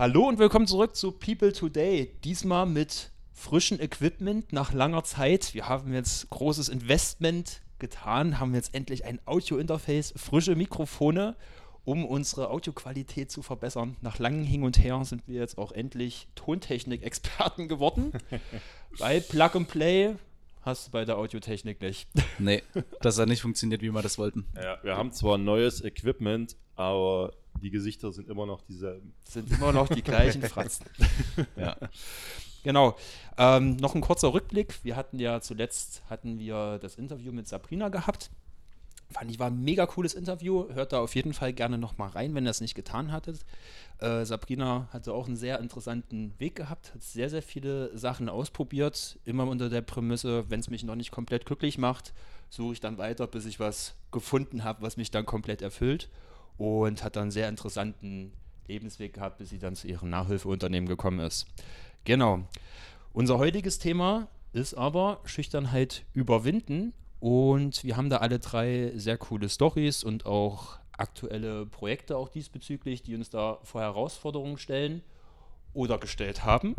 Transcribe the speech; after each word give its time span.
Hallo 0.00 0.26
und 0.26 0.38
willkommen 0.38 0.66
zurück 0.66 0.96
zu 0.96 1.12
People 1.12 1.52
Today. 1.52 2.10
Diesmal 2.24 2.64
mit 2.64 3.10
frischem 3.34 3.78
Equipment 3.78 4.50
nach 4.50 4.72
langer 4.72 5.04
Zeit. 5.04 5.52
Wir 5.52 5.68
haben 5.68 5.92
jetzt 5.92 6.30
großes 6.30 6.70
Investment 6.70 7.60
getan, 7.78 8.40
haben 8.40 8.54
jetzt 8.54 8.74
endlich 8.74 9.04
ein 9.04 9.20
Audio-Interface, 9.26 10.14
frische 10.16 10.56
Mikrofone, 10.56 11.36
um 11.84 12.06
unsere 12.06 12.48
Audioqualität 12.48 13.30
zu 13.30 13.42
verbessern. 13.42 13.98
Nach 14.00 14.18
langem 14.18 14.42
Hin 14.42 14.62
und 14.62 14.82
Her 14.82 15.04
sind 15.04 15.28
wir 15.28 15.38
jetzt 15.38 15.58
auch 15.58 15.70
endlich 15.70 16.28
Tontechnik-Experten 16.34 17.68
geworden. 17.68 18.12
Bei 18.98 19.20
Plug 19.20 19.50
and 19.52 19.68
Play 19.68 20.14
hast 20.62 20.86
du 20.86 20.92
bei 20.92 21.04
der 21.04 21.18
Audiotechnik 21.18 21.82
nicht. 21.82 22.08
Nee, 22.38 22.62
das 23.02 23.18
hat 23.18 23.28
nicht 23.28 23.42
funktioniert, 23.42 23.82
wie 23.82 23.90
wir 23.90 24.00
das 24.00 24.16
wollten. 24.16 24.46
Ja, 24.56 24.78
wir 24.82 24.96
haben 24.96 25.12
zwar 25.12 25.36
neues 25.36 25.84
Equipment, 25.84 26.56
aber 26.74 27.32
die 27.60 27.70
Gesichter 27.70 28.12
sind 28.12 28.28
immer 28.28 28.46
noch 28.46 28.62
dieselben. 28.62 29.12
Sind 29.24 29.50
immer 29.50 29.72
noch 29.72 29.88
die 29.88 30.02
gleichen 30.02 30.42
Fratzen. 30.42 30.86
ja. 31.56 31.76
Genau. 32.62 32.96
Ähm, 33.38 33.76
noch 33.76 33.94
ein 33.94 34.00
kurzer 34.00 34.32
Rückblick. 34.34 34.84
Wir 34.84 34.96
hatten 34.96 35.18
ja 35.18 35.40
zuletzt 35.40 36.02
hatten 36.10 36.38
wir 36.38 36.78
das 36.78 36.96
Interview 36.96 37.32
mit 37.32 37.48
Sabrina 37.48 37.88
gehabt. 37.88 38.30
Fand 39.12 39.30
ich 39.30 39.40
war 39.40 39.48
ein 39.48 39.62
mega 39.62 39.86
cooles 39.86 40.14
Interview. 40.14 40.72
Hört 40.72 40.92
da 40.92 41.00
auf 41.00 41.14
jeden 41.14 41.32
Fall 41.32 41.52
gerne 41.52 41.78
nochmal 41.78 42.10
rein, 42.10 42.34
wenn 42.34 42.46
ihr 42.46 42.50
es 42.50 42.60
nicht 42.60 42.74
getan 42.74 43.10
hattet. 43.10 43.44
Äh, 43.98 44.24
Sabrina 44.24 44.88
hatte 44.92 45.12
auch 45.12 45.26
einen 45.26 45.36
sehr 45.36 45.58
interessanten 45.58 46.32
Weg 46.38 46.54
gehabt, 46.54 46.94
hat 46.94 47.02
sehr, 47.02 47.28
sehr 47.28 47.42
viele 47.42 47.96
Sachen 47.98 48.28
ausprobiert. 48.28 49.18
Immer 49.24 49.48
unter 49.48 49.68
der 49.68 49.82
Prämisse, 49.82 50.48
wenn 50.48 50.60
es 50.60 50.70
mich 50.70 50.84
noch 50.84 50.94
nicht 50.94 51.10
komplett 51.10 51.44
glücklich 51.44 51.76
macht, 51.76 52.12
suche 52.50 52.74
ich 52.74 52.80
dann 52.80 52.98
weiter, 52.98 53.26
bis 53.26 53.46
ich 53.46 53.58
was 53.58 53.96
gefunden 54.12 54.62
habe, 54.62 54.82
was 54.82 54.96
mich 54.96 55.10
dann 55.10 55.26
komplett 55.26 55.60
erfüllt. 55.60 56.08
Und 56.60 57.02
hat 57.02 57.16
dann 57.16 57.22
einen 57.22 57.30
sehr 57.30 57.48
interessanten 57.48 58.34
Lebensweg 58.68 59.14
gehabt, 59.14 59.38
bis 59.38 59.48
sie 59.48 59.58
dann 59.58 59.74
zu 59.74 59.88
ihrem 59.88 60.10
Nachhilfeunternehmen 60.10 60.86
gekommen 60.86 61.20
ist. 61.20 61.46
Genau. 62.04 62.40
Unser 63.14 63.38
heutiges 63.38 63.78
Thema 63.78 64.28
ist 64.52 64.74
aber 64.74 65.20
Schüchternheit 65.24 66.04
überwinden. 66.12 66.92
Und 67.18 67.82
wir 67.82 67.96
haben 67.96 68.10
da 68.10 68.18
alle 68.18 68.38
drei 68.38 68.92
sehr 68.94 69.16
coole 69.16 69.48
Stories 69.48 70.04
und 70.04 70.26
auch 70.26 70.78
aktuelle 70.92 71.64
Projekte 71.64 72.18
auch 72.18 72.28
diesbezüglich, 72.28 73.02
die 73.02 73.14
uns 73.14 73.30
da 73.30 73.58
vor 73.62 73.80
Herausforderungen 73.80 74.58
stellen 74.58 75.00
oder 75.72 75.96
gestellt 75.96 76.44
haben. 76.44 76.76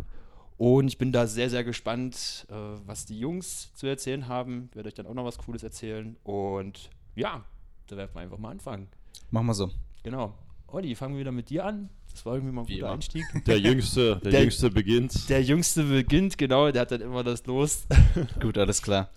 Und 0.58 0.86
ich 0.86 0.96
bin 0.96 1.10
da 1.10 1.26
sehr, 1.26 1.50
sehr 1.50 1.64
gespannt, 1.64 2.46
äh, 2.50 2.54
was 2.86 3.04
die 3.04 3.18
Jungs 3.18 3.74
zu 3.74 3.88
erzählen 3.88 4.28
haben. 4.28 4.68
Ich 4.70 4.76
werde 4.76 4.90
euch 4.90 4.94
dann 4.94 5.08
auch 5.08 5.14
noch 5.14 5.24
was 5.24 5.38
Cooles 5.38 5.64
erzählen. 5.64 6.14
Und 6.22 6.88
ja, 7.16 7.44
da 7.88 7.96
werden 7.96 8.10
wir 8.14 8.20
einfach 8.20 8.38
mal 8.38 8.50
anfangen. 8.50 8.86
Machen 9.30 9.46
wir 9.46 9.54
so. 9.54 9.70
Genau. 10.02 10.34
Olli, 10.68 10.94
fangen 10.94 11.14
wir 11.14 11.20
wieder 11.20 11.32
mit 11.32 11.50
dir 11.50 11.64
an. 11.64 11.90
Das 12.12 12.26
war 12.26 12.34
irgendwie 12.34 12.52
mal 12.52 12.62
ein 12.62 12.68
Wie 12.68 12.74
guter 12.74 12.86
immer. 12.86 12.94
Einstieg. 12.94 13.24
Der 13.46 13.58
Jüngste, 13.58 14.20
der, 14.22 14.32
der, 14.32 14.40
Jüngste 14.42 14.70
beginnt. 14.70 15.28
Der 15.28 15.42
Jüngste 15.42 15.84
beginnt, 15.84 16.38
genau, 16.38 16.70
der 16.70 16.82
hat 16.82 16.90
dann 16.90 17.00
immer 17.00 17.24
das 17.24 17.46
Los. 17.46 17.86
Gut, 18.40 18.58
alles 18.58 18.82
klar. 18.82 19.10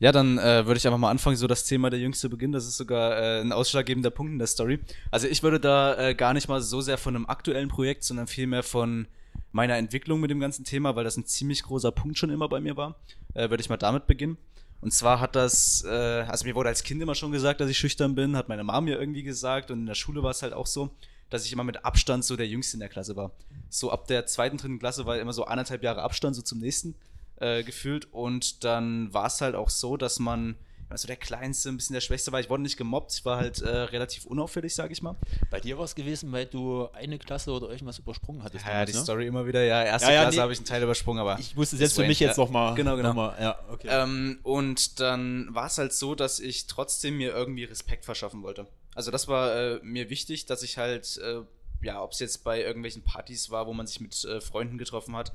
Ja, 0.00 0.12
dann 0.12 0.38
äh, 0.38 0.66
würde 0.66 0.78
ich 0.78 0.86
einfach 0.86 0.98
mal 0.98 1.10
anfangen, 1.10 1.36
so 1.36 1.46
das 1.46 1.64
Thema 1.64 1.90
der 1.90 2.00
Jüngste 2.00 2.28
beginnt. 2.28 2.54
Das 2.54 2.66
ist 2.66 2.76
sogar 2.76 3.16
äh, 3.18 3.40
ein 3.40 3.52
ausschlaggebender 3.52 4.10
Punkt 4.10 4.32
in 4.32 4.38
der 4.38 4.48
Story. 4.48 4.80
Also 5.10 5.28
ich 5.28 5.42
würde 5.42 5.60
da 5.60 5.96
äh, 5.96 6.14
gar 6.14 6.32
nicht 6.32 6.48
mal 6.48 6.60
so 6.62 6.80
sehr 6.80 6.96
von 6.96 7.14
einem 7.14 7.26
aktuellen 7.26 7.68
Projekt, 7.68 8.04
sondern 8.04 8.26
vielmehr 8.26 8.62
von 8.62 9.06
meiner 9.52 9.76
Entwicklung 9.76 10.20
mit 10.20 10.30
dem 10.30 10.40
ganzen 10.40 10.64
Thema, 10.64 10.96
weil 10.96 11.04
das 11.04 11.16
ein 11.16 11.26
ziemlich 11.26 11.62
großer 11.62 11.92
Punkt 11.92 12.18
schon 12.18 12.30
immer 12.30 12.48
bei 12.48 12.60
mir 12.60 12.76
war, 12.76 12.96
äh, 13.34 13.50
würde 13.50 13.60
ich 13.60 13.68
mal 13.68 13.76
damit 13.76 14.06
beginnen. 14.06 14.38
Und 14.80 14.92
zwar 14.92 15.20
hat 15.20 15.36
das, 15.36 15.84
äh, 15.84 15.88
also 15.88 16.46
mir 16.46 16.54
wurde 16.54 16.70
als 16.70 16.82
Kind 16.82 17.02
immer 17.02 17.14
schon 17.14 17.32
gesagt, 17.32 17.60
dass 17.60 17.68
ich 17.68 17.78
schüchtern 17.78 18.14
bin, 18.14 18.36
hat 18.36 18.48
meine 18.48 18.64
Mom 18.64 18.84
mir 18.84 18.98
irgendwie 18.98 19.22
gesagt 19.22 19.70
und 19.70 19.80
in 19.80 19.86
der 19.86 19.94
Schule 19.94 20.22
war 20.22 20.30
es 20.30 20.42
halt 20.42 20.54
auch 20.54 20.66
so 20.66 20.90
dass 21.30 21.46
ich 21.46 21.52
immer 21.52 21.64
mit 21.64 21.84
Abstand 21.84 22.24
so 22.24 22.36
der 22.36 22.48
Jüngste 22.48 22.74
in 22.74 22.80
der 22.80 22.88
Klasse 22.88 23.16
war. 23.16 23.30
So 23.70 23.90
ab 23.90 24.08
der 24.08 24.26
zweiten, 24.26 24.56
dritten 24.56 24.80
Klasse 24.80 25.06
war 25.06 25.18
immer 25.18 25.32
so 25.32 25.44
anderthalb 25.44 25.82
Jahre 25.82 26.02
Abstand 26.02 26.36
so 26.36 26.42
zum 26.42 26.58
nächsten 26.58 26.96
äh, 27.36 27.62
gefühlt. 27.62 28.12
Und 28.12 28.64
dann 28.64 29.14
war 29.14 29.26
es 29.26 29.40
halt 29.40 29.54
auch 29.54 29.70
so, 29.70 29.96
dass 29.96 30.18
man 30.18 30.56
also 30.90 31.06
der 31.06 31.16
Kleinste, 31.16 31.68
ein 31.68 31.76
bisschen 31.76 31.94
der 31.94 32.00
Schwächste 32.00 32.32
war. 32.32 32.40
Ich 32.40 32.50
wurde 32.50 32.62
nicht 32.62 32.76
gemobbt, 32.76 33.14
ich 33.14 33.24
war 33.24 33.38
halt 33.38 33.62
äh, 33.62 33.68
relativ 33.68 34.26
unauffällig, 34.26 34.74
sag 34.74 34.90
ich 34.90 35.02
mal. 35.02 35.16
Bei 35.50 35.60
dir 35.60 35.78
war 35.78 35.84
es 35.84 35.94
gewesen, 35.94 36.32
weil 36.32 36.46
du 36.46 36.88
eine 36.92 37.18
Klasse 37.18 37.52
oder 37.52 37.70
irgendwas 37.70 37.98
übersprungen 37.98 38.42
hattest. 38.42 38.64
Ja, 38.66 38.72
damals, 38.72 38.90
die 38.90 38.96
ne? 38.96 39.02
Story 39.02 39.26
immer 39.26 39.46
wieder, 39.46 39.62
ja, 39.62 39.84
erste 39.84 40.08
ja, 40.08 40.14
ja, 40.14 40.22
Klasse 40.22 40.36
nee, 40.36 40.42
habe 40.42 40.52
ich 40.52 40.58
einen 40.58 40.66
Teil 40.66 40.82
übersprungen, 40.82 41.20
aber. 41.20 41.38
Ich 41.38 41.56
wusste 41.56 41.76
es 41.76 41.82
jetzt 41.82 41.94
für 41.94 42.06
mich 42.06 42.18
jetzt 42.18 42.36
nochmal. 42.36 42.74
Genau, 42.74 42.96
genau. 42.96 43.10
Noch 43.10 43.14
mal, 43.14 43.36
ja, 43.40 43.58
okay. 43.70 43.88
Ähm, 43.88 44.40
und 44.42 44.98
dann 45.00 45.48
war 45.54 45.66
es 45.66 45.78
halt 45.78 45.92
so, 45.92 46.14
dass 46.14 46.40
ich 46.40 46.66
trotzdem 46.66 47.18
mir 47.18 47.30
irgendwie 47.30 47.64
Respekt 47.64 48.04
verschaffen 48.04 48.42
wollte. 48.42 48.66
Also 48.94 49.12
das 49.12 49.28
war 49.28 49.54
äh, 49.54 49.80
mir 49.82 50.10
wichtig, 50.10 50.46
dass 50.46 50.64
ich 50.64 50.76
halt, 50.76 51.18
äh, 51.18 51.42
ja, 51.82 52.02
ob 52.02 52.12
es 52.12 52.18
jetzt 52.18 52.42
bei 52.42 52.60
irgendwelchen 52.60 53.02
Partys 53.02 53.50
war, 53.50 53.66
wo 53.68 53.72
man 53.72 53.86
sich 53.86 54.00
mit 54.00 54.24
äh, 54.24 54.40
Freunden 54.40 54.76
getroffen 54.76 55.14
hat, 55.14 55.32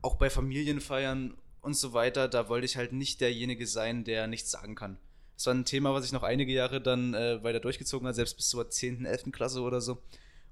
auch 0.00 0.16
bei 0.16 0.30
Familienfeiern 0.30 1.36
und 1.66 1.76
so 1.76 1.92
weiter, 1.92 2.28
da 2.28 2.48
wollte 2.48 2.64
ich 2.64 2.76
halt 2.76 2.92
nicht 2.92 3.20
derjenige 3.20 3.66
sein, 3.66 4.04
der 4.04 4.26
nichts 4.26 4.50
sagen 4.50 4.74
kann. 4.74 4.98
Das 5.36 5.46
war 5.46 5.54
ein 5.54 5.64
Thema, 5.64 5.92
was 5.92 6.06
ich 6.06 6.12
noch 6.12 6.22
einige 6.22 6.52
Jahre 6.52 6.80
dann 6.80 7.12
äh, 7.12 7.42
weiter 7.42 7.60
durchgezogen 7.60 8.06
habe, 8.06 8.14
selbst 8.14 8.36
bis 8.36 8.48
zur 8.48 8.70
10., 8.70 9.04
11. 9.04 9.32
Klasse 9.32 9.60
oder 9.60 9.80
so. 9.80 10.00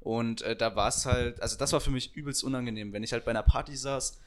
Und 0.00 0.42
äh, 0.42 0.54
da 0.54 0.76
war 0.76 0.88
es 0.88 1.06
halt, 1.06 1.40
also 1.40 1.56
das 1.56 1.72
war 1.72 1.80
für 1.80 1.90
mich 1.90 2.14
übelst 2.14 2.44
unangenehm, 2.44 2.92
wenn 2.92 3.02
ich 3.02 3.12
halt 3.12 3.24
bei 3.24 3.30
einer 3.30 3.42
Party 3.42 3.76
saß 3.76 4.18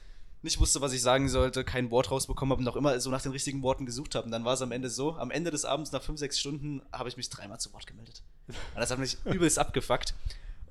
nicht 0.42 0.60
wusste, 0.60 0.80
was 0.80 0.92
ich 0.92 1.02
sagen 1.02 1.28
sollte, 1.28 1.64
kein 1.64 1.90
Wort 1.90 2.10
rausbekommen 2.10 2.52
habe 2.52 2.62
und 2.62 2.68
auch 2.68 2.76
immer 2.76 2.98
so 3.00 3.10
nach 3.10 3.22
den 3.22 3.32
richtigen 3.32 3.62
Worten 3.62 3.86
gesucht 3.86 4.14
habe. 4.14 4.26
Und 4.26 4.30
dann 4.30 4.44
war 4.44 4.54
es 4.54 4.62
am 4.62 4.72
Ende 4.72 4.88
so, 4.88 5.16
am 5.16 5.30
Ende 5.30 5.50
des 5.50 5.64
Abends, 5.64 5.90
nach 5.90 6.02
fünf, 6.02 6.18
sechs 6.18 6.38
Stunden, 6.38 6.80
habe 6.92 7.08
ich 7.08 7.16
mich 7.16 7.28
dreimal 7.28 7.58
zu 7.58 7.72
Wort 7.72 7.86
gemeldet. 7.86 8.22
Und 8.46 8.56
das 8.76 8.90
hat 8.90 8.98
mich 8.98 9.18
übelst 9.24 9.58
abgefuckt. 9.58 10.14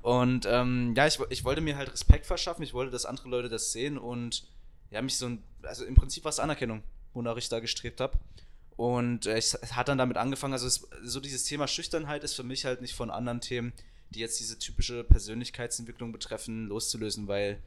Und 0.01 0.45
ähm, 0.49 0.93
ja, 0.95 1.05
ich, 1.05 1.19
ich 1.29 1.43
wollte 1.43 1.59
mir 1.59 1.75
halt 1.75 1.91
Respekt 1.91 2.25
verschaffen, 2.25 2.63
ich 2.63 2.73
wollte, 2.73 2.91
dass 2.91 3.05
andere 3.05 3.27
Leute 3.27 3.49
das 3.49 3.73
sehen 3.73 3.97
und 3.97 4.47
ja, 4.91 5.01
mich 5.01 5.17
so 5.17 5.27
ein, 5.27 5.43
also 5.63 5.85
im 5.85 5.95
Prinzip 5.95 6.23
war 6.23 6.29
es 6.29 6.39
Anerkennung, 6.39 6.83
wonach 7.13 7.37
ich 7.37 7.49
da 7.49 7.59
gestrebt 7.59 7.99
habe. 8.01 8.17
Und 8.75 9.25
äh, 9.25 9.37
es 9.37 9.59
hat 9.71 9.87
dann 9.87 9.97
damit 9.97 10.17
angefangen, 10.17 10.53
also 10.53 10.67
es, 10.67 10.87
so 11.03 11.19
dieses 11.19 11.43
Thema 11.43 11.67
Schüchternheit 11.67 12.23
ist 12.23 12.35
für 12.35 12.43
mich 12.43 12.65
halt 12.65 12.81
nicht 12.81 12.93
von 12.93 13.09
anderen 13.09 13.41
Themen, 13.41 13.73
die 14.11 14.19
jetzt 14.19 14.39
diese 14.39 14.59
typische 14.59 15.03
Persönlichkeitsentwicklung 15.03 16.11
betreffen, 16.11 16.67
loszulösen, 16.67 17.27
weil 17.27 17.61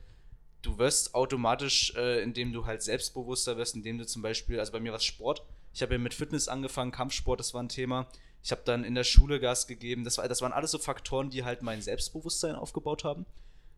du 0.62 0.78
wirst 0.78 1.14
automatisch, 1.14 1.94
äh, 1.96 2.22
indem 2.22 2.52
du 2.52 2.66
halt 2.66 2.82
selbstbewusster 2.82 3.56
wirst, 3.56 3.74
indem 3.74 3.98
du 3.98 4.06
zum 4.06 4.22
Beispiel, 4.22 4.60
also 4.60 4.72
bei 4.72 4.80
mir 4.80 4.92
war 4.92 4.98
es 4.98 5.04
Sport. 5.04 5.42
Ich 5.72 5.82
habe 5.82 5.94
ja 5.94 5.98
mit 5.98 6.14
Fitness 6.14 6.48
angefangen, 6.48 6.92
Kampfsport, 6.92 7.40
das 7.40 7.54
war 7.54 7.62
ein 7.62 7.68
Thema. 7.68 8.06
Ich 8.42 8.52
habe 8.52 8.62
dann 8.64 8.84
in 8.84 8.94
der 8.94 9.04
Schule 9.04 9.38
Gas 9.38 9.66
gegeben. 9.66 10.04
Das, 10.04 10.18
war, 10.18 10.26
das 10.28 10.40
waren 10.40 10.52
alles 10.52 10.70
so 10.70 10.78
Faktoren, 10.78 11.30
die 11.30 11.44
halt 11.44 11.62
mein 11.62 11.82
Selbstbewusstsein 11.82 12.54
aufgebaut 12.54 13.04
haben. 13.04 13.26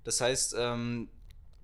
Das 0.05 0.21
heißt, 0.21 0.55
ähm, 0.59 1.09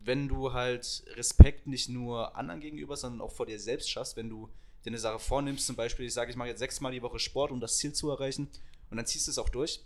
wenn 0.09 0.27
du 0.27 0.53
halt 0.55 1.05
Respekt 1.15 1.67
nicht 1.67 1.89
nur 1.89 2.35
anderen 2.35 2.61
gegenüber, 2.61 2.97
sondern 2.97 3.21
auch 3.21 3.31
vor 3.31 3.47
dir 3.47 3.61
selbst 3.61 3.91
schaffst, 3.91 4.17
wenn 4.17 4.31
du 4.31 4.49
dir 4.85 4.89
eine 4.91 4.99
Sache 4.99 5.19
vornimmst, 5.19 5.67
zum 5.67 5.77
Beispiel, 5.77 6.07
ich 6.07 6.15
sage, 6.15 6.31
ich 6.31 6.37
mache 6.37 6.49
jetzt 6.49 6.61
sechsmal 6.61 6.93
die 6.93 7.03
Woche 7.03 7.19
Sport, 7.19 7.53
um 7.53 7.61
das 7.61 7.77
Ziel 7.77 7.93
zu 7.93 8.11
erreichen, 8.11 8.49
und 8.91 8.97
dann 8.97 9.07
ziehst 9.07 9.27
du 9.27 9.31
es 9.31 9.39
auch 9.39 9.51
durch, 9.51 9.83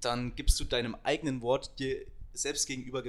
dann 0.00 0.36
gibst 0.36 0.60
du 0.60 0.64
deinem 0.64 0.96
eigenen 1.02 1.40
Wort 1.40 1.78
dir 1.78 2.04
selbst 2.34 2.66
gegenüber 2.66 3.02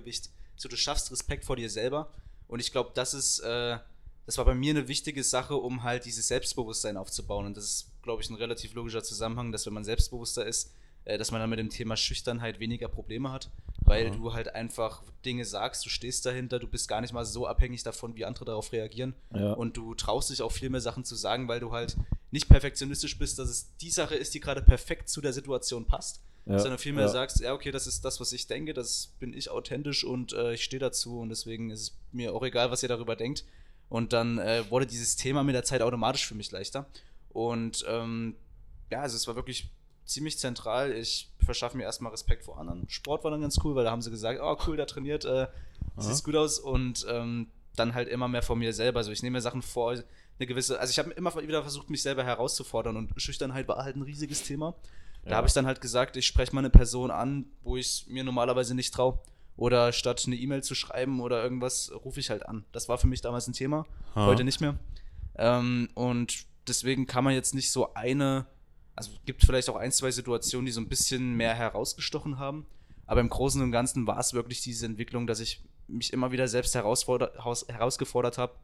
so 0.55 0.69
du 0.69 0.75
schaffst 0.75 1.11
Respekt 1.11 1.45
vor 1.45 1.55
dir 1.55 1.69
selber. 1.69 2.11
Und 2.47 2.59
ich 2.59 2.71
glaube, 2.71 2.91
das 2.93 3.13
ist, 3.13 3.39
äh, 3.39 3.77
das 4.25 4.37
war 4.37 4.45
bei 4.45 4.55
mir 4.55 4.71
eine 4.71 4.87
wichtige 4.87 5.23
Sache, 5.23 5.55
um 5.55 5.83
halt 5.83 6.05
dieses 6.05 6.27
Selbstbewusstsein 6.27 6.97
aufzubauen. 6.97 7.45
Und 7.45 7.57
das 7.57 7.65
ist, 7.65 7.91
glaube 8.01 8.21
ich, 8.21 8.29
ein 8.29 8.35
relativ 8.35 8.73
logischer 8.73 9.03
Zusammenhang, 9.03 9.51
dass 9.51 9.65
wenn 9.65 9.73
man 9.73 9.83
selbstbewusster 9.83 10.45
ist, 10.45 10.71
dass 11.17 11.31
man 11.31 11.41
dann 11.41 11.49
mit 11.49 11.59
dem 11.59 11.69
Thema 11.69 11.97
Schüchternheit 11.97 12.59
weniger 12.59 12.87
Probleme 12.87 13.31
hat, 13.31 13.49
weil 13.81 14.11
mhm. 14.11 14.17
du 14.17 14.33
halt 14.33 14.53
einfach 14.53 15.01
Dinge 15.25 15.45
sagst, 15.45 15.85
du 15.85 15.89
stehst 15.89 16.25
dahinter, 16.25 16.59
du 16.59 16.67
bist 16.67 16.87
gar 16.87 17.01
nicht 17.01 17.13
mal 17.13 17.25
so 17.25 17.47
abhängig 17.47 17.83
davon, 17.83 18.15
wie 18.15 18.25
andere 18.25 18.45
darauf 18.45 18.71
reagieren. 18.71 19.15
Ja. 19.33 19.53
Und 19.53 19.77
du 19.77 19.95
traust 19.95 20.29
dich 20.29 20.41
auch 20.41 20.51
viel 20.51 20.69
mehr 20.69 20.81
Sachen 20.81 21.03
zu 21.03 21.15
sagen, 21.15 21.47
weil 21.47 21.59
du 21.59 21.71
halt 21.71 21.97
nicht 22.31 22.47
perfektionistisch 22.47 23.17
bist, 23.17 23.39
dass 23.39 23.49
es 23.49 23.75
die 23.77 23.89
Sache 23.89 24.15
ist, 24.15 24.33
die 24.33 24.39
gerade 24.39 24.61
perfekt 24.61 25.09
zu 25.09 25.21
der 25.21 25.33
Situation 25.33 25.85
passt, 25.85 26.21
ja, 26.45 26.59
sondern 26.59 26.77
vielmehr 26.77 27.05
ja. 27.05 27.09
sagst, 27.09 27.39
ja, 27.39 27.53
okay, 27.53 27.71
das 27.71 27.87
ist 27.87 28.05
das, 28.05 28.19
was 28.19 28.31
ich 28.31 28.47
denke, 28.47 28.73
das 28.73 29.13
bin 29.19 29.33
ich 29.33 29.49
authentisch 29.49 30.03
und 30.03 30.33
äh, 30.33 30.53
ich 30.53 30.63
stehe 30.63 30.79
dazu 30.79 31.19
und 31.19 31.29
deswegen 31.29 31.71
ist 31.71 31.81
es 31.81 31.97
mir 32.11 32.33
auch 32.33 32.43
egal, 32.43 32.71
was 32.71 32.83
ihr 32.83 32.89
darüber 32.89 33.15
denkt. 33.15 33.45
Und 33.89 34.13
dann 34.13 34.37
äh, 34.37 34.63
wurde 34.69 34.85
dieses 34.85 35.15
Thema 35.15 35.43
mit 35.43 35.55
der 35.55 35.63
Zeit 35.63 35.81
automatisch 35.81 36.27
für 36.27 36.35
mich 36.35 36.51
leichter. 36.51 36.85
Und 37.29 37.83
ähm, 37.87 38.35
ja, 38.91 39.01
also 39.01 39.15
es 39.15 39.27
war 39.27 39.35
wirklich 39.35 39.69
ziemlich 40.09 40.39
zentral. 40.39 40.91
Ich 40.91 41.31
verschaffe 41.39 41.77
mir 41.77 41.83
erstmal 41.83 42.11
Respekt 42.11 42.43
vor 42.43 42.59
anderen. 42.59 42.87
Sport 42.89 43.23
war 43.23 43.31
dann 43.31 43.41
ganz 43.41 43.59
cool, 43.63 43.75
weil 43.75 43.83
da 43.83 43.91
haben 43.91 44.01
sie 44.01 44.11
gesagt, 44.11 44.39
oh 44.41 44.57
cool, 44.67 44.77
der 44.77 44.87
trainiert, 44.87 45.25
äh, 45.25 45.47
sieht 45.97 46.23
gut 46.23 46.35
aus 46.35 46.59
und 46.59 47.05
ähm, 47.09 47.47
dann 47.75 47.93
halt 47.93 48.07
immer 48.09 48.27
mehr 48.27 48.41
von 48.41 48.59
mir 48.59 48.73
selber. 48.73 48.99
Also 48.99 49.11
ich 49.11 49.23
nehme 49.23 49.37
mir 49.37 49.41
Sachen 49.41 49.61
vor, 49.61 49.91
eine 49.91 50.47
gewisse, 50.47 50.79
also 50.79 50.91
ich 50.91 50.99
habe 50.99 51.11
immer 51.11 51.35
wieder 51.35 51.61
versucht, 51.61 51.89
mich 51.89 52.01
selber 52.01 52.23
herauszufordern 52.23 52.95
und 52.97 53.11
Schüchternheit 53.17 53.67
war 53.67 53.83
halt 53.83 53.95
ein 53.95 54.01
riesiges 54.01 54.43
Thema. 54.43 54.75
Da 55.23 55.31
ja. 55.31 55.37
habe 55.37 55.47
ich 55.47 55.53
dann 55.53 55.65
halt 55.65 55.81
gesagt, 55.81 56.15
ich 56.15 56.25
spreche 56.25 56.55
mal 56.55 56.61
eine 56.61 56.69
Person 56.69 57.11
an, 57.11 57.45
wo 57.61 57.75
ich 57.75 58.05
mir 58.07 58.23
normalerweise 58.23 58.73
nicht 58.73 58.93
traue. 58.93 59.19
Oder 59.57 59.91
statt 59.91 60.23
eine 60.25 60.37
E-Mail 60.37 60.63
zu 60.63 60.73
schreiben 60.73 61.19
oder 61.19 61.43
irgendwas, 61.43 61.91
rufe 62.05 62.21
ich 62.21 62.29
halt 62.29 62.45
an. 62.47 62.63
Das 62.71 62.87
war 62.87 62.97
für 62.97 63.07
mich 63.07 63.19
damals 63.19 63.45
ein 63.47 63.53
Thema, 63.53 63.85
ha. 64.15 64.25
heute 64.25 64.45
nicht 64.45 64.61
mehr. 64.61 64.79
Ähm, 65.35 65.89
und 65.95 66.45
deswegen 66.67 67.05
kann 67.05 67.25
man 67.25 67.33
jetzt 67.33 67.53
nicht 67.53 67.69
so 67.71 67.93
eine, 67.93 68.45
also 68.99 69.11
gibt 69.25 69.45
vielleicht 69.45 69.69
auch 69.69 69.77
ein, 69.77 69.93
zwei 69.93 70.11
Situationen, 70.11 70.65
die 70.65 70.73
so 70.73 70.81
ein 70.81 70.89
bisschen 70.89 71.35
mehr 71.35 71.53
herausgestochen 71.55 72.37
haben. 72.37 72.65
Aber 73.05 73.21
im 73.21 73.29
Großen 73.29 73.61
und 73.61 73.71
Ganzen 73.71 74.05
war 74.05 74.19
es 74.19 74.33
wirklich 74.33 74.61
diese 74.61 74.85
Entwicklung, 74.85 75.25
dass 75.25 75.39
ich 75.39 75.63
mich 75.87 76.11
immer 76.11 76.31
wieder 76.33 76.49
selbst 76.49 76.75
herausgefordert 76.75 78.37
habe 78.37 78.55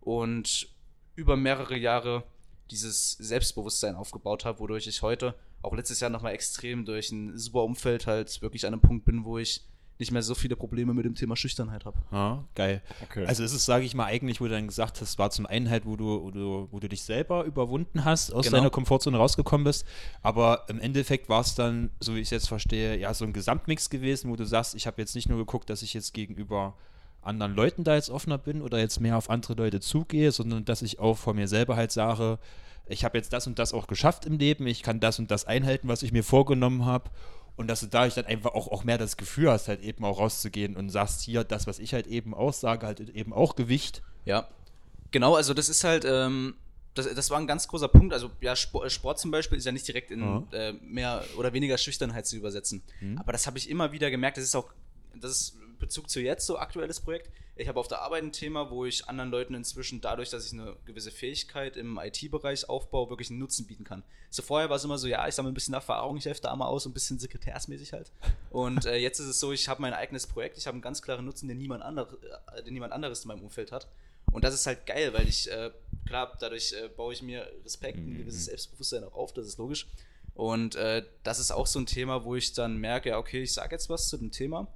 und 0.00 0.68
über 1.14 1.36
mehrere 1.36 1.76
Jahre 1.76 2.24
dieses 2.70 3.12
Selbstbewusstsein 3.12 3.94
aufgebaut 3.94 4.44
habe, 4.44 4.58
wodurch 4.58 4.88
ich 4.88 5.00
heute 5.02 5.34
auch 5.62 5.74
letztes 5.74 6.00
Jahr 6.00 6.10
nochmal 6.10 6.34
extrem 6.34 6.84
durch 6.84 7.12
ein 7.12 7.38
super 7.38 7.62
Umfeld 7.62 8.08
halt 8.08 8.42
wirklich 8.42 8.66
an 8.66 8.74
einem 8.74 8.82
Punkt 8.82 9.04
bin, 9.04 9.24
wo 9.24 9.38
ich 9.38 9.62
nicht 10.04 10.12
mehr 10.12 10.22
so 10.22 10.34
viele 10.34 10.54
Probleme 10.56 10.92
mit 10.92 11.04
dem 11.04 11.14
Thema 11.14 11.34
Schüchternheit 11.36 11.84
habe. 11.86 11.96
Ja, 12.12 12.44
geil. 12.54 12.82
Okay. 13.04 13.24
Also 13.26 13.42
ist 13.42 13.52
es, 13.54 13.64
sage 13.64 13.84
ich 13.84 13.94
mal, 13.94 14.04
eigentlich, 14.04 14.40
wo 14.40 14.44
du 14.44 14.50
dann 14.50 14.66
gesagt 14.66 15.00
hast, 15.00 15.18
war 15.18 15.30
zum 15.30 15.46
einen 15.46 15.70
halt, 15.70 15.86
wo 15.86 15.96
du, 15.96 16.22
wo 16.22 16.30
du, 16.30 16.68
wo 16.70 16.78
du 16.78 16.88
dich 16.88 17.02
selber 17.02 17.44
überwunden 17.44 18.04
hast, 18.04 18.32
aus 18.32 18.44
Genau. 18.46 18.58
deiner 18.58 18.70
Komfortzone 18.70 19.16
rausgekommen 19.16 19.64
bist. 19.64 19.86
Aber 20.22 20.64
im 20.68 20.78
Endeffekt 20.78 21.28
war 21.28 21.40
es 21.40 21.54
dann, 21.54 21.90
so 22.00 22.14
wie 22.14 22.18
ich 22.20 22.26
es 22.26 22.30
jetzt 22.30 22.48
verstehe, 22.48 22.98
ja, 22.98 23.14
so 23.14 23.24
ein 23.24 23.32
Gesamtmix 23.32 23.88
gewesen, 23.88 24.30
wo 24.30 24.36
du 24.36 24.44
sagst, 24.44 24.74
ich 24.74 24.86
habe 24.86 25.00
jetzt 25.00 25.14
nicht 25.14 25.28
nur 25.28 25.38
geguckt, 25.38 25.70
dass 25.70 25.82
ich 25.82 25.94
jetzt 25.94 26.12
gegenüber 26.12 26.74
anderen 27.22 27.54
Leuten 27.54 27.84
da 27.84 27.94
jetzt 27.94 28.10
offener 28.10 28.36
bin 28.36 28.60
oder 28.60 28.78
jetzt 28.78 29.00
mehr 29.00 29.16
auf 29.16 29.30
andere 29.30 29.54
Leute 29.54 29.80
zugehe, 29.80 30.30
sondern 30.30 30.66
dass 30.66 30.82
ich 30.82 30.98
auch 30.98 31.16
vor 31.16 31.32
mir 31.32 31.48
selber 31.48 31.76
halt 31.76 31.90
sage, 31.90 32.38
ich 32.86 33.02
habe 33.02 33.16
jetzt 33.16 33.32
das 33.32 33.46
und 33.46 33.58
das 33.58 33.72
auch 33.72 33.86
geschafft 33.86 34.26
im 34.26 34.38
Leben, 34.38 34.66
ich 34.66 34.82
kann 34.82 35.00
das 35.00 35.18
und 35.18 35.30
das 35.30 35.46
einhalten, 35.46 35.88
was 35.88 36.02
ich 36.02 36.12
mir 36.12 36.22
vorgenommen 36.22 36.84
habe. 36.84 37.08
Und 37.56 37.68
dass 37.68 37.80
du 37.80 37.86
dadurch 37.86 38.14
dann 38.14 38.26
einfach 38.26 38.52
auch, 38.54 38.68
auch 38.68 38.82
mehr 38.84 38.98
das 38.98 39.16
Gefühl 39.16 39.50
hast, 39.50 39.68
halt 39.68 39.80
eben 39.82 40.04
auch 40.04 40.18
rauszugehen 40.18 40.76
und 40.76 40.90
sagst, 40.90 41.22
hier, 41.22 41.44
das, 41.44 41.66
was 41.66 41.78
ich 41.78 41.94
halt 41.94 42.06
eben 42.08 42.34
aussage, 42.34 42.84
halt 42.86 43.00
eben 43.00 43.32
auch 43.32 43.54
Gewicht. 43.54 44.02
Ja, 44.24 44.48
genau, 45.12 45.36
also 45.36 45.54
das 45.54 45.68
ist 45.68 45.84
halt, 45.84 46.04
ähm, 46.04 46.54
das, 46.94 47.12
das 47.14 47.30
war 47.30 47.38
ein 47.38 47.46
ganz 47.46 47.68
großer 47.68 47.88
Punkt. 47.88 48.12
Also 48.12 48.30
ja, 48.40 48.56
Sport, 48.56 48.90
Sport 48.90 49.18
zum 49.20 49.30
Beispiel 49.30 49.58
ist 49.58 49.64
ja 49.64 49.72
nicht 49.72 49.86
direkt 49.86 50.10
in 50.10 50.20
Ja. 50.20 50.42
äh, 50.52 50.72
mehr 50.72 51.24
oder 51.36 51.52
weniger 51.52 51.78
Schüchternheit 51.78 52.26
zu 52.26 52.36
übersetzen. 52.36 52.82
Aber 53.16 53.32
das 53.32 53.46
habe 53.46 53.58
ich 53.58 53.68
immer 53.70 53.92
wieder 53.92 54.10
gemerkt. 54.10 54.36
Das 54.36 54.44
ist 54.44 54.54
auch, 54.56 54.70
das 55.20 55.30
ist 55.30 55.56
Bezug 55.78 56.10
zu 56.10 56.20
jetzt 56.20 56.46
so 56.46 56.58
aktuelles 56.58 57.00
Projekt. 57.00 57.30
Ich 57.56 57.68
habe 57.68 57.78
auf 57.78 57.86
der 57.86 58.00
Arbeit 58.00 58.24
ein 58.24 58.32
Thema, 58.32 58.70
wo 58.70 58.84
ich 58.84 59.08
anderen 59.08 59.30
Leuten 59.30 59.54
inzwischen 59.54 60.00
dadurch, 60.00 60.30
dass 60.30 60.46
ich 60.46 60.52
eine 60.52 60.76
gewisse 60.86 61.12
Fähigkeit 61.12 61.76
im 61.76 61.98
IT-Bereich 61.98 62.68
aufbaue, 62.68 63.10
wirklich 63.10 63.30
einen 63.30 63.38
Nutzen 63.38 63.66
bieten 63.66 63.84
kann. 63.84 64.02
So 64.30 64.42
vorher 64.42 64.68
war 64.70 64.76
es 64.76 64.84
immer 64.84 64.98
so, 64.98 65.06
ja, 65.06 65.26
ich 65.28 65.34
sammle 65.34 65.52
ein 65.52 65.54
bisschen 65.54 65.74
Erfahrung, 65.74 66.16
ich 66.16 66.24
helfe 66.24 66.40
da 66.40 66.54
mal 66.56 66.66
aus, 66.66 66.86
ein 66.86 66.92
bisschen 66.92 67.18
sekretärsmäßig 67.20 67.92
halt. 67.92 68.10
Und 68.50 68.86
äh, 68.86 68.96
jetzt 68.96 69.20
ist 69.20 69.26
es 69.26 69.38
so, 69.38 69.52
ich 69.52 69.68
habe 69.68 69.82
mein 69.82 69.92
eigenes 69.92 70.26
Projekt, 70.26 70.58
ich 70.58 70.66
habe 70.66 70.74
einen 70.74 70.82
ganz 70.82 71.00
klaren 71.00 71.24
Nutzen, 71.24 71.46
den 71.46 71.58
niemand, 71.58 71.84
andere, 71.84 72.18
äh, 72.56 72.62
den 72.64 72.74
niemand 72.74 72.92
anderes 72.92 73.22
in 73.22 73.28
meinem 73.28 73.42
Umfeld 73.42 73.70
hat. 73.70 73.86
Und 74.32 74.42
das 74.42 74.54
ist 74.54 74.66
halt 74.66 74.84
geil, 74.86 75.12
weil 75.12 75.28
ich, 75.28 75.48
äh, 75.50 75.70
klar, 76.06 76.36
dadurch 76.40 76.72
äh, 76.72 76.88
baue 76.88 77.12
ich 77.12 77.22
mir 77.22 77.48
Respekt, 77.64 77.98
ein 77.98 78.18
gewisses 78.18 78.46
Selbstbewusstsein 78.46 79.04
auch 79.04 79.14
auf, 79.14 79.32
das 79.32 79.46
ist 79.46 79.58
logisch. 79.58 79.86
Und 80.34 80.74
äh, 80.74 81.04
das 81.22 81.38
ist 81.38 81.52
auch 81.52 81.66
so 81.66 81.78
ein 81.78 81.86
Thema, 81.86 82.24
wo 82.24 82.34
ich 82.34 82.52
dann 82.52 82.76
merke, 82.78 83.10
ja, 83.10 83.18
okay, 83.18 83.42
ich 83.42 83.52
sage 83.52 83.74
jetzt 83.74 83.88
was 83.88 84.08
zu 84.08 84.16
dem 84.16 84.32
Thema. 84.32 84.66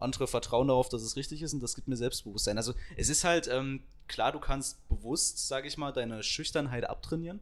Andere 0.00 0.26
vertrauen 0.26 0.68
darauf, 0.68 0.88
dass 0.88 1.02
es 1.02 1.16
richtig 1.16 1.42
ist 1.42 1.52
und 1.52 1.60
das 1.62 1.74
gibt 1.74 1.88
mir 1.88 1.96
Selbstbewusstsein. 1.96 2.56
Also 2.56 2.74
es 2.96 3.08
ist 3.08 3.24
halt, 3.24 3.48
ähm, 3.48 3.82
klar, 4.08 4.32
du 4.32 4.40
kannst 4.40 4.86
bewusst, 4.88 5.46
sage 5.48 5.68
ich 5.68 5.76
mal, 5.76 5.92
deine 5.92 6.22
Schüchternheit 6.22 6.84
abtrainieren. 6.84 7.40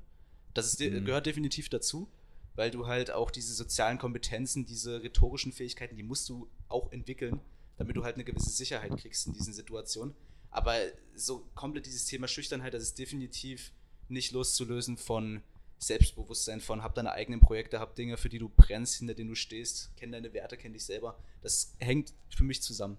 Das 0.54 0.66
ist, 0.66 0.80
de- 0.80 1.00
gehört 1.00 1.26
definitiv 1.26 1.68
dazu, 1.68 2.08
weil 2.54 2.70
du 2.70 2.86
halt 2.86 3.10
auch 3.10 3.30
diese 3.30 3.54
sozialen 3.54 3.98
Kompetenzen, 3.98 4.66
diese 4.66 5.02
rhetorischen 5.02 5.52
Fähigkeiten, 5.52 5.96
die 5.96 6.02
musst 6.02 6.28
du 6.28 6.48
auch 6.68 6.92
entwickeln, 6.92 7.40
damit 7.78 7.96
du 7.96 8.04
halt 8.04 8.16
eine 8.16 8.24
gewisse 8.24 8.50
Sicherheit 8.50 8.96
kriegst 8.98 9.26
in 9.26 9.32
diesen 9.32 9.54
Situationen. 9.54 10.14
Aber 10.50 10.76
so 11.16 11.46
komplett 11.54 11.86
dieses 11.86 12.04
Thema 12.04 12.28
Schüchternheit, 12.28 12.74
das 12.74 12.82
ist 12.82 12.98
definitiv 12.98 13.72
nicht 14.08 14.32
loszulösen 14.32 14.98
von 14.98 15.40
Selbstbewusstsein, 15.82 16.60
von 16.60 16.82
hab 16.82 16.94
deine 16.94 17.12
eigenen 17.12 17.40
Projekte, 17.40 17.80
hab 17.80 17.94
Dinge, 17.96 18.16
für 18.16 18.28
die 18.28 18.38
du 18.38 18.48
brennst, 18.48 18.96
hinter 18.96 19.14
denen 19.14 19.30
du 19.30 19.34
stehst, 19.34 19.90
kenn 19.96 20.12
deine 20.12 20.32
Werte, 20.32 20.56
kenn 20.56 20.72
dich 20.72 20.84
selber. 20.84 21.18
Das 21.42 21.74
hängt 21.78 22.12
für 22.28 22.44
mich 22.44 22.62
zusammen. 22.62 22.96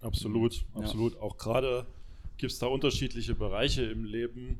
Absolut, 0.00 0.64
Ja. 0.74 0.82
absolut. 0.82 1.16
Auch 1.18 1.38
gerade 1.38 1.86
gibt 2.36 2.52
es 2.52 2.58
da 2.58 2.66
unterschiedliche 2.66 3.34
Bereiche 3.34 3.82
im 3.84 4.04
Leben, 4.04 4.58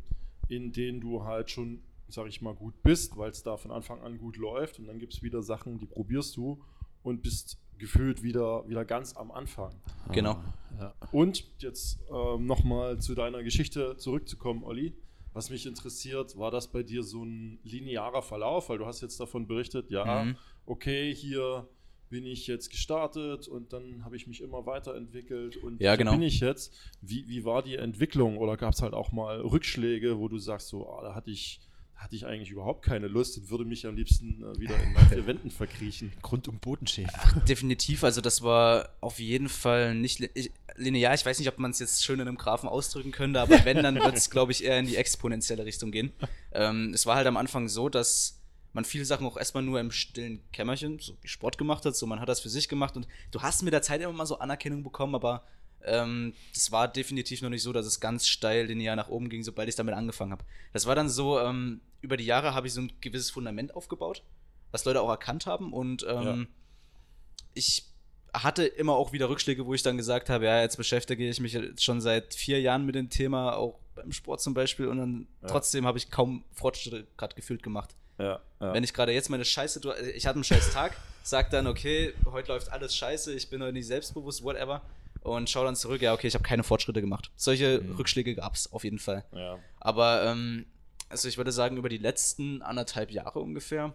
in 0.49 0.73
denen 0.73 1.01
du 1.01 1.25
halt 1.25 1.51
schon, 1.51 1.83
sag 2.09 2.27
ich 2.29 2.41
mal, 2.41 2.55
gut 2.55 2.83
bist, 2.83 3.17
weil 3.17 3.31
es 3.31 3.43
da 3.43 3.57
von 3.57 3.71
Anfang 3.71 4.01
an 4.01 4.19
gut 4.19 4.37
läuft. 4.37 4.79
Und 4.79 4.87
dann 4.87 4.99
gibt 4.99 5.13
es 5.15 5.23
wieder 5.23 5.43
Sachen, 5.43 5.79
die 5.79 5.87
probierst 5.87 6.37
du 6.37 6.63
und 7.03 7.23
bist 7.23 7.59
gefühlt 7.79 8.23
wieder, 8.23 8.67
wieder 8.69 8.87
ganz 8.87 9.15
am 9.17 9.31
Anfang. 9.31 9.75
Genau. 10.13 10.43
Ja. 10.79 10.95
Und 11.13 11.45
jetzt 11.59 11.99
ähm, 12.11 12.47
nochmal 12.47 12.99
zu 13.01 13.15
deiner 13.15 13.43
Geschichte 13.43 13.97
zurückzukommen, 13.99 14.65
Olli. 14.65 14.95
Was 15.37 15.51
mich 15.51 15.67
interessiert, 15.67 16.39
war 16.39 16.51
das 16.51 16.67
bei 16.73 16.83
dir 16.83 17.03
so 17.03 17.23
ein 17.23 17.59
linearer 17.63 18.23
Verlauf? 18.23 18.71
Weil 18.71 18.79
du 18.79 18.87
hast 18.87 19.03
jetzt 19.03 19.21
davon 19.21 19.47
berichtet, 19.47 19.91
ja, 19.91 20.25
Mhm. 20.25 20.37
okay, 20.65 21.15
hier 21.15 21.69
bin 22.09 22.25
ich 22.25 22.47
jetzt 22.47 22.71
gestartet 22.71 23.47
und 23.47 23.73
dann 23.75 24.03
habe 24.05 24.17
ich 24.17 24.27
mich 24.27 24.41
immer 24.41 24.65
weiterentwickelt 24.65 25.57
und 25.59 25.79
Ja, 25.81 25.91
hier 25.91 25.99
genau. 25.99 26.13
bin 26.13 26.23
ich 26.23 26.41
jetzt. 26.41 26.73
Wie, 27.03 27.29
wie 27.29 27.45
war 27.45 27.63
die 27.63 27.75
Entwicklung 27.77 28.39
oder 28.39 28.57
gab 28.57 28.73
es 28.73 28.81
halt 28.81 28.95
auch 28.95 29.13
mal 29.13 29.41
Rückschläge, 29.43 30.19
wo 30.19 30.29
du 30.29 30.39
sagst, 30.39 30.69
so, 30.69 30.89
ah, 30.89 31.03
da 31.03 31.15
hatte 31.15 31.31
ich, 31.31 31.61
da 31.97 32.01
hatte 32.05 32.17
ich 32.17 32.25
eigentlich 32.25 32.51
überhaupt 32.51 32.83
keine 32.85 33.09
Lust 33.09 33.37
und 33.37 33.51
würde 33.51 33.65
mich 33.67 33.87
am 33.87 33.97
liebsten 33.97 34.43
äh, 34.43 34.59
wieder 34.59 34.83
in 34.83 34.93
meinen 34.95 35.09
vier 35.09 35.27
Wänden 35.27 35.51
verkriechen? 35.51 36.13
Grund- 36.23 36.49
und 36.49 36.61
Bodenschäden. 36.63 37.11
Definitiv, 37.47 38.05
also 38.05 38.21
das 38.23 38.41
war 38.43 38.89
auf 39.03 39.19
jeden 39.19 39.49
Fall 39.51 39.95
nicht 39.95 40.21
ich, 40.35 40.51
linear. 40.77 41.15
Ich 41.15 41.25
weiß 41.25 41.39
nicht, 41.39 41.49
ob 41.49 41.59
man 41.59 41.71
es 41.71 41.79
jetzt 41.79 42.05
schön 42.05 42.21
in 42.21 42.29
einem 42.29 42.37
Graphen 42.37 42.69
ausdrücken 42.69 43.13
könnte, 43.13 43.41
aber 43.41 43.65
wenn, 43.65 43.83
dann 43.83 43.97
wird 43.97 44.17
es, 44.17 44.31
glaube 44.31 44.53
ich, 44.53 44.65
eher 44.65 44.79
in 44.79 44.87
die 44.87 44.97
exponentielle 44.97 45.65
Richtung 45.65 45.91
gehen. 45.91 46.13
Ähm, 46.53 46.93
es 46.95 47.07
war 47.07 47.17
halt 47.17 47.27
am 47.27 47.37
Anfang 47.37 47.69
so, 47.69 47.89
dass 47.89 48.41
man 48.73 48.85
viele 48.85 49.05
Sachen 49.05 49.27
auch 49.27 49.37
erstmal 49.37 49.63
nur 49.63 49.81
im 49.81 49.91
stillen 49.91 50.41
Kämmerchen, 50.53 50.99
so 50.99 51.17
wie 51.23 51.29
Sport 51.29 51.59
gemacht 51.59 51.85
hat, 51.85 51.97
so 51.97 52.07
man 52.07 52.21
hat 52.21 52.29
das 52.29 52.41
für 52.41 52.51
sich 52.51 52.69
gemacht 52.69 52.97
und 52.97 53.09
du 53.31 53.41
hast 53.41 53.63
mit 53.63 53.73
der 53.73 53.83
Zeit 53.83 54.03
immer 54.03 54.13
mal 54.13 54.27
so 54.27 54.39
Anerkennung 54.39 54.85
bekommen, 54.85 55.15
aber 55.15 55.45
ähm, 55.83 56.35
das 56.53 56.71
war 56.73 56.87
definitiv 56.87 57.41
noch 57.41 57.49
nicht 57.49 57.63
so, 57.63 57.73
dass 57.73 57.87
es 57.87 58.01
ganz 58.01 58.29
steil 58.29 58.67
linear 58.67 58.95
nach 58.95 59.09
oben 59.09 59.31
ging, 59.31 59.43
sobald 59.43 59.69
ich 59.69 59.77
damit 59.77 59.95
angefangen 59.95 60.33
habe. 60.33 60.45
Das 60.75 60.85
war 60.87 60.95
dann 60.95 61.09
so, 61.09 61.41
ähm, 61.41 61.81
über 62.03 62.19
die 62.19 62.27
Jahre 62.27 62.55
habe 62.55 62.67
ich 62.67 62.75
so 62.75 62.83
ein 62.83 62.93
gewisses 63.01 63.31
Fundament 63.31 63.75
aufgebaut, 63.75 64.23
was 64.73 64.85
Leute 64.85 65.01
auch 65.01 65.09
erkannt 65.09 65.47
haben 65.47 65.73
und 65.73 66.05
ähm, 66.07 66.49
ich 67.55 67.85
hatte 68.35 68.65
immer 68.65 68.95
auch 68.95 69.13
wieder 69.13 69.29
Rückschläge, 69.29 69.65
wo 69.67 69.75
ich 69.75 69.83
dann 69.83 69.97
gesagt 69.97 70.29
habe, 70.29 70.45
ja, 70.45 70.61
jetzt 70.61 70.77
beschäftige 70.77 71.29
ich 71.29 71.41
mich 71.41 71.53
jetzt 71.55 71.83
schon 71.85 72.01
seit 72.01 72.35
vier 72.35 72.61
Jahren 72.61 72.85
mit 72.85 72.95
dem 72.95 73.09
Thema, 73.11 73.57
auch 73.57 73.79
beim 73.95 74.13
Sport 74.13 74.41
zum 74.43 74.53
Beispiel, 74.55 74.89
und 74.89 74.99
dann 74.99 75.27
Ja. 75.43 75.49
trotzdem 75.49 75.87
habe 75.87 75.97
ich 75.99 76.11
kaum 76.11 76.45
Fortschritte 76.53 77.07
gerade 77.17 77.35
gefühlt 77.35 77.63
gemacht. 77.63 77.95
Ja, 78.19 78.41
ja. 78.61 78.73
Wenn 78.75 78.85
ich 78.85 78.93
gerade 78.95 79.13
jetzt 79.13 79.29
meine 79.31 79.45
Scheiße, 79.45 79.81
ich 80.15 80.27
hatte 80.27 80.37
einen 80.37 80.45
scheiß 80.45 80.73
Tag, 80.73 80.97
sag 81.23 81.51
dann, 81.51 81.67
okay, 81.67 82.15
heute 82.31 82.49
läuft 82.53 82.71
alles 82.73 82.95
scheiße, 82.95 83.33
ich 83.35 83.49
bin 83.51 83.63
heute 83.63 83.73
nicht 83.73 83.87
selbstbewusst, 83.87 84.43
whatever, 84.43 84.83
und 85.23 85.49
schau 85.51 85.65
dann 85.65 85.77
zurück, 85.77 86.01
ja, 86.03 86.13
okay, 86.15 86.27
ich 86.27 86.35
habe 86.35 86.45
keine 86.45 86.63
Fortschritte 86.63 87.01
gemacht. 87.01 87.31
Solche 87.37 87.81
Mhm. 87.81 87.97
Rückschläge 87.97 88.35
gab 88.35 88.55
es 88.55 88.71
auf 88.73 88.85
jeden 88.85 88.99
Fall. 88.99 89.25
Aber 89.81 90.25
ähm, 90.25 90.67
also 91.09 91.29
ich 91.29 91.37
würde 91.37 91.53
sagen, 91.53 91.77
über 91.77 91.89
die 91.89 91.99
letzten 91.99 92.63
anderthalb 92.63 93.11
Jahre 93.11 93.39
ungefähr 93.41 93.95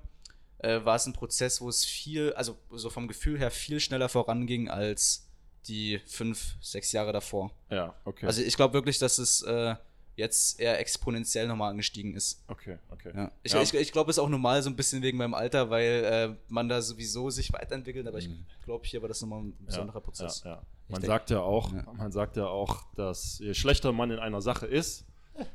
äh, 0.62 0.84
war 0.86 0.96
es 0.96 1.06
ein 1.06 1.14
Prozess, 1.14 1.62
wo 1.62 1.70
es 1.70 1.84
viel, 1.86 2.34
also 2.34 2.58
so 2.72 2.90
vom 2.90 3.08
Gefühl 3.08 3.38
her 3.40 3.52
viel 3.52 3.80
schneller 3.80 4.10
voranging 4.10 4.70
als 4.70 5.28
die 5.68 6.00
fünf, 6.08 6.56
sechs 6.62 6.92
Jahre 6.92 7.12
davor. 7.14 7.52
ja, 7.70 7.94
okay. 8.06 8.26
Also 8.26 8.42
ich 8.42 8.56
glaube 8.56 8.74
wirklich, 8.74 8.98
dass 8.98 9.18
es 9.20 9.42
äh, 9.44 9.76
jetzt 10.16 10.60
eher 10.60 10.80
exponentiell 10.80 11.48
nochmal 11.48 11.72
angestiegen 11.72 12.16
ist. 12.16 12.44
okay, 12.48 12.78
okay. 12.90 13.12
Ja. 13.16 13.32
Ich, 13.44 13.54
Ja. 13.54 13.62
ich, 13.62 13.74
ich 13.74 13.92
glaube, 13.92 14.12
es 14.12 14.18
ist 14.18 14.24
auch 14.24 14.30
normal 14.30 14.62
so 14.62 14.70
ein 14.70 14.76
bisschen 14.76 15.02
wegen 15.02 15.18
meinem 15.18 15.34
Alter, 15.34 15.70
weil 15.70 16.04
äh, 16.04 16.36
man 16.48 16.68
da 16.68 16.82
sowieso 16.82 17.30
sich 17.30 17.54
weiterentwickelt, 17.54 18.08
aber 18.08 18.18
ich 18.18 18.30
glaube, 18.66 18.86
hier 18.86 19.02
war 19.02 19.08
das 19.08 19.22
nochmal 19.22 19.42
ein 19.42 19.54
besonderer 19.66 20.02
Prozess. 20.02 20.42
Ja, 20.44 20.52
ja. 20.56 20.62
Man 20.90 21.02
sagt 21.02 21.30
ja 21.30 21.40
auch, 21.40 21.72
Ja. 21.72 21.86
man 21.96 22.12
sagt 22.12 22.36
ja 22.38 22.46
auch, 22.48 22.84
dass 22.96 23.40
je 23.40 23.54
schlechter 23.54 23.94
man 23.94 24.12
in 24.12 24.20
einer 24.20 24.42
Sache 24.42 24.66
ist, 24.68 25.06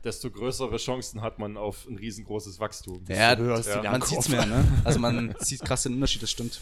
desto 0.04 0.30
größere 0.30 0.76
Chancen 0.76 1.22
hat 1.22 1.38
man 1.38 1.56
auf 1.56 1.86
ein 1.86 1.96
riesengroßes 1.96 2.60
Wachstum. 2.60 3.04
Ja, 3.08 3.36
hörst 3.36 3.68
ja. 3.68 3.82
man 3.90 4.02
sieht 4.02 4.18
es 4.20 4.28
mehr, 4.28 4.46
ne? 4.46 4.64
Also 4.84 4.98
man 4.98 5.34
sieht 5.40 5.62
krass 5.62 5.82
den 5.84 5.94
Unterschied, 5.94 6.22
das 6.22 6.30
stimmt. 6.30 6.60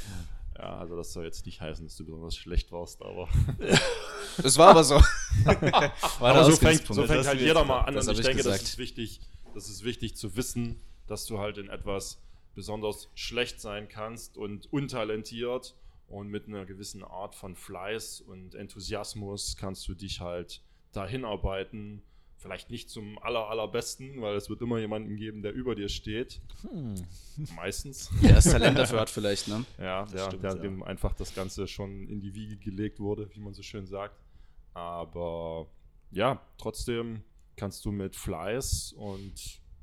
Ja, 0.56 0.78
also 0.78 0.96
das 0.96 1.12
soll 1.12 1.24
jetzt 1.24 1.44
nicht 1.46 1.60
heißen, 1.60 1.84
dass 1.84 1.96
du 1.96 2.04
besonders 2.04 2.36
schlecht 2.36 2.70
warst, 2.70 3.02
aber, 3.02 3.28
Das 4.42 4.56
war 4.58 4.68
aber 4.68 4.84
so. 4.84 4.94
war 5.44 6.34
aber 6.34 6.44
so 6.44 6.56
fängt, 6.56 6.86
so 6.86 7.04
fängt 7.04 7.26
halt 7.26 7.40
jeder 7.40 7.64
mal 7.64 7.80
an 7.80 7.96
und 7.96 8.08
ich 8.10 8.18
ich 8.18 8.24
denke, 8.24 8.42
das 8.42 8.62
ist 8.62 8.78
wichtig, 8.78 9.20
das 9.52 9.68
ist 9.68 9.84
wichtig 9.84 10.16
zu 10.16 10.36
wissen, 10.36 10.80
dass 11.06 11.26
du 11.26 11.38
halt 11.38 11.58
in 11.58 11.68
etwas 11.68 12.20
besonders 12.54 13.08
schlecht 13.14 13.60
sein 13.60 13.88
kannst 13.88 14.36
und 14.36 14.72
untalentiert 14.72 15.74
und 16.08 16.28
mit 16.28 16.46
einer 16.46 16.64
gewissen 16.64 17.02
Art 17.02 17.34
von 17.34 17.56
Fleiß 17.56 18.20
und 18.20 18.54
Enthusiasmus 18.54 19.56
kannst 19.56 19.88
du 19.88 19.94
dich 19.94 20.20
halt 20.20 20.62
dahin 20.92 21.24
arbeiten. 21.24 22.02
Vielleicht 22.44 22.68
nicht 22.68 22.90
zum 22.90 23.18
aller, 23.22 23.48
allerbesten, 23.48 24.20
weil 24.20 24.36
es 24.36 24.50
wird 24.50 24.60
immer 24.60 24.78
jemanden 24.78 25.16
geben, 25.16 25.40
der 25.40 25.54
über 25.54 25.74
dir 25.74 25.88
steht. 25.88 26.42
Meistens. 27.56 28.10
Der 28.22 28.34
das 28.34 28.44
Talent 28.44 28.76
dafür 28.76 29.00
hat 29.00 29.08
vielleicht, 29.08 29.48
ne? 29.48 29.64
Ja, 29.78 30.04
der, 30.04 30.26
stimmt, 30.26 30.42
der, 30.42 30.50
ja. 30.50 30.58
dem 30.58 30.82
einfach 30.82 31.14
das 31.14 31.34
Ganze 31.34 31.66
schon 31.66 32.06
in 32.06 32.20
die 32.20 32.34
Wiege 32.34 32.58
gelegt 32.58 33.00
wurde, 33.00 33.30
wie 33.34 33.40
man 33.40 33.54
so 33.54 33.62
schön 33.62 33.86
sagt. 33.86 34.14
Aber 34.74 35.68
ja, 36.10 36.38
trotzdem 36.58 37.22
kannst 37.56 37.82
du 37.86 37.92
mit 37.92 38.14
Fleiß 38.14 38.92
und 38.98 39.32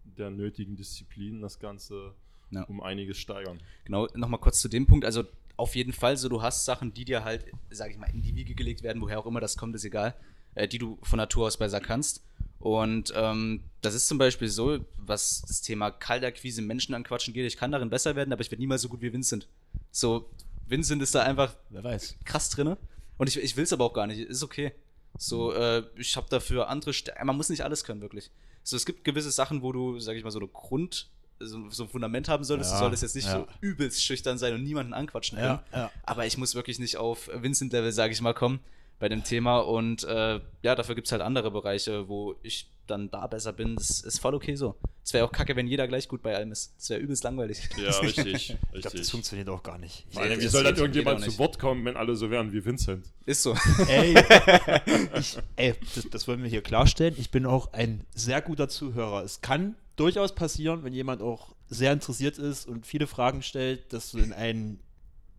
der 0.03 0.29
nötigen 0.29 0.75
Disziplin 0.75 1.41
das 1.41 1.57
Ganze 1.57 2.13
Ja. 2.51 2.61
um 2.65 2.79
einiges 2.79 3.17
steigern. 3.17 3.59
Genau, 3.85 4.07
nochmal 4.13 4.39
kurz 4.39 4.61
zu 4.61 4.69
dem 4.69 4.85
Punkt. 4.85 5.03
Also 5.03 5.23
auf 5.57 5.75
jeden 5.75 5.93
Fall 5.93 6.15
so, 6.15 6.29
du 6.29 6.43
hast 6.43 6.65
Sachen, 6.65 6.93
die 6.93 7.05
dir 7.05 7.23
halt, 7.23 7.43
sag 7.71 7.89
ich 7.89 7.97
mal, 7.97 8.11
in 8.13 8.21
die 8.21 8.35
Wiege 8.35 8.53
gelegt 8.53 8.83
werden, 8.83 9.01
woher 9.01 9.17
auch 9.17 9.25
immer 9.25 9.39
das 9.39 9.57
kommt, 9.57 9.73
ist 9.73 9.83
egal, 9.83 10.13
äh, 10.53 10.67
die 10.67 10.77
du 10.77 10.99
von 11.01 11.17
Natur 11.17 11.47
aus 11.47 11.57
besser 11.57 11.79
kannst. 11.79 12.23
Und 12.61 13.11
ähm, 13.15 13.63
das 13.81 13.95
ist 13.95 14.07
zum 14.07 14.19
Beispiel 14.19 14.47
so, 14.47 14.79
was 14.97 15.41
das 15.47 15.61
Thema 15.61 15.89
Kaltakquise, 15.89 16.61
Menschen 16.61 16.93
anquatschen 16.93 17.33
geht. 17.33 17.45
Ich 17.45 17.57
kann 17.57 17.71
darin 17.71 17.89
besser 17.89 18.15
werden, 18.15 18.31
aber 18.31 18.41
ich 18.41 18.51
werde 18.51 18.61
niemals 18.61 18.83
so 18.83 18.89
gut 18.89 19.01
wie 19.01 19.11
Vincent. 19.11 19.47
So, 19.91 20.29
Vincent 20.67 21.01
ist 21.01 21.15
da 21.15 21.23
einfach 21.23 21.55
Wer 21.71 21.83
weiß. 21.83 22.15
krass 22.23 22.49
drin. 22.49 22.77
Und 23.17 23.27
ich, 23.27 23.37
ich 23.37 23.57
will 23.57 23.63
es 23.63 23.73
aber 23.73 23.85
auch 23.85 23.93
gar 23.93 24.07
nicht. 24.07 24.19
Ist 24.19 24.43
okay. 24.43 24.73
So, 25.17 25.53
äh, 25.53 25.83
ich 25.95 26.15
habe 26.15 26.27
dafür 26.29 26.69
andere 26.69 26.93
Stärken. 26.93 27.25
Man 27.25 27.35
muss 27.35 27.49
nicht 27.49 27.63
alles 27.63 27.83
können, 27.83 28.01
wirklich. 28.01 28.29
So, 28.63 28.75
es 28.75 28.85
gibt 28.85 29.03
gewisse 29.03 29.31
Sachen, 29.31 29.63
wo 29.63 29.71
du, 29.71 29.99
sag 29.99 30.15
ich 30.15 30.23
mal, 30.23 30.31
so 30.31 30.39
eine 30.39 30.47
Grund, 30.47 31.09
so, 31.39 31.67
so 31.71 31.83
ein 31.83 31.89
Fundament 31.89 32.29
haben 32.29 32.43
solltest. 32.43 32.69
Ja, 32.71 32.77
du 32.77 32.83
solltest 32.83 33.03
jetzt 33.03 33.15
nicht 33.15 33.27
ja. 33.27 33.39
so 33.39 33.47
übelst 33.59 34.03
schüchtern 34.03 34.37
sein 34.37 34.53
und 34.53 34.63
niemanden 34.63 34.93
anquatschen 34.93 35.39
können. 35.39 35.59
Ja. 35.73 35.91
Aber 36.03 36.27
ich 36.27 36.37
muss 36.37 36.53
wirklich 36.53 36.77
nicht 36.77 36.97
auf 36.97 37.29
Vincent-Level, 37.33 37.91
sage 37.91 38.13
ich 38.13 38.21
mal, 38.21 38.35
kommen 38.35 38.59
bei 39.01 39.09
dem 39.09 39.23
Thema. 39.23 39.57
Und 39.59 40.03
äh, 40.03 40.39
ja, 40.61 40.75
dafür 40.75 40.95
gibt 40.95 41.07
es 41.07 41.11
halt 41.11 41.23
andere 41.23 41.49
Bereiche, 41.51 42.07
wo 42.07 42.35
ich 42.43 42.71
dann 42.85 43.09
da 43.09 43.25
besser 43.25 43.51
bin. 43.51 43.75
Das 43.75 44.01
ist 44.01 44.19
voll 44.19 44.35
okay 44.35 44.55
so. 44.55 44.75
Es 45.03 45.13
wäre 45.13 45.25
auch 45.25 45.31
kacke, 45.31 45.55
wenn 45.55 45.65
jeder 45.65 45.87
gleich 45.87 46.07
gut 46.07 46.21
bei 46.21 46.35
allem 46.35 46.51
ist. 46.51 46.75
Das 46.77 46.91
wäre 46.91 46.99
übelst 46.99 47.23
langweilig. 47.23 47.67
Ja, 47.77 47.89
richtig. 47.99 48.57
Ich 48.73 48.81
glaube, 48.81 48.81
das 48.83 48.93
richtig. 48.93 49.11
funktioniert 49.11 49.49
auch 49.49 49.63
gar 49.63 49.77
nicht. 49.79 50.05
Vor 50.11 50.21
allem, 50.21 50.39
wie 50.39 50.47
soll 50.47 50.63
dann 50.63 50.75
irgendjemand 50.75 51.21
zu. 51.21 51.37
Wort 51.39 51.59
kommen, 51.59 51.83
wenn 51.83 51.97
alle 51.97 52.15
so 52.15 52.29
wären 52.29 52.53
wie 52.53 52.63
Vincent? 52.63 53.05
Ist 53.25 53.43
so. 53.43 53.55
Ey, 53.87 54.13
ich, 55.19 55.37
ey 55.55 55.73
das, 55.95 56.07
das 56.09 56.27
wollen 56.27 56.43
wir 56.43 56.49
hier 56.49 56.61
klarstellen. 56.61 57.15
Ich 57.17 57.31
bin 57.31 57.45
auch 57.45 57.73
ein 57.73 58.05
sehr 58.13 58.41
guter 58.41 58.69
Zuhörer. 58.69 59.23
Es 59.23 59.41
kann 59.41 59.75
durchaus 59.95 60.35
passieren, 60.35 60.83
wenn 60.83 60.93
jemand 60.93 61.21
auch 61.21 61.55
sehr 61.69 61.91
interessiert 61.91 62.37
ist 62.37 62.67
und 62.67 62.85
viele 62.85 63.07
Fragen 63.07 63.41
stellt, 63.41 63.93
dass 63.93 64.11
du 64.11 64.19
in 64.19 64.31
einen 64.31 64.79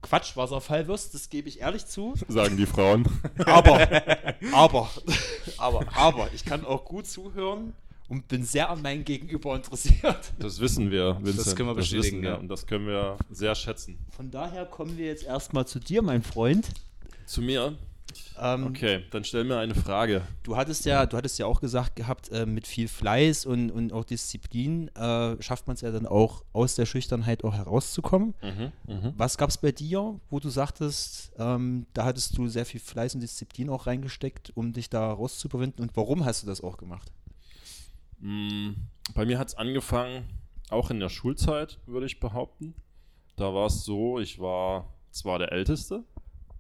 Quatschwasserfall 0.03 0.87
wirst. 0.89 1.15
Das 1.15 1.31
gebe 1.31 1.49
ich 1.49 1.61
ehrlich 1.61 1.87
zu. 1.87 2.15
Sagen 2.29 2.57
die 2.57 2.67
Frauen. 2.67 3.07
Aber, 3.47 3.89
aber, 4.53 4.91
aber, 5.59 5.97
aber, 5.97 6.29
ich 6.35 6.45
kann 6.45 6.65
auch 6.65 6.85
gut 6.85 7.07
zuhören 7.07 7.73
und 8.09 8.29
bin 8.29 8.45
sehr 8.45 8.69
an 8.69 8.83
meinem 8.83 9.05
Gegenüber 9.05 9.57
interessiert. 9.57 10.33
Das 10.39 10.61
wissen 10.61 10.91
wir, 10.91 11.19
Vincent. 11.23 11.57
können 11.57 11.69
wir 11.71 11.75
bestätigen, 11.75 12.05
wissen 12.05 12.23
wir. 12.23 12.31
ja. 12.31 12.37
Und 12.37 12.49
das 12.49 12.67
können 12.67 12.87
wir 12.87 13.17
sehr 13.31 13.55
schätzen. 13.55 13.99
Von 14.11 14.31
daher 14.31 14.67
kommen 14.67 14.99
wir 14.99 15.07
jetzt 15.07 15.25
erstmal 15.25 15.67
zu 15.67 15.79
dir, 15.79 16.03
mein 16.03 16.23
Freund. 16.23 16.69
Zu 17.25 17.41
mir? 17.41 17.77
Ähm, 18.39 18.67
Okay, 18.67 19.05
dann 19.11 19.25
stell 19.25 19.45
mir 19.45 19.59
eine 19.59 19.75
Frage. 19.75 20.23
Du 20.43 20.57
hattest 20.57 20.85
ja, 20.85 21.07
du 21.07 21.17
hattest 21.17 21.39
ja 21.39 21.47
auch 21.47 21.61
gesagt 21.61 21.97
gehabt, 21.97 22.31
äh, 22.31 22.45
mit 22.47 22.67
viel 22.67 22.89
Fleiß 22.89 23.47
und, 23.47 23.71
und 23.71 23.93
auch 23.93 24.05
Disziplin 24.05 24.89
äh, 24.97 25.41
schafft 25.43 25.67
man 25.67 25.75
es 25.75 25.81
ja 25.83 25.91
dann 25.91 26.07
auch 26.07 26.45
aus 26.53 26.75
der 26.75 26.87
Schüchternheit 26.87 27.45
auch 27.45 27.55
herauszukommen. 27.55 28.35
Mhm. 28.43 29.13
Was 29.17 29.39
gab 29.39 29.51
es 29.51 29.59
bei 29.59 29.73
dir, 29.73 30.21
wo 30.31 30.41
du 30.41 30.49
sagtest, 30.51 31.33
ähm, 31.39 31.87
da 31.95 32.05
hattest 32.05 32.37
du 32.37 32.49
sehr 32.49 32.67
viel 32.67 32.81
Fleiß 32.81 33.15
und 33.15 33.21
Disziplin 33.21 33.71
auch 33.71 33.87
reingesteckt, 33.87 34.53
um 34.57 34.73
dich 34.73 34.91
da 34.91 35.13
rauszuüberwinden 35.13 35.83
und 35.83 35.97
warum 35.97 36.25
hast 36.25 36.43
du 36.43 36.47
das 36.47 36.61
auch 36.61 36.77
gemacht? 36.77 37.13
Mm, 38.19 38.73
Bei 39.15 39.25
mir 39.25 39.39
hat 39.39 39.49
es 39.49 39.55
angefangen, 39.55 40.25
auch 40.71 40.91
in 40.91 41.01
der 41.01 41.09
Schulzeit, 41.09 41.79
würde 41.87 42.07
ich 42.07 42.21
behaupten. 42.21 42.75
Da 43.37 43.53
war 43.55 43.67
es 43.67 43.85
so, 43.85 44.19
ich 44.19 44.39
war 44.39 44.89
zwar 45.11 45.39
der 45.39 45.53
Älteste, 45.53 46.05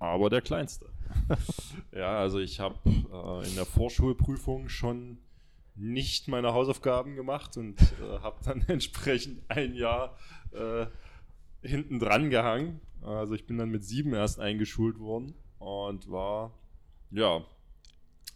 aber 0.02 0.30
der 0.30 0.40
Kleinste. 0.40 0.87
ja, 1.92 2.18
also 2.18 2.40
ich 2.40 2.59
habe 2.59 2.76
äh, 2.87 3.49
in 3.49 3.54
der 3.54 3.66
Vorschulprüfung 3.66 4.68
schon 4.68 5.18
nicht 5.76 6.26
meine 6.26 6.52
Hausaufgaben 6.52 7.14
gemacht 7.14 7.56
und 7.56 7.80
äh, 7.80 8.18
habe 8.21 8.44
dann 8.44 8.62
entsprechend 8.66 9.42
ein 9.49 9.75
Jahr 9.75 10.16
äh, 10.50 10.87
hinten 11.66 12.00
dran 12.00 12.30
gehangen. 12.30 12.80
Also 13.00 13.35
ich 13.35 13.47
bin 13.47 13.59
dann 13.59 13.71
mit 13.71 13.85
sieben 13.85 14.12
erst 14.12 14.40
eingeschult 14.40 14.99
worden 14.99 15.35
und 15.59 16.11
war, 16.11 16.52
ja, 17.12 17.44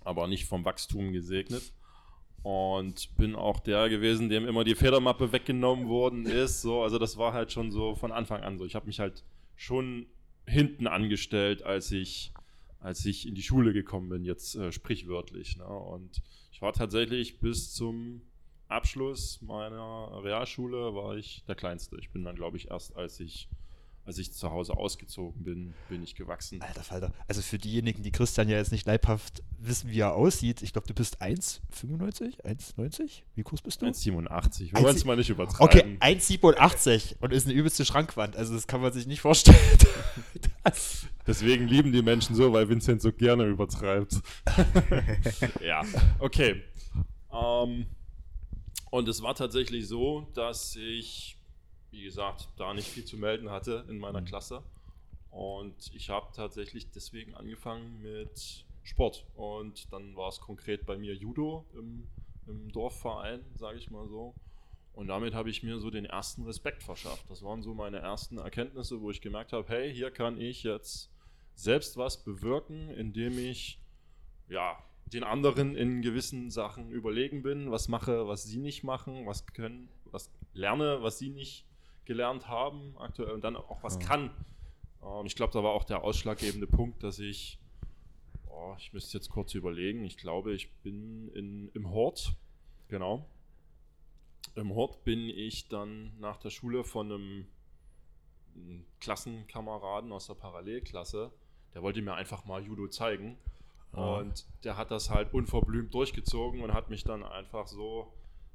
aber 0.04 0.28
nicht 0.28 0.46
vom 0.46 0.64
Wachstum 0.64 1.12
gesegnet. 1.12 1.72
Und 2.44 3.16
bin 3.16 3.34
auch 3.34 3.58
der 3.58 3.88
gewesen, 3.88 4.28
dem 4.28 4.46
immer 4.46 4.62
die 4.62 4.76
Federmappe 4.76 5.32
weggenommen 5.32 5.88
worden 5.88 6.26
ist. 6.26 6.62
So, 6.62 6.82
also 6.82 6.96
das 7.00 7.16
war 7.16 7.32
halt 7.32 7.50
schon 7.50 7.72
so 7.72 7.96
von 7.96 8.12
Anfang 8.12 8.42
an 8.42 8.56
so. 8.56 8.64
Ich 8.64 8.76
habe 8.76 8.86
mich 8.86 9.00
halt 9.00 9.24
schon 9.56 10.06
hinten 10.46 10.86
angestellt, 10.86 11.62
als 11.62 11.90
ich, 11.92 12.32
als 12.80 13.04
ich 13.04 13.26
in 13.26 13.34
die 13.34 13.42
Schule 13.42 13.72
gekommen 13.72 14.08
bin, 14.08 14.24
jetzt 14.24 14.54
äh, 14.54 14.72
sprichwörtlich. 14.72 15.56
Ne? 15.56 15.66
Und 15.66 16.22
ich 16.52 16.62
war 16.62 16.72
tatsächlich 16.72 17.40
bis 17.40 17.72
zum 17.72 18.22
Abschluss 18.68 19.40
meiner 19.42 20.24
Realschule 20.24 20.94
war 20.94 21.16
ich 21.16 21.44
der 21.46 21.54
Kleinste. 21.54 21.96
Ich 22.00 22.10
bin 22.10 22.24
dann, 22.24 22.34
glaube 22.34 22.56
ich, 22.56 22.70
erst 22.70 22.96
als 22.96 23.20
ich, 23.20 23.48
als 24.06 24.18
ich 24.18 24.32
zu 24.32 24.50
Hause 24.50 24.76
ausgezogen 24.76 25.42
bin, 25.42 25.74
bin 25.88 26.02
ich 26.02 26.14
gewachsen. 26.14 26.62
Alter 26.62 26.82
Falter, 26.82 27.12
also 27.28 27.42
für 27.42 27.58
diejenigen, 27.58 28.02
die 28.02 28.12
Christian 28.12 28.48
ja 28.48 28.56
jetzt 28.56 28.72
nicht 28.72 28.86
leibhaft 28.86 29.42
wissen, 29.58 29.90
wie 29.90 30.00
er 30.00 30.14
aussieht, 30.14 30.62
ich 30.62 30.72
glaube, 30.72 30.86
du 30.86 30.94
bist 30.94 31.20
1,95, 31.20 32.42
1,90? 32.44 33.22
Wie 33.34 33.42
groß 33.42 33.62
bist 33.62 33.82
du? 33.82 33.86
1,87. 33.86 34.72
Wir 34.72 34.82
wollen 34.82 34.96
es 34.96 35.04
mal 35.04 35.16
nicht 35.16 35.30
Okay, 35.30 35.42
übertreiben. 35.42 35.98
1,87 35.98 37.16
und 37.20 37.32
ist 37.32 37.46
eine 37.46 37.54
übelste 37.54 37.84
Schrankwand. 37.84 38.36
Also 38.36 38.54
das 38.54 38.66
kann 38.66 38.80
man 38.80 38.92
sich 38.92 39.06
nicht 39.06 39.20
vorstellen. 39.20 39.58
Das, 40.64 41.06
Deswegen 41.26 41.68
lieben 41.68 41.92
die 41.92 42.02
Menschen 42.02 42.34
so, 42.34 42.52
weil 42.52 42.68
Vincent 42.68 43.00
so 43.00 43.12
gerne 43.12 43.44
übertreibt. 43.44 44.20
ja, 45.64 45.82
okay. 46.18 46.62
Ähm, 47.32 47.86
und 48.90 49.08
es 49.08 49.22
war 49.22 49.34
tatsächlich 49.34 49.88
so, 49.88 50.28
dass 50.34 50.76
ich, 50.76 51.35
wie 51.96 52.04
gesagt, 52.04 52.48
da 52.58 52.74
nicht 52.74 52.88
viel 52.88 53.04
zu 53.04 53.16
melden 53.16 53.50
hatte 53.50 53.86
in 53.88 53.98
meiner 53.98 54.20
Klasse. 54.20 54.62
Und 55.30 55.94
ich 55.94 56.10
habe 56.10 56.26
tatsächlich 56.34 56.90
deswegen 56.90 57.34
angefangen 57.34 58.02
mit 58.02 58.66
Sport. 58.82 59.26
Und 59.34 59.90
dann 59.92 60.14
war 60.14 60.28
es 60.28 60.40
konkret 60.40 60.84
bei 60.84 60.98
mir 60.98 61.14
Judo 61.14 61.64
im, 61.74 62.06
im 62.46 62.70
Dorfverein, 62.70 63.40
sage 63.54 63.78
ich 63.78 63.90
mal 63.90 64.06
so. 64.08 64.34
Und 64.92 65.08
damit 65.08 65.34
habe 65.34 65.50
ich 65.50 65.62
mir 65.62 65.78
so 65.78 65.90
den 65.90 66.04
ersten 66.04 66.44
Respekt 66.44 66.82
verschafft. 66.82 67.24
Das 67.30 67.42
waren 67.42 67.62
so 67.62 67.74
meine 67.74 67.98
ersten 67.98 68.38
Erkenntnisse, 68.38 69.00
wo 69.00 69.10
ich 69.10 69.20
gemerkt 69.20 69.52
habe, 69.52 69.68
hey, 69.68 69.92
hier 69.92 70.10
kann 70.10 70.40
ich 70.40 70.62
jetzt 70.62 71.10
selbst 71.54 71.96
was 71.96 72.22
bewirken, 72.24 72.90
indem 72.90 73.38
ich 73.38 73.78
ja, 74.48 74.78
den 75.06 75.24
anderen 75.24 75.76
in 75.76 76.02
gewissen 76.02 76.50
Sachen 76.50 76.90
überlegen 76.90 77.42
bin, 77.42 77.70
was 77.70 77.88
mache, 77.88 78.26
was 78.26 78.44
sie 78.44 78.58
nicht 78.58 78.84
machen, 78.84 79.26
was 79.26 79.46
können, 79.46 79.88
was 80.10 80.30
lerne, 80.52 81.02
was 81.02 81.18
sie 81.18 81.30
nicht 81.30 81.65
gelernt 82.06 82.48
haben 82.48 82.96
aktuell 82.98 83.32
und 83.32 83.44
dann 83.44 83.56
auch 83.56 83.82
was 83.82 83.98
kann. 83.98 84.30
Und 85.00 85.26
ich 85.26 85.36
glaube, 85.36 85.52
da 85.52 85.62
war 85.62 85.72
auch 85.72 85.84
der 85.84 86.02
ausschlaggebende 86.02 86.66
Punkt, 86.66 87.02
dass 87.02 87.18
ich, 87.18 87.58
oh, 88.48 88.74
ich 88.78 88.92
müsste 88.92 89.18
jetzt 89.18 89.30
kurz 89.30 89.54
überlegen, 89.54 90.04
ich 90.04 90.16
glaube, 90.16 90.54
ich 90.54 90.72
bin 90.82 91.28
in, 91.28 91.68
im 91.74 91.90
Hort, 91.90 92.32
genau. 92.88 93.28
Im 94.54 94.74
Hort 94.74 95.04
bin 95.04 95.28
ich 95.28 95.68
dann 95.68 96.18
nach 96.18 96.38
der 96.38 96.50
Schule 96.50 96.82
von 96.82 97.12
einem 97.12 97.46
einem 98.56 98.86
Klassenkameraden 99.00 100.12
aus 100.12 100.26
der 100.26 100.34
Parallelklasse, 100.34 101.30
der 101.74 101.82
wollte 101.82 102.02
mir 102.02 102.14
einfach 102.14 102.44
mal 102.44 102.62
Judo 102.62 102.88
zeigen. 102.88 103.36
Ah. 103.92 104.18
Und 104.18 104.46
der 104.64 104.76
hat 104.76 104.90
das 104.90 105.10
halt 105.10 105.32
unverblümt 105.32 105.92
durchgezogen 105.94 106.62
und 106.62 106.74
hat 106.74 106.90
mich 106.90 107.04
dann 107.04 107.22
einfach 107.22 107.66
so 107.66 108.12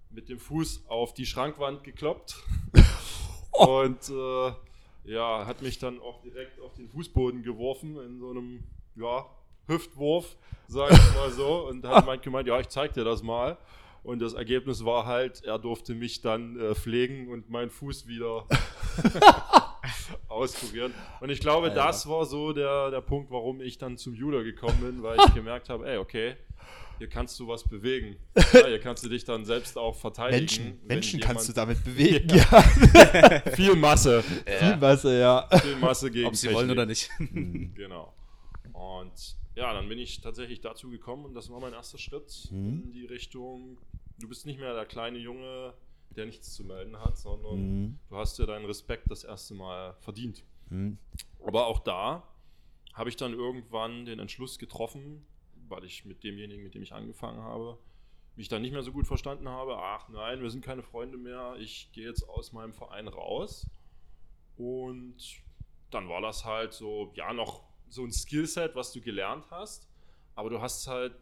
mit 0.09 0.29
dem 0.29 0.39
Fuß 0.39 0.85
auf 0.87 1.13
die 1.13 1.25
Schrankwand 1.25 1.83
gekloppt. 1.83 2.43
Und 3.67 4.09
äh, 4.09 4.51
ja, 5.11 5.45
hat 5.45 5.61
mich 5.61 5.79
dann 5.79 5.99
auch 5.99 6.21
direkt 6.21 6.59
auf 6.61 6.73
den 6.75 6.89
Fußboden 6.89 7.43
geworfen 7.43 7.97
in 7.99 8.19
so 8.19 8.29
einem, 8.29 8.63
ja, 8.95 9.25
Hüftwurf, 9.67 10.37
sag 10.67 10.91
ich 10.91 11.15
mal 11.15 11.31
so. 11.31 11.67
Und 11.69 11.85
hat 11.85 12.05
meint 12.05 12.23
gemeint, 12.23 12.47
ja, 12.47 12.59
ich 12.59 12.69
zeig 12.69 12.93
dir 12.93 13.03
das 13.03 13.23
mal. 13.23 13.57
Und 14.03 14.19
das 14.19 14.33
Ergebnis 14.33 14.83
war 14.83 15.05
halt, 15.05 15.43
er 15.43 15.59
durfte 15.59 15.93
mich 15.93 16.21
dann 16.21 16.59
äh, 16.59 16.73
pflegen 16.73 17.27
und 17.29 17.51
meinen 17.51 17.69
Fuß 17.69 18.07
wieder 18.07 18.47
auskurieren. 20.27 20.93
Und 21.19 21.29
ich 21.29 21.39
glaube, 21.39 21.69
Alter. 21.69 21.85
das 21.85 22.09
war 22.09 22.25
so 22.25 22.51
der, 22.51 22.89
der 22.89 23.01
Punkt, 23.01 23.29
warum 23.29 23.61
ich 23.61 23.77
dann 23.77 23.97
zum 23.97 24.15
Judo 24.15 24.43
gekommen 24.43 24.79
bin, 24.81 25.03
weil 25.03 25.19
ich 25.19 25.35
gemerkt 25.35 25.69
habe, 25.69 25.87
ey, 25.87 25.97
okay, 25.97 26.35
hier 27.01 27.09
kannst 27.09 27.39
du 27.39 27.47
was 27.47 27.63
bewegen. 27.67 28.15
Ja, 28.53 28.67
hier 28.67 28.79
kannst 28.79 29.03
du 29.03 29.09
dich 29.09 29.25
dann 29.25 29.43
selbst 29.43 29.75
auch 29.75 29.95
verteidigen. 29.95 30.39
Menschen, 30.41 30.79
Menschen 30.85 31.19
kannst 31.19 31.49
du 31.49 31.53
damit 31.53 31.83
bewegen. 31.83 32.29
Ja. 32.29 32.45
Ja, 33.13 33.39
Viel 33.55 33.75
Masse. 33.75 34.21
viel 34.23 34.77
Masse, 34.77 35.19
ja. 35.19 35.47
Viel 35.59 35.75
Masse 35.77 36.11
gegen 36.11 36.27
Ob 36.27 36.35
sie 36.35 36.47
Technik. 36.47 36.57
wollen 36.57 36.69
oder 36.71 36.85
nicht. 36.85 37.09
Genau. 37.75 38.13
Und 38.73 39.35
ja, 39.55 39.73
dann 39.73 39.89
bin 39.89 39.97
ich 39.97 40.21
tatsächlich 40.21 40.61
dazu 40.61 40.89
gekommen 40.91 41.25
und 41.25 41.33
das 41.33 41.49
war 41.49 41.59
mein 41.59 41.73
erster 41.73 41.97
Schritt 41.97 42.47
Mhm. 42.51 42.83
in 42.85 42.91
die 42.91 43.05
Richtung, 43.05 43.79
du 44.19 44.27
bist 44.29 44.45
nicht 44.45 44.59
mehr 44.59 44.73
der 44.75 44.85
kleine 44.85 45.17
Junge, 45.17 45.73
der 46.15 46.25
nichts 46.27 46.53
zu 46.53 46.63
melden 46.63 46.97
hat, 46.99 47.17
sondern 47.17 47.55
Mhm. 47.83 47.99
du 48.09 48.15
hast 48.17 48.37
dir 48.37 48.45
deinen 48.45 48.65
Respekt 48.65 49.09
das 49.09 49.23
erste 49.23 49.53
Mal 49.55 49.95
verdient. 50.01 50.43
Hm. 50.69 50.97
Aber 51.45 51.65
auch 51.67 51.79
da 51.79 52.23
habe 52.93 53.09
ich 53.09 53.15
dann 53.15 53.33
irgendwann 53.33 54.05
den 54.05 54.19
Entschluss 54.19 54.59
getroffen, 54.59 55.25
weil 55.71 55.83
ich 55.85 56.05
mit 56.05 56.23
demjenigen, 56.23 56.63
mit 56.63 56.75
dem 56.75 56.83
ich 56.83 56.93
angefangen 56.93 57.41
habe, 57.41 57.77
mich 58.35 58.47
dann 58.47 58.61
nicht 58.61 58.71
mehr 58.71 58.83
so 58.83 58.91
gut 58.91 59.07
verstanden 59.07 59.49
habe. 59.49 59.77
Ach 59.77 60.09
nein, 60.09 60.41
wir 60.41 60.49
sind 60.49 60.63
keine 60.63 60.83
Freunde 60.83 61.17
mehr. 61.17 61.55
Ich 61.59 61.91
gehe 61.91 62.07
jetzt 62.07 62.27
aus 62.29 62.53
meinem 62.53 62.73
Verein 62.73 63.07
raus 63.07 63.69
und 64.57 65.15
dann 65.89 66.07
war 66.07 66.21
das 66.21 66.45
halt 66.45 66.73
so, 66.73 67.11
ja, 67.15 67.33
noch 67.33 67.63
so 67.89 68.03
ein 68.03 68.11
Skillset, 68.11 68.75
was 68.75 68.93
du 68.93 69.01
gelernt 69.01 69.45
hast, 69.51 69.89
aber 70.35 70.49
du 70.49 70.61
hast 70.61 70.87
halt 70.87 71.13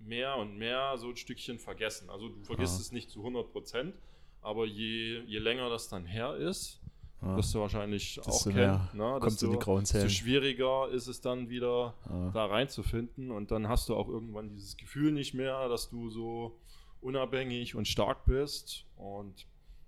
mehr 0.00 0.36
und 0.36 0.56
mehr 0.56 0.96
so 0.96 1.08
ein 1.08 1.16
Stückchen 1.16 1.58
vergessen. 1.58 2.10
Also 2.10 2.28
du 2.28 2.42
vergisst 2.42 2.76
ja. 2.76 2.80
es 2.80 2.92
nicht 2.92 3.10
zu 3.10 3.20
100 3.20 3.52
Prozent, 3.52 3.98
aber 4.40 4.66
je, 4.66 5.20
je 5.26 5.38
länger 5.38 5.68
das 5.68 5.88
dann 5.88 6.06
her 6.06 6.36
ist, 6.36 6.80
ja. 7.22 7.36
wirst 7.36 7.54
du 7.54 7.60
wahrscheinlich 7.60 8.16
das 8.16 8.28
auch 8.28 8.44
kennen, 8.44 8.80
ne, 8.92 9.18
kommt 9.20 9.38
so 9.38 9.50
die 9.50 9.58
grauen 9.58 9.84
Zellen. 9.84 10.04
desto 10.04 10.22
schwieriger 10.22 10.88
ist 10.88 11.06
es 11.06 11.20
dann 11.20 11.48
wieder 11.48 11.94
ja. 12.08 12.30
da 12.30 12.46
reinzufinden 12.46 13.30
und 13.30 13.50
dann 13.50 13.68
hast 13.68 13.88
du 13.88 13.96
auch 13.96 14.08
irgendwann 14.08 14.48
dieses 14.48 14.76
Gefühl 14.76 15.12
nicht 15.12 15.34
mehr, 15.34 15.68
dass 15.68 15.88
du 15.88 16.10
so 16.10 16.58
unabhängig 17.00 17.74
und 17.74 17.86
stark 17.86 18.24
bist 18.24 18.84
und 18.96 19.46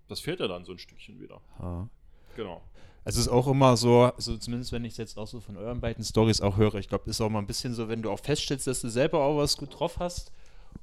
das 0.08 0.20
fehlt 0.20 0.40
ja 0.40 0.48
dann 0.48 0.64
so 0.64 0.72
ein 0.72 0.78
Stückchen 0.78 1.20
wieder. 1.20 1.40
Ja. 1.60 1.88
Genau. 2.36 2.62
Es 3.04 3.16
ist 3.16 3.28
auch 3.28 3.46
immer 3.48 3.76
so, 3.76 4.02
also 4.02 4.36
zumindest 4.36 4.72
wenn 4.72 4.84
ich 4.84 4.92
es 4.92 4.98
jetzt 4.98 5.18
auch 5.18 5.26
so 5.26 5.40
von 5.40 5.56
euren 5.56 5.80
beiden 5.80 6.04
Stories 6.04 6.40
auch 6.40 6.56
höre, 6.56 6.74
ich 6.74 6.88
glaube, 6.88 7.04
es 7.06 7.16
ist 7.16 7.20
auch 7.20 7.30
mal 7.30 7.38
ein 7.38 7.46
bisschen 7.46 7.74
so, 7.74 7.88
wenn 7.88 8.02
du 8.02 8.10
auch 8.10 8.20
feststellst, 8.20 8.66
dass 8.66 8.82
du 8.82 8.90
selber 8.90 9.24
auch 9.24 9.38
was 9.38 9.56
gut 9.56 9.78
drauf 9.78 9.98
hast 9.98 10.32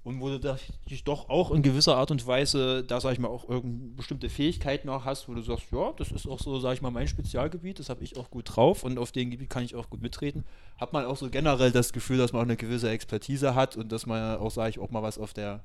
und 0.07 0.21
wo 0.21 0.29
du 0.29 0.57
dich 0.89 1.03
doch 1.03 1.27
auch 1.27 1.51
in 1.51 1.61
gewisser 1.61 1.97
Art 1.97 2.11
und 2.11 2.25
Weise, 2.25 2.81
da 2.81 3.01
sag 3.01 3.11
ich 3.11 3.19
mal, 3.19 3.27
auch 3.27 3.49
irgendeine 3.49 3.91
bestimmte 3.91 4.29
Fähigkeiten 4.29 4.87
auch 4.87 5.03
hast, 5.03 5.27
wo 5.27 5.33
du 5.33 5.41
sagst, 5.41 5.65
ja, 5.69 5.91
das 5.97 6.11
ist 6.11 6.25
auch 6.25 6.39
so, 6.39 6.57
sag 6.59 6.75
ich 6.75 6.81
mal, 6.81 6.91
mein 6.91 7.09
Spezialgebiet, 7.09 7.77
das 7.77 7.89
habe 7.89 8.05
ich 8.05 8.15
auch 8.15 8.31
gut 8.31 8.55
drauf 8.55 8.85
und 8.85 8.97
auf 8.99 9.11
dem 9.11 9.31
Gebiet 9.31 9.49
kann 9.49 9.65
ich 9.65 9.75
auch 9.75 9.89
gut 9.89 10.01
mitreden. 10.01 10.45
Hat 10.79 10.93
man 10.93 11.03
auch 11.03 11.17
so 11.17 11.29
generell 11.29 11.71
das 11.71 11.91
Gefühl, 11.91 12.17
dass 12.17 12.31
man 12.31 12.39
auch 12.39 12.45
eine 12.45 12.55
gewisse 12.55 12.89
Expertise 12.89 13.53
hat 13.53 13.75
und 13.75 13.91
dass 13.91 14.05
man 14.05 14.37
auch, 14.37 14.49
sage 14.49 14.69
ich, 14.69 14.79
auch 14.79 14.91
mal 14.91 15.03
was 15.03 15.17
auf 15.17 15.33
der 15.33 15.59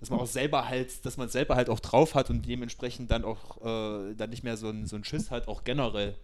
dass 0.00 0.10
man 0.10 0.20
auch 0.20 0.26
selber 0.26 0.68
halt, 0.68 1.04
dass 1.06 1.16
man 1.16 1.28
selber 1.28 1.56
halt 1.56 1.70
auch 1.70 1.80
drauf 1.80 2.14
hat 2.14 2.30
und 2.30 2.46
dementsprechend 2.46 3.10
dann 3.10 3.24
auch 3.24 3.56
äh, 3.62 4.14
dann 4.14 4.30
nicht 4.30 4.44
mehr 4.44 4.56
so 4.56 4.68
ein, 4.68 4.86
so 4.86 4.96
ein 4.96 5.02
Schiss 5.02 5.30
hat, 5.30 5.48
auch 5.48 5.64
generell. 5.64 6.14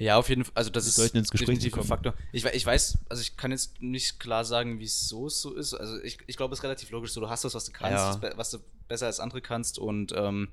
Ja, 0.00 0.16
auf 0.16 0.30
jeden 0.30 0.44
Fall. 0.44 0.52
Also 0.54 0.70
das 0.70 0.86
ist 0.86 0.98
ins 1.14 1.30
Gespräch 1.30 1.58
definitiv 1.58 1.76
ein 1.76 1.84
Faktor. 1.84 2.14
Ich, 2.32 2.42
ich, 2.42 2.64
weiß, 2.64 2.96
also 3.10 3.20
ich 3.20 3.36
kann 3.36 3.50
jetzt 3.50 3.82
nicht 3.82 4.18
klar 4.18 4.46
sagen, 4.46 4.80
wieso 4.80 5.26
es 5.26 5.42
so 5.42 5.54
ist. 5.54 5.74
Also 5.74 6.00
ich, 6.02 6.18
ich 6.26 6.38
glaube, 6.38 6.54
es 6.54 6.60
ist 6.60 6.64
relativ 6.64 6.90
logisch 6.90 7.12
so. 7.12 7.20
Du 7.20 7.28
hast 7.28 7.44
das, 7.44 7.54
was 7.54 7.66
du 7.66 7.72
kannst, 7.72 8.22
ja. 8.22 8.32
was 8.38 8.50
du 8.50 8.58
besser 8.88 9.06
als 9.06 9.20
andere 9.20 9.42
kannst 9.42 9.78
und 9.78 10.12
ähm, 10.16 10.48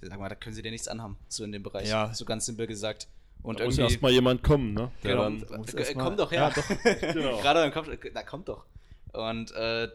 sag 0.00 0.18
mal, 0.18 0.30
da 0.30 0.34
können 0.34 0.54
sie 0.54 0.62
dir 0.62 0.70
nichts 0.70 0.88
anhaben, 0.88 1.18
so 1.28 1.44
in 1.44 1.52
dem 1.52 1.62
Bereich. 1.62 1.86
Ja. 1.86 2.14
So 2.14 2.24
ganz 2.24 2.46
simpel 2.46 2.66
gesagt. 2.66 3.08
Und 3.42 3.60
da 3.60 3.66
muss 3.66 3.76
erstmal 3.76 4.10
jemand 4.10 4.42
kommen, 4.42 4.72
ne? 4.72 4.90
Der 5.04 5.16
genau. 5.16 5.46
dann, 5.46 5.64
äh, 5.64 5.94
komm 5.94 6.16
doch 6.16 6.32
her. 6.32 6.40
Ja, 6.40 6.50
doch. 6.50 6.68
genau. 7.14 7.40
Gerade 7.42 7.60
dann 7.60 7.72
kommt, 7.72 7.90
na 8.14 8.22
komm 8.22 8.44
doch. 8.46 8.64
Und 9.12 9.52
äh, 9.52 9.88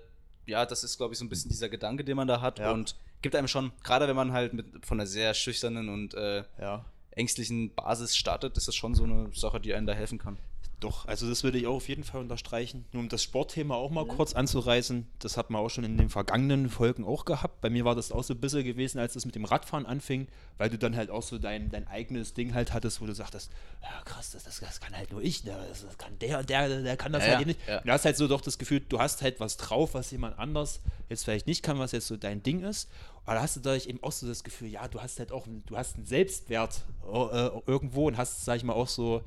ja, 0.46 0.68
das 0.68 0.84
ist, 0.84 0.98
glaube 0.98 1.14
ich, 1.14 1.20
so 1.20 1.26
ein 1.26 1.30
bisschen 1.30 1.50
dieser 1.50 1.68
Gedanke, 1.68 2.04
den 2.04 2.16
man 2.16 2.28
da 2.28 2.42
hat. 2.42 2.60
Ja. 2.60 2.72
Und 2.72 2.96
gibt 3.24 3.36
einem 3.36 3.48
schon, 3.48 3.72
gerade 3.84 4.08
wenn 4.08 4.16
man 4.16 4.34
halt 4.34 4.54
mit, 4.54 4.86
von 4.86 5.00
einer 5.00 5.08
sehr 5.08 5.34
schüchternen 5.34 5.90
und 5.90 6.14
äh, 6.14 6.44
ja. 6.60 6.86
Ängstlichen 7.16 7.74
Basis 7.76 8.16
startet, 8.16 8.58
ist 8.58 8.68
das 8.68 8.76
schon 8.76 8.96
so 8.96 9.04
eine 9.04 9.30
Sache, 9.34 9.60
die 9.60 9.74
einem 9.74 9.88
da 9.88 9.94
helfen 9.94 10.18
kann. 10.18 10.38
Doch, 10.80 11.08
also 11.08 11.30
das 11.30 11.44
würde 11.44 11.58
ich 11.58 11.68
auch 11.68 11.76
auf 11.76 11.88
jeden 11.88 12.04
Fall 12.04 12.20
unterstreichen. 12.20 12.84
Nur 12.92 13.04
um 13.04 13.10
das 13.10 13.24
Sportthema 13.24 13.76
auch 13.76 13.90
mal 13.90 14.04
mhm. 14.04 14.10
kurz 14.10 14.34
anzureißen, 14.34 15.08
das 15.20 15.38
hat 15.38 15.50
man 15.50 15.62
auch 15.62 15.70
schon 15.70 15.86
in 15.86 15.98
den 15.98 16.10
vergangenen 16.10 16.70
Folgen 16.70 17.06
auch 17.06 17.24
gehabt. 17.24 17.62
Bei 17.62 17.70
mir 17.70 17.86
war 17.86 17.96
das 17.96 18.12
auch 18.12 18.24
so 18.24 18.34
ein 18.34 18.42
bisschen 18.42 18.66
gewesen, 18.66 19.00
als 19.00 19.16
es 19.16 19.26
mit 19.26 19.36
dem 19.36 19.46
Radfahren 19.46 19.86
anfing, 19.86 20.28
weil 20.58 20.70
du 20.70 20.78
dann 20.78 20.98
halt 20.98 21.10
auch 21.10 21.24
so 21.24 21.38
dein, 21.38 21.70
dein 21.70 21.88
eigenes 21.88 22.34
Ding 22.34 22.54
halt 22.54 22.74
hattest, 22.74 23.00
wo 23.00 23.06
du 23.06 23.14
sagtest, 23.14 23.50
ja 23.82 23.90
krass, 24.04 24.32
das, 24.32 24.44
das, 24.44 24.60
das 24.60 24.82
kann 24.82 24.96
halt 24.96 25.12
nur 25.12 25.22
ich, 25.22 25.46
ne? 25.46 25.56
das, 25.70 25.86
das 25.86 25.98
kann 25.98 26.20
der, 26.20 26.44
der, 26.44 26.82
der 26.82 26.98
kann 26.98 27.14
das 27.14 27.24
ja, 27.24 27.30
halt 27.30 27.40
ja, 27.42 27.48
nicht. 27.48 27.60
Ja. 27.66 27.80
Du 27.80 27.92
hast 27.92 28.04
halt 28.04 28.18
so 28.18 28.28
doch 28.28 28.42
das 28.42 28.58
Gefühl, 28.58 28.82
du 28.82 29.00
hast 29.00 29.22
halt 29.22 29.40
was 29.40 29.56
drauf, 29.56 29.94
was 29.94 30.12
jemand 30.12 30.38
anders 30.38 30.82
jetzt 31.08 31.24
vielleicht 31.24 31.48
nicht 31.48 31.64
kann, 31.64 31.80
was 31.80 31.94
jetzt 31.94 32.08
so 32.08 32.18
dein 32.18 32.44
Ding 32.44 32.62
ist. 32.62 32.90
Aber 33.26 33.36
da 33.36 33.42
hast 33.42 33.56
du 33.56 33.62
dadurch 33.62 33.88
eben 33.88 34.04
auch 34.04 34.12
so 34.12 34.28
das 34.28 34.44
Gefühl, 34.44 34.68
ja, 34.68 34.88
du 34.88 35.02
hast 35.02 35.20
halt 35.20 35.32
auch, 35.32 35.48
du 35.66 35.78
hast 35.78 35.96
einen 35.96 36.06
Selbstwert 36.06 36.82
äh, 37.06 37.50
irgendwo 37.68 38.08
und 38.08 38.18
hast, 38.18 38.44
sag 38.44 38.58
ich 38.58 38.64
mal, 38.64 38.74
auch 38.74 38.90
so 38.90 39.24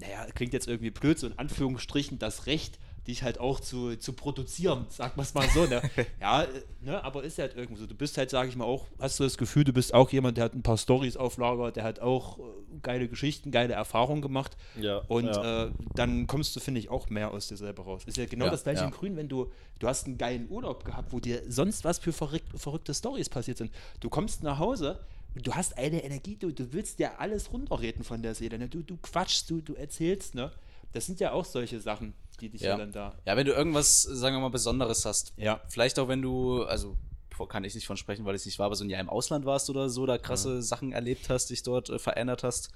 naja, 0.00 0.26
klingt 0.34 0.52
jetzt 0.52 0.68
irgendwie 0.68 0.90
blöd, 0.90 1.18
so 1.18 1.26
in 1.26 1.38
Anführungsstrichen, 1.38 2.18
das 2.18 2.46
Recht, 2.46 2.78
dich 3.08 3.22
halt 3.22 3.40
auch 3.40 3.58
zu, 3.58 3.96
zu 3.96 4.12
produzieren, 4.12 4.86
sag 4.90 5.16
mal 5.16 5.22
es 5.22 5.34
mal 5.34 5.48
so. 5.48 5.64
Ne? 5.64 5.80
ja, 6.20 6.46
ne, 6.82 7.02
aber 7.02 7.24
ist 7.24 7.38
halt 7.38 7.56
irgendwie 7.56 7.80
so. 7.80 7.86
Du 7.86 7.94
bist 7.94 8.18
halt, 8.18 8.30
sag 8.30 8.48
ich 8.48 8.54
mal, 8.54 8.66
auch, 8.66 8.86
hast 9.00 9.18
du 9.18 9.24
das 9.24 9.38
Gefühl, 9.38 9.64
du 9.64 9.72
bist 9.72 9.94
auch 9.94 10.10
jemand, 10.10 10.36
der 10.36 10.44
hat 10.44 10.54
ein 10.54 10.62
paar 10.62 10.76
Stories 10.76 11.16
auf 11.16 11.38
Lager, 11.38 11.72
der 11.72 11.84
hat 11.84 12.00
auch 12.00 12.38
äh, 12.38 12.42
geile 12.82 13.08
Geschichten, 13.08 13.50
geile 13.50 13.72
Erfahrungen 13.72 14.20
gemacht. 14.20 14.56
Ja, 14.78 14.98
und 15.08 15.26
ja. 15.26 15.64
Äh, 15.64 15.70
dann 15.94 16.26
kommst 16.26 16.54
du, 16.54 16.60
finde 16.60 16.80
ich, 16.80 16.90
auch 16.90 17.08
mehr 17.08 17.30
aus 17.30 17.48
dir 17.48 17.56
selber 17.56 17.84
raus. 17.84 18.02
Ist 18.04 18.18
ja 18.18 18.26
genau 18.26 18.44
ja, 18.44 18.50
das 18.50 18.62
gleiche 18.62 18.84
in 18.84 18.90
Grün, 18.90 19.16
wenn 19.16 19.28
du, 19.28 19.50
du 19.78 19.88
hast 19.88 20.06
einen 20.06 20.18
geilen 20.18 20.46
Urlaub 20.50 20.84
gehabt, 20.84 21.12
wo 21.12 21.18
dir 21.18 21.42
sonst 21.48 21.84
was 21.84 21.98
für 21.98 22.12
verrückt, 22.12 22.48
verrückte 22.56 22.92
Stories 22.92 23.30
passiert 23.30 23.56
sind. 23.56 23.72
Du 24.00 24.10
kommst 24.10 24.42
nach 24.42 24.58
Hause, 24.58 25.00
du 25.34 25.54
hast 25.54 25.76
eine 25.78 26.02
Energie, 26.04 26.36
du, 26.36 26.52
du 26.52 26.72
willst 26.72 26.98
ja 26.98 27.16
alles 27.18 27.52
runterreden 27.52 28.04
von 28.04 28.22
der 28.22 28.34
Seele. 28.34 28.58
Ne? 28.58 28.68
Du, 28.68 28.82
du 28.82 28.96
quatschst, 28.96 29.48
du, 29.50 29.60
du 29.60 29.74
erzählst, 29.74 30.34
ne? 30.34 30.50
Das 30.92 31.06
sind 31.06 31.20
ja 31.20 31.32
auch 31.32 31.44
solche 31.44 31.80
Sachen, 31.80 32.14
die 32.40 32.48
dich 32.48 32.62
ja. 32.62 32.70
ja 32.70 32.76
dann 32.78 32.92
da. 32.92 33.14
Ja, 33.26 33.36
wenn 33.36 33.46
du 33.46 33.52
irgendwas, 33.52 34.02
sagen 34.02 34.36
wir 34.36 34.40
mal, 34.40 34.48
Besonderes 34.48 35.04
hast. 35.04 35.34
Ja. 35.36 35.60
Vielleicht 35.68 35.98
auch, 35.98 36.08
wenn 36.08 36.22
du, 36.22 36.62
also 36.64 36.96
kann 37.48 37.62
ich 37.62 37.74
nicht 37.74 37.86
von 37.86 37.96
sprechen, 37.96 38.24
weil 38.24 38.34
ich 38.34 38.44
nicht 38.46 38.58
war, 38.58 38.66
aber 38.66 38.74
so 38.74 38.82
ein 38.82 38.90
Jahr 38.90 39.00
im 39.00 39.08
Ausland 39.08 39.44
warst 39.44 39.70
oder 39.70 39.88
so, 39.88 40.06
da 40.06 40.18
krasse 40.18 40.56
ja. 40.56 40.62
Sachen 40.62 40.92
erlebt 40.92 41.28
hast, 41.28 41.50
dich 41.50 41.62
dort 41.62 41.88
äh, 41.88 41.98
verändert 42.00 42.42
hast, 42.42 42.70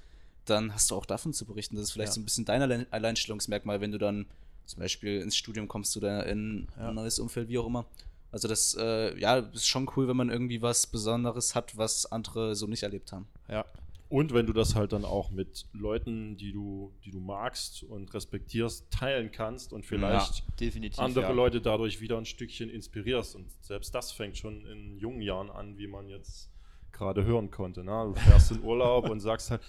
dann 0.45 0.73
hast 0.73 0.89
du 0.89 0.95
auch 0.95 1.05
davon 1.05 1.33
zu 1.33 1.45
berichten. 1.45 1.75
Das 1.75 1.85
ist 1.85 1.91
vielleicht 1.91 2.11
ja. 2.11 2.13
so 2.13 2.21
ein 2.21 2.25
bisschen 2.25 2.45
dein 2.45 2.91
Alleinstellungsmerkmal, 2.91 3.81
wenn 3.81 3.91
du 3.91 3.97
dann 3.97 4.25
zum 4.65 4.79
Beispiel 4.79 5.19
ins 5.19 5.35
Studium 5.35 5.67
kommst 5.67 5.97
oder 5.97 6.25
in 6.27 6.67
ein 6.77 6.95
neues 6.95 7.19
Umfeld, 7.19 7.49
wie 7.49 7.57
auch 7.57 7.67
immer. 7.67 7.85
Also 8.33 8.47
das, 8.47 8.75
äh, 8.79 9.17
ja, 9.19 9.37
ist 9.37 9.67
schon 9.67 9.87
cool, 9.95 10.07
wenn 10.07 10.17
man 10.17 10.31
irgendwie 10.31 10.63
was 10.63 10.87
Besonderes 10.87 11.53
hat, 11.53 11.77
was 11.77 12.11
andere 12.11 12.55
so 12.55 12.65
nicht 12.65 12.81
erlebt 12.81 13.11
haben. 13.11 13.27
Ja. 13.47 13.63
Und 14.09 14.33
wenn 14.33 14.47
du 14.47 14.53
das 14.53 14.75
halt 14.75 14.91
dann 14.91 15.05
auch 15.05 15.29
mit 15.29 15.65
Leuten, 15.71 16.35
die 16.35 16.51
du, 16.51 16.91
die 17.05 17.11
du 17.11 17.19
magst 17.19 17.83
und 17.83 18.11
respektierst, 18.11 18.89
teilen 18.91 19.31
kannst 19.31 19.71
und 19.71 19.85
vielleicht 19.85 20.43
ja, 20.59 20.91
andere 20.97 21.25
ja. 21.25 21.31
Leute 21.31 21.61
dadurch 21.61 22.01
wieder 22.01 22.17
ein 22.17 22.25
Stückchen 22.25 22.71
inspirierst. 22.71 23.35
Und 23.35 23.51
selbst 23.61 23.93
das 23.93 24.11
fängt 24.11 24.35
schon 24.37 24.65
in 24.65 24.97
jungen 24.97 25.21
Jahren 25.21 25.51
an, 25.51 25.77
wie 25.77 25.87
man 25.87 26.09
jetzt 26.09 26.49
gerade 26.91 27.23
hören 27.23 27.51
konnte. 27.51 27.83
Ne? 27.83 28.13
Du 28.13 28.19
fährst 28.19 28.51
in 28.51 28.63
Urlaub 28.63 29.09
und 29.09 29.19
sagst 29.19 29.51
halt, 29.51 29.61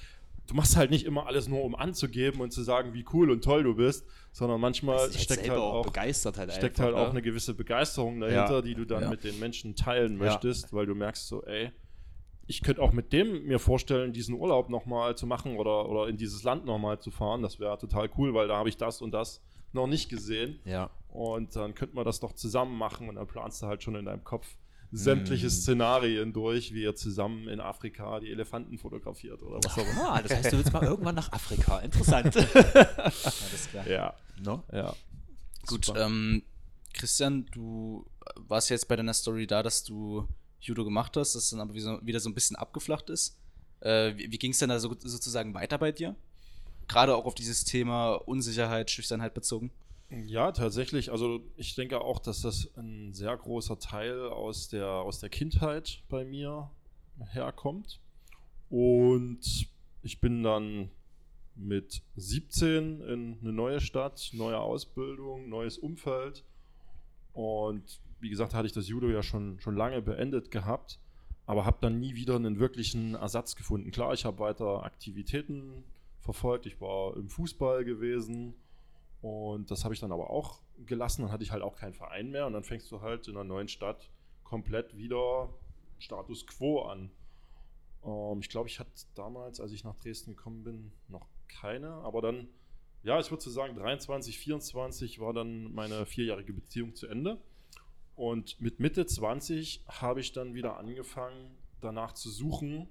du 0.46 0.54
machst 0.54 0.76
halt 0.76 0.90
nicht 0.90 1.06
immer 1.06 1.26
alles 1.26 1.48
nur, 1.48 1.64
um 1.64 1.74
anzugeben 1.74 2.40
und 2.40 2.52
zu 2.52 2.62
sagen, 2.62 2.92
wie 2.94 3.04
cool 3.12 3.30
und 3.30 3.42
toll 3.42 3.62
du 3.62 3.74
bist, 3.74 4.06
sondern 4.32 4.60
manchmal 4.60 5.12
steckt 5.12 5.48
halt 5.48 5.58
auch, 5.58 5.84
begeistert 5.84 6.38
halt 6.38 6.52
steckt 6.52 6.78
einfach, 6.78 6.84
halt 6.84 6.94
auch 6.96 7.12
ne? 7.12 7.18
eine 7.18 7.22
gewisse 7.22 7.54
Begeisterung 7.54 8.20
dahinter, 8.20 8.56
ja. 8.56 8.62
die 8.62 8.74
du 8.74 8.84
dann 8.84 9.04
ja. 9.04 9.10
mit 9.10 9.24
den 9.24 9.38
Menschen 9.38 9.74
teilen 9.74 10.16
möchtest, 10.16 10.66
ja. 10.66 10.72
weil 10.72 10.86
du 10.86 10.94
merkst 10.94 11.28
so, 11.28 11.42
ey, 11.44 11.70
ich 12.46 12.62
könnte 12.62 12.82
auch 12.82 12.92
mit 12.92 13.12
dem 13.12 13.44
mir 13.46 13.58
vorstellen, 13.58 14.12
diesen 14.12 14.34
Urlaub 14.34 14.68
nochmal 14.68 15.16
zu 15.16 15.26
machen 15.26 15.56
oder, 15.56 15.88
oder 15.88 16.08
in 16.08 16.16
dieses 16.16 16.42
Land 16.42 16.66
nochmal 16.66 16.98
zu 16.98 17.10
fahren. 17.10 17.42
Das 17.42 17.58
wäre 17.58 17.78
total 17.78 18.10
cool, 18.18 18.34
weil 18.34 18.48
da 18.48 18.56
habe 18.56 18.68
ich 18.68 18.76
das 18.76 19.00
und 19.00 19.12
das 19.12 19.40
noch 19.72 19.86
nicht 19.86 20.08
gesehen. 20.08 20.60
Ja. 20.64 20.90
Und 21.08 21.56
dann 21.56 21.74
könnten 21.74 21.96
wir 21.96 22.04
das 22.04 22.20
doch 22.20 22.32
zusammen 22.32 22.76
machen 22.76 23.08
und 23.08 23.14
dann 23.14 23.26
planst 23.26 23.62
du 23.62 23.66
halt 23.66 23.82
schon 23.82 23.94
in 23.94 24.04
deinem 24.04 24.24
Kopf, 24.24 24.56
sämtliche 24.94 25.48
mm. 25.48 25.50
Szenarien 25.50 26.32
durch, 26.32 26.72
wie 26.72 26.82
ihr 26.82 26.94
zusammen 26.94 27.48
in 27.48 27.60
Afrika 27.60 28.20
die 28.20 28.30
Elefanten 28.30 28.78
fotografiert 28.78 29.42
oder 29.42 29.58
was 29.62 29.76
auch 29.76 29.86
immer. 29.86 30.12
Ah, 30.12 30.22
das 30.22 30.32
heißt, 30.32 30.52
du 30.52 30.58
willst 30.58 30.72
mal 30.72 30.84
irgendwann 30.84 31.16
nach 31.16 31.32
Afrika. 31.32 31.78
Interessant. 31.84 32.36
Alles 32.36 33.68
klar. 33.70 33.86
Ja. 33.88 34.14
No? 34.42 34.62
Ja. 34.72 34.94
Gut, 35.66 35.92
ähm, 35.96 36.42
Christian, 36.92 37.46
du 37.46 38.06
warst 38.36 38.70
jetzt 38.70 38.86
bei 38.86 38.94
deiner 38.94 39.14
Story 39.14 39.46
da, 39.46 39.62
dass 39.62 39.82
du 39.82 40.28
Judo 40.60 40.84
gemacht 40.84 41.16
hast, 41.16 41.34
das 41.34 41.50
dann 41.50 41.60
aber 41.60 41.74
wieder 41.74 42.20
so 42.20 42.30
ein 42.30 42.34
bisschen 42.34 42.56
abgeflacht 42.56 43.10
ist. 43.10 43.36
Äh, 43.80 44.16
wie 44.16 44.30
wie 44.30 44.38
ging 44.38 44.52
es 44.52 44.58
denn 44.58 44.68
da 44.68 44.78
so, 44.78 44.94
sozusagen 44.98 45.54
weiter 45.54 45.78
bei 45.78 45.90
dir? 45.90 46.14
Gerade 46.86 47.16
auch 47.16 47.24
auf 47.24 47.34
dieses 47.34 47.64
Thema 47.64 48.14
Unsicherheit, 48.14 48.90
Schüchternheit 48.90 49.34
bezogen? 49.34 49.72
Ja, 50.26 50.52
tatsächlich. 50.52 51.10
Also 51.10 51.40
ich 51.56 51.74
denke 51.74 52.00
auch, 52.00 52.18
dass 52.18 52.42
das 52.42 52.70
ein 52.76 53.12
sehr 53.14 53.36
großer 53.36 53.78
Teil 53.78 54.28
aus 54.28 54.68
der, 54.68 54.86
aus 54.88 55.20
der 55.20 55.28
Kindheit 55.28 56.02
bei 56.08 56.24
mir 56.24 56.70
herkommt. 57.32 58.00
Und 58.70 59.68
ich 60.02 60.20
bin 60.20 60.42
dann 60.42 60.90
mit 61.56 62.02
17 62.16 63.00
in 63.00 63.38
eine 63.40 63.52
neue 63.52 63.80
Stadt, 63.80 64.30
neue 64.32 64.58
Ausbildung, 64.58 65.48
neues 65.48 65.78
Umfeld. 65.78 66.44
Und 67.32 68.00
wie 68.20 68.30
gesagt, 68.30 68.54
hatte 68.54 68.66
ich 68.66 68.72
das 68.72 68.88
Judo 68.88 69.08
ja 69.08 69.22
schon, 69.22 69.60
schon 69.60 69.76
lange 69.76 70.00
beendet 70.02 70.50
gehabt, 70.50 70.98
aber 71.46 71.64
habe 71.64 71.78
dann 71.80 72.00
nie 72.00 72.14
wieder 72.14 72.36
einen 72.36 72.58
wirklichen 72.58 73.14
Ersatz 73.14 73.54
gefunden. 73.54 73.90
Klar, 73.90 74.14
ich 74.14 74.24
habe 74.24 74.38
weiter 74.38 74.84
Aktivitäten 74.84 75.84
verfolgt. 76.20 76.66
Ich 76.66 76.80
war 76.80 77.16
im 77.16 77.28
Fußball 77.28 77.84
gewesen 77.84 78.54
und 79.24 79.70
das 79.70 79.84
habe 79.84 79.94
ich 79.94 80.00
dann 80.00 80.12
aber 80.12 80.28
auch 80.28 80.60
gelassen. 80.84 81.22
Dann 81.22 81.32
hatte 81.32 81.42
ich 81.42 81.50
halt 81.50 81.62
auch 81.62 81.76
keinen 81.76 81.94
Verein 81.94 82.30
mehr. 82.30 82.46
Und 82.46 82.52
dann 82.52 82.62
fängst 82.62 82.92
du 82.92 83.00
halt 83.00 83.26
in 83.26 83.34
einer 83.34 83.44
neuen 83.44 83.68
Stadt 83.68 84.10
komplett 84.42 84.98
wieder 84.98 85.48
Status 85.98 86.46
quo 86.46 86.82
an. 86.82 87.10
Ähm, 88.04 88.40
ich 88.40 88.50
glaube, 88.50 88.68
ich 88.68 88.78
hatte 88.78 88.90
damals, 89.14 89.60
als 89.60 89.72
ich 89.72 89.82
nach 89.82 89.96
Dresden 89.96 90.36
gekommen 90.36 90.62
bin, 90.62 90.92
noch 91.08 91.26
keine. 91.48 91.88
Aber 91.88 92.20
dann, 92.20 92.48
ja, 93.02 93.18
ich 93.18 93.30
würde 93.30 93.42
so 93.42 93.48
sagen, 93.48 93.74
23, 93.74 94.38
24 94.38 95.20
war 95.20 95.32
dann 95.32 95.72
meine 95.72 96.04
vierjährige 96.04 96.52
Beziehung 96.52 96.94
zu 96.94 97.06
Ende. 97.06 97.40
Und 98.16 98.60
mit 98.60 98.78
Mitte 98.78 99.06
20 99.06 99.86
habe 99.88 100.20
ich 100.20 100.32
dann 100.32 100.52
wieder 100.52 100.76
angefangen, 100.76 101.56
danach 101.80 102.12
zu 102.12 102.28
suchen, 102.28 102.90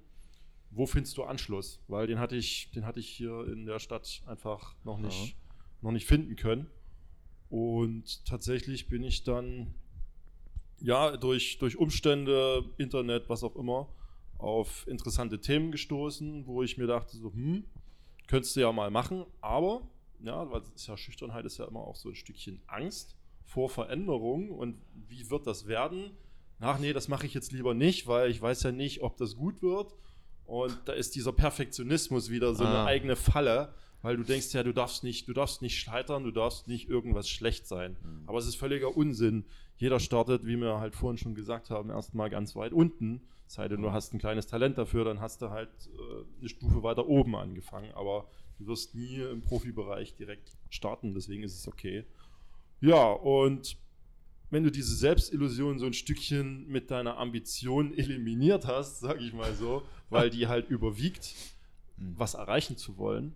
wo 0.72 0.86
findest 0.86 1.16
du 1.16 1.22
Anschluss? 1.22 1.80
Weil 1.86 2.08
den 2.08 2.18
hatte 2.18 2.34
ich, 2.34 2.72
den 2.72 2.84
hatte 2.86 2.98
ich 2.98 3.08
hier 3.08 3.46
in 3.46 3.66
der 3.66 3.78
Stadt 3.78 4.20
einfach 4.26 4.74
noch 4.82 4.98
nicht, 4.98 5.28
ja. 5.28 5.43
Noch 5.84 5.92
nicht 5.92 6.06
finden 6.06 6.34
können. 6.34 6.66
Und 7.50 8.24
tatsächlich 8.26 8.88
bin 8.88 9.04
ich 9.04 9.22
dann 9.22 9.74
ja 10.80 11.16
durch, 11.16 11.58
durch 11.58 11.76
Umstände, 11.76 12.64
Internet, 12.78 13.28
was 13.28 13.44
auch 13.44 13.54
immer, 13.54 13.88
auf 14.38 14.86
interessante 14.88 15.40
Themen 15.40 15.70
gestoßen, 15.70 16.46
wo 16.46 16.62
ich 16.62 16.78
mir 16.78 16.86
dachte, 16.86 17.16
so, 17.16 17.32
hm, 17.32 17.64
könntest 18.26 18.56
du 18.56 18.60
ja 18.60 18.72
mal 18.72 18.90
machen, 18.90 19.24
aber, 19.40 19.86
ja, 20.20 20.50
weil 20.50 20.62
es 20.62 20.70
ist 20.70 20.86
ja 20.88 20.96
Schüchternheit 20.96 21.44
ist 21.44 21.58
ja 21.58 21.66
immer 21.66 21.80
auch 21.80 21.96
so 21.96 22.08
ein 22.08 22.14
Stückchen 22.14 22.60
Angst 22.66 23.14
vor 23.44 23.68
Veränderung 23.68 24.50
und 24.50 24.80
wie 25.08 25.30
wird 25.30 25.46
das 25.46 25.66
werden? 25.66 26.10
Ach 26.60 26.78
nee, 26.78 26.94
das 26.94 27.08
mache 27.08 27.26
ich 27.26 27.34
jetzt 27.34 27.52
lieber 27.52 27.74
nicht, 27.74 28.06
weil 28.06 28.30
ich 28.30 28.40
weiß 28.40 28.62
ja 28.62 28.72
nicht, 28.72 29.02
ob 29.02 29.18
das 29.18 29.36
gut 29.36 29.62
wird. 29.62 29.94
Und 30.46 30.78
da 30.86 30.92
ist 30.92 31.14
dieser 31.14 31.32
Perfektionismus 31.32 32.30
wieder 32.30 32.54
so 32.54 32.64
ah. 32.64 32.68
eine 32.68 32.84
eigene 32.84 33.16
Falle, 33.16 33.74
weil 34.04 34.18
du 34.18 34.22
denkst 34.22 34.52
ja, 34.52 34.62
du 34.62 34.74
darfst 34.74 35.02
nicht, 35.02 35.28
du 35.28 35.32
darfst 35.32 35.62
nicht 35.62 35.80
scheitern, 35.80 36.24
du 36.24 36.30
darfst 36.30 36.68
nicht 36.68 36.90
irgendwas 36.90 37.26
schlecht 37.26 37.66
sein. 37.66 37.96
Mhm. 38.02 38.24
Aber 38.26 38.36
es 38.36 38.46
ist 38.46 38.56
völliger 38.56 38.94
Unsinn. 38.94 39.46
Jeder 39.78 39.98
startet, 39.98 40.44
wie 40.44 40.58
wir 40.58 40.78
halt 40.78 40.94
vorhin 40.94 41.16
schon 41.16 41.34
gesagt 41.34 41.70
haben, 41.70 41.88
erstmal 41.88 42.28
ganz 42.28 42.54
weit 42.54 42.74
unten. 42.74 43.22
Sei 43.46 43.66
denn, 43.66 43.80
du 43.80 43.92
hast 43.92 44.12
ein 44.12 44.18
kleines 44.18 44.46
Talent 44.46 44.76
dafür, 44.76 45.06
dann 45.06 45.20
hast 45.20 45.40
du 45.40 45.48
halt 45.48 45.70
äh, 45.86 46.24
eine 46.38 46.48
Stufe 46.50 46.82
weiter 46.82 47.06
oben 47.06 47.34
angefangen. 47.34 47.92
Aber 47.94 48.28
du 48.58 48.66
wirst 48.66 48.94
nie 48.94 49.20
im 49.20 49.40
Profibereich 49.40 50.14
direkt 50.16 50.52
starten, 50.68 51.14
deswegen 51.14 51.42
ist 51.42 51.58
es 51.58 51.66
okay. 51.66 52.04
Ja, 52.82 53.10
und 53.10 53.78
wenn 54.50 54.64
du 54.64 54.70
diese 54.70 54.94
Selbstillusion 54.94 55.78
so 55.78 55.86
ein 55.86 55.94
Stückchen 55.94 56.68
mit 56.68 56.90
deiner 56.90 57.16
Ambition 57.16 57.94
eliminiert 57.96 58.66
hast, 58.66 59.00
sag 59.00 59.22
ich 59.22 59.32
mal 59.32 59.54
so, 59.54 59.82
weil 60.10 60.28
die 60.28 60.46
halt 60.46 60.68
überwiegt, 60.68 61.34
mhm. 61.96 62.12
was 62.18 62.34
erreichen 62.34 62.76
zu 62.76 62.98
wollen, 62.98 63.34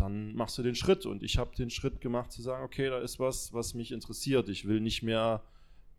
dann 0.00 0.34
machst 0.34 0.56
du 0.58 0.62
den 0.62 0.74
Schritt. 0.74 1.06
Und 1.06 1.22
ich 1.22 1.38
habe 1.38 1.54
den 1.56 1.70
Schritt 1.70 2.00
gemacht 2.00 2.32
zu 2.32 2.42
sagen, 2.42 2.64
okay, 2.64 2.88
da 2.88 2.98
ist 2.98 3.20
was, 3.20 3.52
was 3.52 3.74
mich 3.74 3.92
interessiert. 3.92 4.48
Ich 4.48 4.66
will 4.66 4.80
nicht 4.80 5.02
mehr 5.02 5.42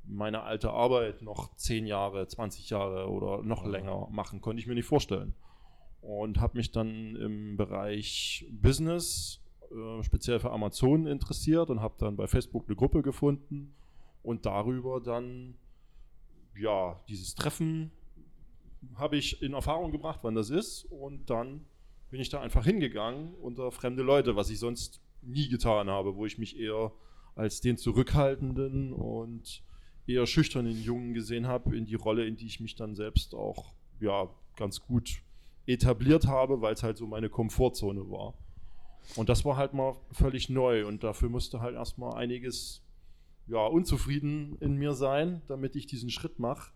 meine 0.03 0.41
alte 0.43 0.71
Arbeit 0.71 1.21
noch 1.21 1.55
10 1.55 1.85
Jahre, 1.85 2.27
20 2.27 2.69
Jahre 2.69 3.09
oder 3.09 3.43
noch 3.43 3.65
länger 3.65 4.07
machen. 4.11 4.41
Konnte 4.41 4.61
ich 4.61 4.67
mir 4.67 4.73
nicht 4.73 4.87
vorstellen. 4.87 5.33
Und 6.01 6.39
habe 6.39 6.57
mich 6.57 6.71
dann 6.71 7.15
im 7.15 7.57
Bereich 7.57 8.45
Business, 8.51 9.39
äh, 9.71 10.03
speziell 10.03 10.39
für 10.39 10.51
Amazon, 10.51 11.05
interessiert 11.05 11.69
und 11.69 11.81
habe 11.81 11.93
dann 11.99 12.15
bei 12.15 12.27
Facebook 12.27 12.65
eine 12.67 12.75
Gruppe 12.75 13.03
gefunden 13.03 13.75
und 14.23 14.45
darüber 14.45 14.99
dann, 14.99 15.55
ja, 16.55 16.99
dieses 17.07 17.35
Treffen 17.35 17.91
habe 18.95 19.17
ich 19.17 19.41
in 19.41 19.53
Erfahrung 19.53 19.91
gebracht, 19.91 20.19
wann 20.23 20.35
das 20.35 20.49
ist. 20.49 20.85
Und 20.85 21.29
dann 21.29 21.65
bin 22.11 22.19
ich 22.19 22.29
da 22.29 22.41
einfach 22.41 22.65
hingegangen 22.65 23.33
unter 23.35 23.71
fremde 23.71 24.03
Leute, 24.03 24.35
was 24.35 24.49
ich 24.49 24.59
sonst 24.59 25.01
nie 25.21 25.47
getan 25.47 25.89
habe, 25.89 26.15
wo 26.15 26.25
ich 26.25 26.37
mich 26.37 26.59
eher 26.59 26.91
als 27.35 27.61
den 27.61 27.77
zurückhaltenden 27.77 28.91
und 28.93 29.63
eher 30.05 30.27
schüchternen 30.27 30.77
Jungen 30.83 31.13
gesehen 31.13 31.47
habe, 31.47 31.75
in 31.75 31.85
die 31.85 31.95
Rolle, 31.95 32.25
in 32.25 32.35
die 32.35 32.47
ich 32.47 32.59
mich 32.59 32.75
dann 32.75 32.95
selbst 32.95 33.33
auch 33.33 33.73
ja, 33.99 34.29
ganz 34.57 34.81
gut 34.81 35.21
etabliert 35.65 36.27
habe, 36.27 36.61
weil 36.61 36.73
es 36.73 36.83
halt 36.83 36.97
so 36.97 37.07
meine 37.07 37.29
Komfortzone 37.29 38.09
war. 38.11 38.33
Und 39.15 39.29
das 39.29 39.45
war 39.45 39.55
halt 39.55 39.73
mal 39.73 39.95
völlig 40.11 40.49
neu 40.49 40.85
und 40.85 41.03
dafür 41.03 41.29
musste 41.29 41.61
halt 41.61 41.75
erstmal 41.75 42.15
einiges 42.15 42.83
ja, 43.47 43.65
unzufrieden 43.65 44.57
in 44.59 44.75
mir 44.75 44.93
sein, 44.93 45.41
damit 45.47 45.75
ich 45.75 45.87
diesen 45.87 46.09
Schritt 46.09 46.39
mache. 46.39 46.71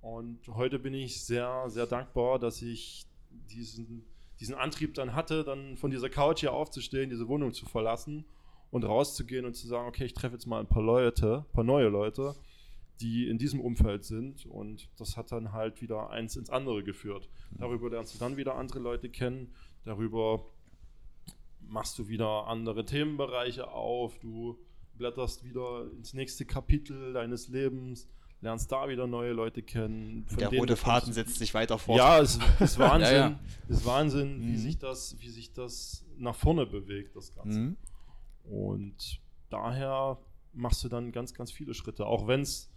Und 0.00 0.46
heute 0.48 0.78
bin 0.78 0.94
ich 0.94 1.24
sehr, 1.24 1.64
sehr 1.68 1.86
dankbar, 1.86 2.38
dass 2.38 2.62
ich 2.62 3.06
diesen, 3.50 4.04
diesen 4.40 4.54
Antrieb 4.54 4.94
dann 4.94 5.14
hatte, 5.14 5.44
dann 5.44 5.76
von 5.76 5.90
dieser 5.90 6.10
Couch 6.10 6.40
hier 6.40 6.52
aufzustehen, 6.52 7.10
diese 7.10 7.28
Wohnung 7.28 7.52
zu 7.52 7.66
verlassen 7.66 8.24
und 8.70 8.84
rauszugehen 8.84 9.44
und 9.44 9.54
zu 9.54 9.66
sagen, 9.66 9.88
okay, 9.88 10.04
ich 10.04 10.14
treffe 10.14 10.34
jetzt 10.34 10.46
mal 10.46 10.60
ein 10.60 10.68
paar 10.68 10.82
Leute, 10.82 11.44
ein 11.48 11.52
paar 11.52 11.64
neue 11.64 11.88
Leute, 11.88 12.34
die 13.00 13.28
in 13.28 13.38
diesem 13.38 13.60
Umfeld 13.60 14.04
sind. 14.04 14.46
Und 14.46 14.88
das 14.98 15.16
hat 15.16 15.30
dann 15.30 15.52
halt 15.52 15.80
wieder 15.80 16.10
eins 16.10 16.36
ins 16.36 16.50
andere 16.50 16.82
geführt. 16.82 17.28
Darüber 17.52 17.90
lernst 17.90 18.14
du 18.14 18.18
dann 18.18 18.36
wieder 18.36 18.56
andere 18.56 18.80
Leute 18.80 19.08
kennen, 19.10 19.54
darüber 19.84 20.44
machst 21.60 21.98
du 21.98 22.08
wieder 22.08 22.46
andere 22.46 22.84
Themenbereiche 22.84 23.68
auf, 23.68 24.18
du 24.18 24.58
blätterst 24.96 25.44
wieder 25.44 25.90
ins 25.92 26.14
nächste 26.14 26.44
Kapitel 26.44 27.12
deines 27.12 27.48
Lebens, 27.48 28.08
lernst 28.40 28.70
da 28.70 28.88
wieder 28.88 29.06
neue 29.06 29.32
Leute 29.32 29.62
kennen. 29.62 30.26
Der 30.38 30.48
rote 30.50 30.76
Faden 30.76 31.12
setzt 31.12 31.38
sich 31.38 31.54
weiter 31.54 31.78
fort. 31.78 31.98
Ja, 31.98 32.20
es 32.20 32.38
ist 32.60 32.78
Wahnsinn, 32.78 33.14
ja, 33.14 33.28
ja. 33.28 33.40
ist 33.68 33.86
Wahnsinn, 33.86 34.38
mhm. 34.38 34.52
wie 34.52 34.56
sich 34.56 34.78
das, 34.78 35.16
wie 35.20 35.28
sich 35.28 35.52
das 35.52 36.04
nach 36.18 36.34
vorne 36.34 36.66
bewegt, 36.66 37.16
das 37.16 37.34
Ganze. 37.34 37.58
Mhm. 37.58 37.76
Und 38.44 39.20
daher 39.48 40.18
machst 40.52 40.84
du 40.84 40.88
dann 40.88 41.12
ganz, 41.12 41.34
ganz 41.34 41.50
viele 41.50 41.74
Schritte, 41.74 42.06
auch 42.06 42.26
wenn 42.26 42.42
es 42.42 42.70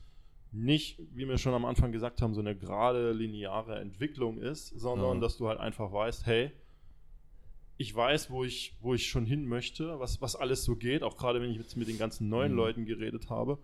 nicht, 0.51 0.99
wie 1.13 1.27
wir 1.27 1.37
schon 1.37 1.53
am 1.53 1.65
Anfang 1.65 1.91
gesagt 1.91 2.21
haben, 2.21 2.33
so 2.33 2.39
eine 2.39 2.55
gerade 2.55 3.11
lineare 3.11 3.79
Entwicklung 3.79 4.39
ist, 4.39 4.67
sondern 4.79 5.15
ja. 5.15 5.21
dass 5.21 5.37
du 5.37 5.47
halt 5.47 5.59
einfach 5.59 5.91
weißt, 5.91 6.25
hey, 6.25 6.51
ich 7.77 7.95
weiß, 7.95 8.31
wo 8.31 8.43
ich, 8.43 8.75
wo 8.81 8.93
ich 8.93 9.07
schon 9.07 9.25
hin 9.25 9.45
möchte, 9.45 9.99
was, 9.99 10.21
was 10.21 10.35
alles 10.35 10.63
so 10.63 10.75
geht, 10.75 11.03
auch 11.03 11.17
gerade 11.17 11.41
wenn 11.41 11.51
ich 11.51 11.57
jetzt 11.57 11.77
mit 11.77 11.87
den 11.87 11.97
ganzen 11.97 12.27
neuen 12.29 12.53
mhm. 12.53 12.57
Leuten 12.57 12.85
geredet 12.85 13.29
habe. 13.29 13.59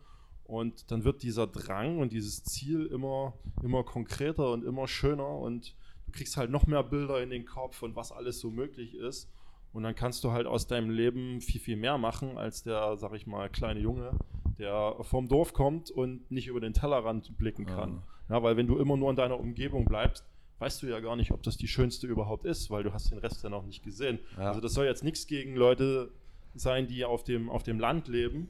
Und 0.45 0.91
dann 0.91 1.03
wird 1.03 1.23
dieser 1.23 1.47
Drang 1.47 1.99
und 1.99 2.11
dieses 2.11 2.43
Ziel 2.43 2.85
immer, 2.87 3.33
immer 3.63 3.83
konkreter 3.83 4.51
und 4.51 4.63
immer 4.63 4.87
schöner 4.87 5.37
und 5.37 5.75
du 6.05 6.11
kriegst 6.11 6.37
halt 6.37 6.51
noch 6.51 6.67
mehr 6.67 6.83
Bilder 6.83 7.21
in 7.23 7.29
den 7.29 7.45
Kopf 7.45 7.81
und 7.81 7.95
was 7.95 8.11
alles 8.11 8.39
so 8.39 8.51
möglich 8.51 8.95
ist. 8.95 9.29
Und 9.71 9.83
dann 9.83 9.95
kannst 9.95 10.23
du 10.23 10.31
halt 10.31 10.45
aus 10.45 10.67
deinem 10.67 10.91
Leben 10.91 11.41
viel, 11.41 11.59
viel 11.59 11.77
mehr 11.77 11.97
machen 11.97 12.37
als 12.37 12.61
der, 12.61 12.97
sag 12.97 13.13
ich 13.13 13.25
mal, 13.25 13.49
kleine 13.49 13.79
Junge, 13.79 14.11
der 14.59 14.95
vom 15.01 15.27
Dorf 15.27 15.53
kommt 15.53 15.89
und 15.89 16.29
nicht 16.29 16.47
über 16.47 16.61
den 16.61 16.73
Tellerrand 16.73 17.35
blicken 17.37 17.65
kann. 17.65 18.03
Ja. 18.29 18.35
ja, 18.35 18.43
weil 18.43 18.55
wenn 18.55 18.67
du 18.67 18.77
immer 18.77 18.97
nur 18.97 19.09
in 19.09 19.15
deiner 19.15 19.39
Umgebung 19.39 19.85
bleibst, 19.85 20.25
weißt 20.59 20.83
du 20.83 20.87
ja 20.87 20.99
gar 20.99 21.15
nicht, 21.15 21.31
ob 21.31 21.41
das 21.41 21.57
die 21.57 21.67
schönste 21.67 22.05
überhaupt 22.05 22.45
ist, 22.45 22.69
weil 22.69 22.83
du 22.83 22.93
hast 22.93 23.09
den 23.09 23.17
Rest 23.17 23.43
ja 23.43 23.49
noch 23.49 23.65
nicht 23.65 23.83
gesehen. 23.83 24.19
Ja. 24.37 24.49
Also 24.49 24.61
das 24.61 24.73
soll 24.73 24.85
jetzt 24.85 25.03
nichts 25.03 25.25
gegen 25.25 25.55
Leute 25.55 26.11
sein, 26.53 26.87
die 26.87 27.03
auf 27.03 27.23
dem, 27.23 27.49
auf 27.49 27.63
dem 27.63 27.79
Land 27.79 28.07
leben. 28.07 28.49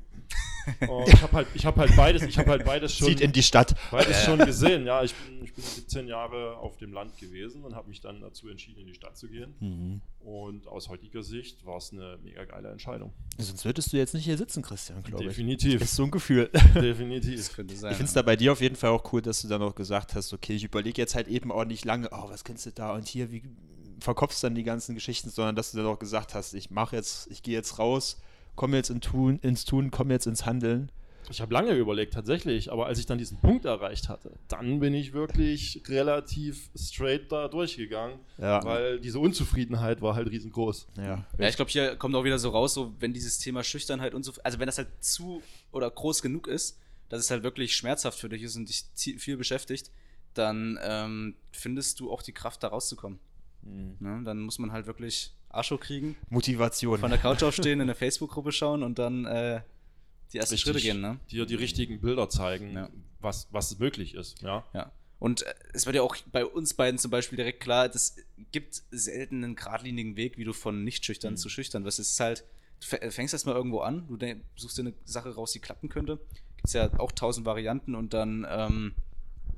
Und 0.88 1.08
ich 1.08 1.21
habe 1.21 1.34
halt, 1.34 1.47
hab 1.65 1.78
halt 1.78 1.95
beides, 1.95 2.23
ich 2.23 2.38
habe 2.38 2.52
halt 2.52 2.65
beides 2.65 2.95
schon. 2.95 3.08
Zieht 3.08 3.21
in 3.21 3.32
die 3.32 3.43
Stadt. 3.43 3.76
Beides 3.91 4.23
schon 4.23 4.39
gesehen. 4.39 4.86
Ja, 4.86 5.04
ich 5.04 5.13
bin, 5.13 5.43
ich 5.43 5.54
bin 5.54 5.63
17 5.63 6.08
Jahre 6.08 6.58
auf 6.58 6.78
dem 6.78 6.93
Land 6.93 7.17
gewesen 7.17 7.63
und 7.63 7.76
habe 7.76 7.89
mich 7.89 8.02
dann 8.02 8.21
dazu 8.21 8.49
entschieden, 8.49 8.82
in 8.82 8.88
die 8.88 8.93
Stadt 8.93 9.17
zu 9.17 9.28
gehen. 9.28 9.54
Mhm. 9.60 10.02
Und 10.19 10.67
aus 10.67 10.89
heutiger 10.89 11.23
Sicht 11.23 11.65
war 11.65 11.78
es 11.78 11.91
eine 11.91 12.17
mega 12.23 12.45
geile 12.45 12.69
Entscheidung. 12.69 13.13
Sonst 13.38 13.65
würdest 13.65 13.91
du 13.91 13.97
jetzt 13.97 14.13
nicht 14.13 14.26
hier 14.26 14.38
sitzen, 14.38 14.62
Christian, 14.62 15.04
glaube 15.04 15.23
ich. 15.23 15.30
Definitiv. 15.30 15.80
Das 15.80 15.89
ist 15.89 15.95
so 15.95 16.04
ein 16.04 16.12
Gefühl. 16.12 16.49
Definitiv. 16.76 17.36
Das 17.36 17.54
könnte 17.54 17.76
sein. 17.76 17.91
Ich 17.91 17.97
finde 17.97 18.08
es 18.08 18.13
da 18.13 18.21
bei 18.21 18.36
dir 18.36 18.52
auf 18.52 18.62
jeden 18.62 18.76
Fall 18.76 18.91
auch 18.91 19.12
cool, 19.12 19.21
dass 19.21 19.41
du 19.41 19.47
dann 19.47 19.62
auch 19.62 19.76
gesagt 19.76 20.15
hast, 20.15 20.34
okay, 20.34 20.54
ich 20.54 20.63
überlege 20.63 21.02
jetzt 21.02 21.15
halt 21.15 21.28
eben 21.28 21.52
auch 21.52 21.65
nicht 21.65 21.86
lange, 21.86 22.10
oh, 22.12 22.30
was 22.30 22.43
kennst 22.43 22.65
du 22.65 22.71
da 22.71 22.93
und 22.93 23.08
hier, 23.08 23.32
wie 23.32 23.43
verkopfst 23.99 24.43
dann 24.43 24.56
die 24.56 24.63
ganzen 24.63 24.95
Geschichten, 24.95 25.30
sondern 25.30 25.56
dass 25.56 25.71
du 25.71 25.78
dann 25.78 25.88
auch 25.88 25.99
gesagt 25.99 26.34
hast, 26.36 26.54
ich 26.54 26.69
mache 26.69 26.95
jetzt, 26.95 27.30
ich 27.32 27.41
gehe 27.41 27.54
jetzt 27.54 27.80
raus 27.80 28.21
komm 28.55 28.73
jetzt 28.73 28.89
in 28.89 29.01
Tun, 29.01 29.39
ins 29.39 29.65
Tun, 29.65 29.91
komm 29.91 30.11
jetzt 30.11 30.27
ins 30.27 30.45
Handeln. 30.45 30.91
Ich 31.29 31.41
habe 31.41 31.53
lange 31.53 31.71
überlegt, 31.73 32.13
tatsächlich, 32.13 32.71
aber 32.71 32.85
als 32.87 32.99
ich 32.99 33.05
dann 33.05 33.17
diesen 33.17 33.37
Punkt 33.37 33.65
erreicht 33.65 34.09
hatte, 34.09 34.33
dann 34.49 34.79
bin 34.79 34.93
ich 34.93 35.13
wirklich 35.13 35.81
relativ 35.87 36.69
straight 36.75 37.31
da 37.31 37.47
durchgegangen, 37.47 38.19
ja. 38.37 38.63
weil 38.65 38.99
diese 38.99 39.19
Unzufriedenheit 39.19 40.01
war 40.01 40.15
halt 40.15 40.29
riesengroß. 40.29 40.87
Ja, 40.97 41.25
ja 41.37 41.47
ich 41.47 41.55
glaube, 41.55 41.71
hier 41.71 41.95
kommt 41.95 42.15
auch 42.15 42.25
wieder 42.25 42.39
so 42.39 42.49
raus, 42.49 42.73
so 42.73 42.93
wenn 42.99 43.13
dieses 43.13 43.39
Thema 43.39 43.63
Schüchternheit 43.63 44.13
und 44.13 44.23
so, 44.23 44.33
also 44.43 44.59
wenn 44.59 44.65
das 44.65 44.77
halt 44.77 44.89
zu 44.99 45.41
oder 45.71 45.89
groß 45.89 46.21
genug 46.21 46.47
ist, 46.47 46.77
dass 47.09 47.21
es 47.21 47.31
halt 47.31 47.43
wirklich 47.43 47.75
schmerzhaft 47.75 48.19
für 48.19 48.29
dich 48.29 48.43
ist 48.43 48.55
und 48.55 48.67
dich 48.67 49.19
viel 49.19 49.37
beschäftigt, 49.37 49.91
dann 50.33 50.79
ähm, 50.81 51.35
findest 51.51 51.99
du 51.99 52.11
auch 52.11 52.21
die 52.21 52.33
Kraft, 52.33 52.63
da 52.63 52.69
rauszukommen. 52.69 53.19
Mhm. 53.61 53.95
Ne? 53.99 54.21
Dann 54.25 54.41
muss 54.41 54.59
man 54.59 54.71
halt 54.71 54.87
wirklich 54.87 55.33
Ascho 55.53 55.77
kriegen. 55.77 56.15
Motivation. 56.29 56.99
Von 56.99 57.11
der 57.11 57.19
Couch 57.19 57.43
aufstehen, 57.43 57.79
in 57.79 57.81
eine 57.81 57.95
Facebook-Gruppe 57.95 58.51
schauen 58.51 58.83
und 58.83 58.99
dann 58.99 59.25
äh, 59.25 59.61
die 60.33 60.39
ersten 60.39 60.55
Richtig, 60.55 60.61
Schritte 60.61 60.81
gehen. 60.81 61.01
Ne? 61.01 61.19
Dir 61.31 61.45
die 61.45 61.55
richtigen 61.55 62.01
Bilder 62.01 62.29
zeigen, 62.29 62.73
ja. 62.73 62.89
was, 63.19 63.47
was 63.51 63.77
möglich 63.79 64.15
ist. 64.15 64.41
Ja. 64.41 64.65
ja. 64.73 64.91
Und 65.19 65.43
äh, 65.43 65.53
es 65.73 65.85
wird 65.85 65.95
ja 65.95 66.01
auch 66.01 66.17
bei 66.31 66.45
uns 66.45 66.73
beiden 66.73 66.97
zum 66.97 67.11
Beispiel 67.11 67.37
direkt 67.37 67.61
klar, 67.61 67.85
es 67.85 68.17
gibt 68.51 68.83
selten 68.91 69.43
einen 69.43 69.55
geradlinigen 69.55 70.15
Weg, 70.15 70.37
wie 70.37 70.43
du 70.43 70.53
von 70.53 70.83
nicht 70.83 71.05
schüchtern 71.05 71.33
mhm. 71.33 71.37
zu 71.37 71.49
schüchtern 71.49 71.85
wirst. 71.85 71.99
Es 71.99 72.11
ist 72.11 72.19
halt, 72.19 72.43
du 72.81 73.09
fängst 73.11 73.33
erstmal 73.33 73.55
irgendwo 73.55 73.79
an, 73.79 74.07
du 74.07 74.17
suchst 74.55 74.77
dir 74.77 74.81
eine 74.81 74.93
Sache 75.05 75.33
raus, 75.33 75.53
die 75.53 75.59
klappen 75.59 75.89
könnte. 75.89 76.17
Gibt 76.57 76.67
es 76.67 76.73
ja 76.73 76.89
auch 76.99 77.11
tausend 77.11 77.45
Varianten 77.45 77.95
und 77.95 78.13
dann 78.13 78.45
ähm, 78.49 78.95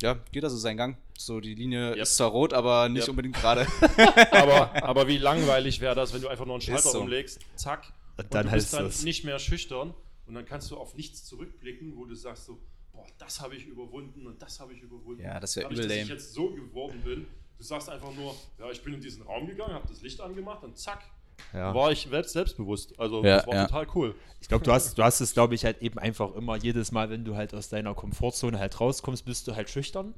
ja, 0.02 0.20
geht 0.32 0.44
also 0.44 0.58
seinen 0.58 0.78
Gang. 0.78 0.98
So, 1.18 1.40
die 1.40 1.56
Linie 1.56 1.92
yep. 1.92 2.04
ist 2.04 2.18
zwar 2.18 2.30
rot, 2.30 2.54
aber 2.54 2.90
nicht 2.90 3.04
yep. 3.04 3.10
unbedingt 3.10 3.36
gerade. 3.36 3.68
aber, 4.32 4.84
aber 4.84 5.08
wie 5.08 5.18
langweilig 5.18 5.80
wäre 5.82 5.96
das, 5.96 6.14
wenn 6.14 6.22
du 6.22 6.28
einfach 6.28 6.46
nur 6.46 6.56
einen 6.56 6.62
Schalter 6.62 6.90
so. 6.90 7.02
umlegst, 7.02 7.40
zack, 7.56 7.94
und 8.18 8.34
dann 8.34 8.46
und 8.46 8.52
du 8.52 8.56
bist 8.56 8.74
dann 8.74 8.86
das. 8.86 9.04
nicht 9.04 9.24
mehr 9.24 9.40
schüchtern 9.40 9.94
und 10.26 10.34
dann 10.34 10.46
kannst 10.46 10.72
du 10.72 10.78
auf 10.78 10.96
nichts 10.96 11.24
zurückblicken, 11.26 11.96
wo 11.96 12.06
du 12.06 12.16
sagst 12.16 12.46
so, 12.46 12.60
boah, 12.92 13.06
das 13.18 13.42
habe 13.42 13.56
ich 13.56 13.66
überwunden 13.66 14.28
und 14.28 14.42
das 14.42 14.60
habe 14.60 14.74
ich 14.74 14.82
überwunden. 14.82 15.24
Ja, 15.24 15.40
das 15.40 15.56
wäre 15.56 15.72
übel 15.72 15.86
lame. 15.86 16.00
Dass 16.00 16.04
ich 16.04 16.10
jetzt 16.10 16.34
so 16.34 16.50
geworden 16.50 17.02
bin, 17.04 17.28
Du 17.58 17.64
sagst 17.64 17.90
einfach 17.90 18.14
nur, 18.14 18.36
ja, 18.60 18.70
ich 18.70 18.84
bin 18.84 18.94
in 18.94 19.02
diesen 19.02 19.24
Raum 19.24 19.48
gegangen, 19.48 19.74
habe 19.74 19.88
das 19.88 20.02
Licht 20.02 20.20
angemacht 20.20 20.64
und 20.64 20.78
zack, 20.78 21.04
Ja. 21.54 21.74
war 21.74 21.92
ich 21.92 22.08
selbst 22.10 22.34
selbstbewusst. 22.34 23.00
Also 23.00 23.24
Ja, 23.24 23.38
das 23.38 23.48
war 23.48 23.56
ja. 23.56 23.66
total 23.68 23.88
cool. 23.96 24.16
Ich 24.42 24.48
glaube, 24.48 24.64
du 24.64 24.72
hast, 24.72 24.98
du 24.98 25.04
hast 25.04 25.22
es, 25.22 25.34
glaube 25.34 25.56
ich, 25.56 25.64
halt 25.66 25.82
eben 25.82 25.98
einfach 26.00 26.36
immer 26.36 26.56
jedes 26.58 26.92
Mal, 26.92 27.10
wenn 27.10 27.24
du 27.26 27.36
halt 27.36 27.54
aus 27.54 27.70
deiner 27.70 27.94
Komfortzone 27.96 28.60
halt 28.60 28.80
rauskommst, 28.80 29.26
bist 29.26 29.48
du 29.48 29.56
halt 29.56 29.70
schüchtern. 29.70 30.14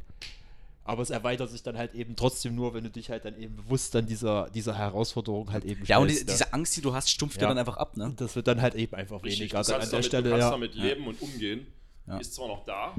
Aber 0.83 1.01
es 1.01 1.09
erweitert 1.09 1.49
sich 1.49 1.63
dann 1.63 1.77
halt 1.77 1.93
eben 1.95 2.15
trotzdem 2.15 2.55
nur, 2.55 2.73
wenn 2.73 2.83
du 2.85 2.89
dich 2.89 3.09
halt 3.09 3.25
dann 3.25 3.37
eben 3.41 3.57
bewusst 3.57 3.93
dann 3.93 4.05
dieser, 4.07 4.49
dieser 4.51 4.77
Herausforderung 4.77 5.51
halt 5.51 5.65
eben 5.65 5.83
Ja, 5.85 5.97
und 5.97 6.09
die, 6.09 6.15
ne? 6.15 6.23
diese 6.25 6.53
Angst, 6.53 6.77
die 6.77 6.81
du 6.81 6.93
hast, 6.93 7.09
stumpft 7.09 7.35
Ja. 7.37 7.41
dir 7.41 7.47
dann 7.49 7.57
einfach 7.57 7.75
ab, 7.77 7.97
ne? 7.97 8.13
Das 8.15 8.35
wird 8.37 8.47
dann 8.47 8.61
halt 8.61 8.73
eben 8.75 8.95
einfach 8.95 9.21
Richtig, 9.21 9.51
weniger. 9.51 9.63
du 9.63 9.71
kannst, 9.71 9.71
an 9.73 9.79
der 9.81 9.89
damit, 9.89 10.05
Stelle, 10.05 10.23
du 10.23 10.29
kannst 10.29 10.43
ja. 10.45 10.51
damit 10.51 10.75
leben 10.75 11.07
und 11.07 11.21
umgehen. 11.21 11.67
Ja. 12.07 12.17
Ist 12.19 12.35
zwar 12.35 12.47
noch 12.47 12.63
da, 12.65 12.95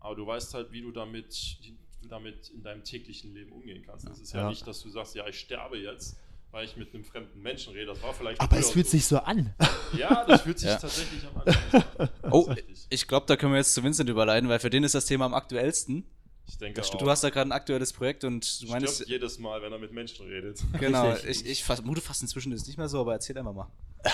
aber 0.00 0.16
du 0.16 0.26
weißt 0.26 0.54
halt, 0.54 0.72
wie 0.72 0.82
du 0.82 0.90
damit, 0.90 1.58
wie 1.62 1.76
du 2.02 2.08
damit 2.08 2.48
in 2.48 2.64
deinem 2.64 2.82
täglichen 2.82 3.32
Leben 3.32 3.52
umgehen 3.52 3.84
kannst. 3.86 4.08
Das 4.08 4.18
ist 4.18 4.32
ja, 4.32 4.40
Ja. 4.40 4.48
nicht, 4.48 4.66
dass 4.66 4.82
du 4.82 4.90
sagst, 4.90 5.14
ja, 5.14 5.24
ich 5.28 5.38
sterbe 5.38 5.78
jetzt, 5.78 6.16
weil 6.52 6.64
ich 6.64 6.76
mit 6.76 6.92
einem 6.94 7.04
fremden 7.04 7.40
Menschen 7.42 7.72
rede. 7.72 7.86
Das 7.86 8.02
war 8.02 8.12
vielleicht 8.14 8.40
Aber 8.40 8.56
es 8.58 8.70
fühlt 8.70 8.86
so. 8.86 8.92
sich 8.92 9.06
so 9.06 9.18
an. 9.18 9.54
Ja, 9.96 10.24
das 10.26 10.42
fühlt 10.42 10.58
sich 10.58 10.68
Ja. 10.68 10.76
tatsächlich 10.76 11.24
am 11.26 11.40
Anfang 11.42 11.84
an. 11.98 12.08
Oh, 12.32 12.52
ich 12.88 13.06
glaube, 13.06 13.26
da 13.26 13.36
können 13.36 13.52
wir 13.52 13.58
jetzt 13.58 13.74
zu 13.74 13.82
Vincent 13.82 14.08
überleiten, 14.08 14.48
weil 14.48 14.58
für 14.60 14.70
den 14.70 14.84
ist 14.84 14.94
das 14.94 15.06
Thema 15.06 15.26
am 15.26 15.34
aktuellsten. 15.34 16.04
Ich 16.48 16.58
denke 16.58 16.82
auch. 16.82 16.94
Du 16.98 17.08
hast 17.08 17.22
da 17.22 17.30
gerade 17.30 17.48
ein 17.48 17.52
aktuelles 17.52 17.92
Projekt 17.92 18.24
und 18.24 18.42
du 18.42 18.66
stirbt 18.66 18.72
meinst. 18.72 19.08
jedes 19.08 19.38
Mal, 19.38 19.62
wenn 19.62 19.72
er 19.72 19.78
mit 19.78 19.92
Menschen 19.92 20.26
redet. 20.26 20.60
Genau, 20.80 21.14
ich, 21.28 21.46
ich 21.46 21.62
vermute 21.62 22.00
fast 22.00 22.22
inzwischen 22.22 22.50
ist 22.52 22.62
es 22.62 22.66
nicht 22.66 22.76
mehr 22.78 22.88
so, 22.88 23.00
aber 23.00 23.12
erzähl 23.12 23.38
einfach 23.38 23.54
mal. 23.54 23.68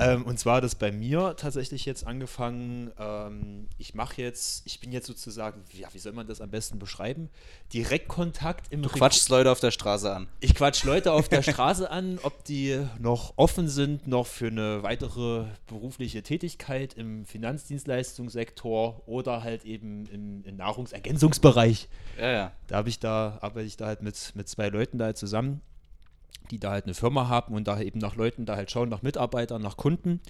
Ähm, 0.00 0.24
und 0.24 0.38
zwar 0.38 0.56
hat 0.56 0.64
das 0.64 0.76
bei 0.76 0.92
mir 0.92 1.34
tatsächlich 1.36 1.84
jetzt 1.84 2.06
angefangen. 2.06 2.92
Ähm, 2.98 3.66
ich 3.78 3.94
mache 3.94 4.22
jetzt, 4.22 4.64
ich 4.64 4.78
bin 4.78 4.92
jetzt 4.92 5.08
sozusagen, 5.08 5.64
ja, 5.72 5.88
wie 5.92 5.98
soll 5.98 6.12
man 6.12 6.28
das 6.28 6.40
am 6.40 6.50
besten 6.50 6.78
beschreiben? 6.78 7.30
Direktkontakt 7.72 8.72
im 8.72 8.82
Du 8.82 8.88
quatschst 8.88 9.28
Leute 9.28 9.50
auf 9.50 9.58
der 9.58 9.72
Straße 9.72 10.14
an. 10.14 10.28
Ich 10.38 10.54
quatsch 10.54 10.84
Leute 10.84 11.12
auf 11.12 11.28
der 11.28 11.42
Straße 11.42 11.90
an, 11.90 12.20
ob 12.22 12.44
die 12.44 12.80
noch 13.00 13.32
offen 13.34 13.68
sind, 13.68 14.06
noch 14.06 14.28
für 14.28 14.46
eine 14.46 14.84
weitere 14.84 15.46
berufliche 15.66 16.22
Tätigkeit 16.22 16.94
im 16.94 17.24
Finanzdienstleistungssektor 17.24 19.02
oder 19.08 19.42
halt 19.42 19.64
eben 19.64 20.06
im, 20.06 20.44
im 20.44 20.56
Nahrungsergänzungsbereich. 20.56 21.88
Ja, 22.18 22.30
ja. 22.30 22.52
Da 22.68 22.76
habe 22.76 22.88
ich 22.88 23.00
da, 23.00 23.38
arbeite 23.40 23.66
ich 23.66 23.76
da 23.76 23.86
halt 23.86 24.02
mit, 24.02 24.32
mit 24.34 24.48
zwei 24.48 24.68
Leuten 24.68 24.98
da 24.98 25.06
halt 25.06 25.18
zusammen, 25.18 25.60
die 26.50 26.58
da 26.58 26.70
halt 26.70 26.84
eine 26.84 26.94
Firma 26.94 27.28
haben 27.28 27.54
und 27.54 27.68
da 27.68 27.80
eben 27.80 27.98
nach 27.98 28.16
Leuten 28.16 28.46
da 28.46 28.56
halt 28.56 28.70
schauen, 28.70 28.88
nach 28.88 29.02
Mitarbeitern, 29.02 29.60
nach 29.62 29.76
Kunden. 29.76 30.20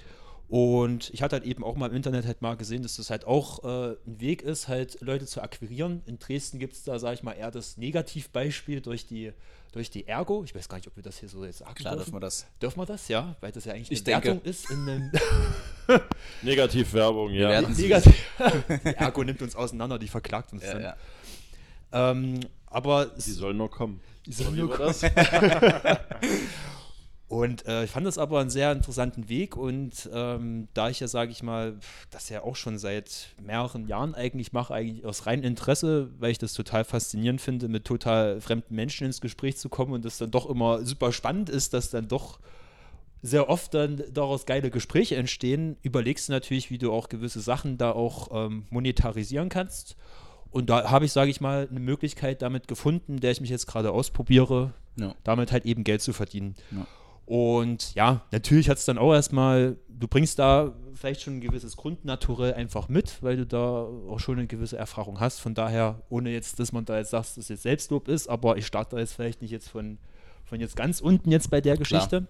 Und 0.49 1.11
ich 1.13 1.21
hatte 1.23 1.37
halt 1.37 1.45
eben 1.45 1.63
auch 1.63 1.77
mal 1.77 1.91
im 1.91 1.95
Internet 1.97 2.25
halt 2.25 2.41
mal 2.41 2.57
gesehen, 2.57 2.83
dass 2.83 2.97
das 2.97 3.11
halt 3.11 3.27
auch 3.27 3.63
äh, 3.65 3.97
ein 4.07 4.19
Weg 4.21 4.41
ist, 4.41 4.67
halt 4.67 4.99
Leute 5.03 5.27
zu 5.27 5.43
akquirieren. 5.43 6.03
In 6.07 6.19
Dresden 6.19 6.59
gibt 6.59 6.73
es 6.73 6.85
da, 6.85 6.99
sage 6.99 7.17
ich 7.17 7.23
mal, 7.23 7.33
eher 7.35 7.51
das 7.51 7.77
Negativbeispiel 7.77 8.81
durch 8.81 9.05
die, 9.07 9.33
durch 9.73 9.91
die 9.91 10.09
Ergo. 10.09 10.43
Ich 10.45 10.55
weiß 10.55 10.71
gar 10.71 10.79
nicht, 10.79 10.87
ob 10.89 10.97
wir 10.97 11.03
das 11.03 11.19
hier 11.19 11.29
so 11.29 11.45
jetzt 11.45 11.59
sagen 11.59 11.75
Klar 11.75 11.97
dürfen. 11.97 12.07
dürfen 12.13 12.17
wir 12.17 12.21
das. 12.21 12.47
Dürfen 12.63 12.81
wir 12.81 12.87
das? 12.87 13.09
Ja, 13.09 13.37
weil 13.43 13.53
das 13.53 13.67
ja 13.67 13.75
eigentlich 13.75 13.91
Ich 13.93 13.99
eine 13.99 14.23
denke. 14.23 14.29
Wertung 14.29 14.51
ist 14.51 14.71
in 14.71 14.89
einem 14.89 15.13
Negativwerbung, 16.43 17.31
ja. 17.33 17.61
Negativ. 17.61 18.15
die 18.85 18.97
Ergo 18.97 19.25
nimmt 19.25 19.43
uns 19.43 19.55
auseinander, 19.55 19.99
die 19.99 20.09
verklagt 20.09 20.53
uns 20.55 20.65
Ja, 20.65 20.73
dann. 20.73 20.83
ja. 20.83 20.97
Ähm, 21.93 22.41
aber 22.67 23.07
Die 23.07 23.33
sollen 23.33 23.57
nur 23.57 23.71
kommen. 23.71 24.01
Die 24.27 24.33
sollen 24.33 24.57
nur 24.57 24.77
das? 24.77 25.03
Und 27.29 27.67
äh, 27.67 27.85
ich 27.85 27.91
fand 27.91 28.07
das 28.07 28.17
aber 28.17 28.41
einen 28.41 28.49
sehr 28.49 28.73
interessanten 28.73 29.29
Weg 29.29 29.55
und 29.55 30.09
ähm, 30.15 30.69
da 30.73 30.89
ich 30.89 31.01
ja, 31.01 31.09
sage 31.09 31.31
ich 31.31 31.43
mal, 31.43 31.77
das 32.11 32.31
ja 32.31 32.43
auch 32.43 32.57
schon 32.57 32.79
seit 32.79 33.35
mehreren 33.39 33.87
Jahren 33.87 34.15
eigentlich 34.15 34.55
mache, 34.55 34.73
eigentlich 34.73 35.05
aus 35.05 35.27
reinem 35.27 35.45
Interesse, 35.45 36.09
weil 36.19 36.31
ich 36.31 36.39
das 36.39 36.55
total 36.55 36.85
faszinierend 36.85 37.43
finde, 37.43 37.69
mit 37.69 37.85
total 37.85 38.41
fremden 38.41 38.75
Menschen 38.75 39.07
ins 39.07 39.21
Gespräch 39.21 39.59
zu 39.59 39.69
kommen 39.69 39.93
und 39.93 40.07
das 40.07 40.17
dann 40.17 40.31
doch 40.31 40.49
immer 40.49 40.87
super 40.87 41.13
spannend 41.13 41.51
ist, 41.51 41.75
dass 41.75 41.91
dann 41.91 42.09
doch 42.09 42.41
sehr 43.21 43.51
oft 43.51 43.75
dann 43.75 44.03
daraus 44.11 44.47
geile 44.47 44.71
Gespräche 44.71 45.17
entstehen, 45.17 45.77
überlegst 45.83 46.29
du 46.29 46.33
natürlich, 46.33 46.71
wie 46.71 46.79
du 46.79 46.93
auch 46.93 47.11
gewisse 47.11 47.41
Sachen 47.41 47.77
da 47.77 47.93
auch 47.93 48.29
ähm, 48.33 48.65
monetarisieren 48.71 49.51
kannst. 49.51 49.97
Und 50.51 50.71
da 50.71 50.91
habe 50.91 51.05
ich, 51.05 51.13
sage 51.13 51.31
ich 51.31 51.41
mal, 51.41 51.69
eine 51.71 51.81
Möglichkeit 51.81 52.43
damit 52.43 52.69
gefunden, 52.69 53.21
der 53.21 53.31
ich 53.33 53.41
mich 53.41 53.51
jetzt 53.51 53.67
gerade 53.67 53.91
ausprobiere, 53.93 54.73
Ja. 54.97 55.15
damit 55.25 55.53
halt 55.53 55.67
eben 55.67 55.85
Geld 55.85 56.01
zu 56.03 56.13
verdienen. 56.13 56.55
Ja. 56.71 56.87
Und 57.27 57.95
ja, 57.95 58.23
natürlich 58.33 58.71
hat 58.71 58.79
es 58.79 58.87
dann 58.87 58.97
auch 58.97 59.13
erstmal, 59.13 59.77
du 59.89 60.09
bringst 60.09 60.39
da 60.39 60.73
vielleicht 60.95 61.21
schon 61.21 61.37
ein 61.37 61.41
gewisses 61.43 61.77
Grundnaturell 61.77 62.55
einfach 62.55 62.89
mit, 62.89 63.23
weil 63.23 63.37
du 63.37 63.45
da 63.47 63.83
auch 64.09 64.19
schon 64.19 64.39
eine 64.39 64.47
gewisse 64.47 64.79
Erfahrung 64.79 65.21
hast. 65.21 65.39
Von 65.41 65.55
daher, 65.55 66.01
ohne 66.09 66.31
jetzt, 66.31 66.59
dass 66.59 66.73
man 66.73 66.87
da 66.87 66.97
jetzt 66.97 67.11
sagt, 67.11 67.27
dass 67.27 67.37
es 67.37 67.49
jetzt 67.51 67.63
Selbstlob 67.65 68.09
ist, 68.09 68.29
aber 68.29 68.57
ich 68.57 68.67
starte 68.67 68.97
da 68.97 69.01
jetzt 69.01 69.13
vielleicht 69.13 69.43
nicht 69.43 69.51
jetzt 69.51 69.69
von, 69.69 69.99
von 70.45 70.59
jetzt 70.59 70.75
ganz 70.75 71.01
unten 71.01 71.31
jetzt 71.31 71.51
bei 71.51 71.61
der 71.61 71.77
Geschichte. 71.77 72.27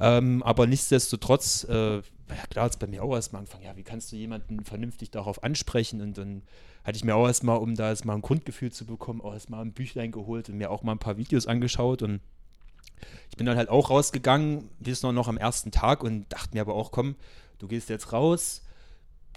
Ähm, 0.00 0.42
aber 0.42 0.66
nichtsdestotrotz, 0.66 1.62
äh, 1.64 2.02
ja 2.28 2.46
klar, 2.48 2.64
hat 2.64 2.72
es 2.72 2.78
bei 2.78 2.86
mir 2.86 3.02
auch 3.02 3.14
erstmal 3.14 3.40
angefangen, 3.40 3.64
ja, 3.64 3.76
wie 3.76 3.82
kannst 3.82 4.10
du 4.12 4.16
jemanden 4.16 4.64
vernünftig 4.64 5.10
darauf 5.10 5.42
ansprechen? 5.42 6.00
Und 6.00 6.18
dann 6.18 6.42
hatte 6.84 6.96
ich 6.96 7.04
mir 7.04 7.14
auch 7.14 7.26
erstmal, 7.26 7.58
um 7.58 7.74
da 7.74 7.88
erstmal 7.88 8.16
ein 8.16 8.22
Grundgefühl 8.22 8.72
zu 8.72 8.86
bekommen, 8.86 9.20
auch 9.20 9.32
erstmal 9.32 9.64
ein 9.64 9.72
Büchlein 9.72 10.12
geholt 10.12 10.48
und 10.48 10.56
mir 10.56 10.70
auch 10.70 10.82
mal 10.82 10.92
ein 10.92 10.98
paar 10.98 11.16
Videos 11.16 11.46
angeschaut 11.46 12.02
und 12.02 12.20
ich 13.30 13.36
bin 13.36 13.46
dann 13.46 13.56
halt 13.56 13.68
auch 13.68 13.90
rausgegangen, 13.90 14.70
bis 14.78 15.02
noch, 15.02 15.12
noch 15.12 15.28
am 15.28 15.36
ersten 15.36 15.70
Tag 15.70 16.02
und 16.02 16.32
dachte 16.32 16.54
mir 16.54 16.62
aber 16.62 16.74
auch, 16.74 16.90
komm, 16.90 17.16
du 17.58 17.68
gehst 17.68 17.88
jetzt 17.90 18.12
raus, 18.12 18.62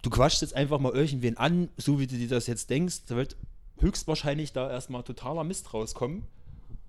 du 0.01 0.09
quatschst 0.09 0.41
jetzt 0.41 0.55
einfach 0.55 0.79
mal 0.79 0.93
irgendwen 0.93 1.37
an, 1.37 1.69
so 1.77 1.99
wie 1.99 2.07
du 2.07 2.15
dir 2.15 2.29
das 2.29 2.47
jetzt 2.47 2.69
denkst, 2.69 3.05
da 3.07 3.15
wird 3.15 3.35
höchstwahrscheinlich 3.79 4.53
da 4.53 4.69
erstmal 4.69 5.03
totaler 5.03 5.43
Mist 5.43 5.73
rauskommen. 5.73 6.25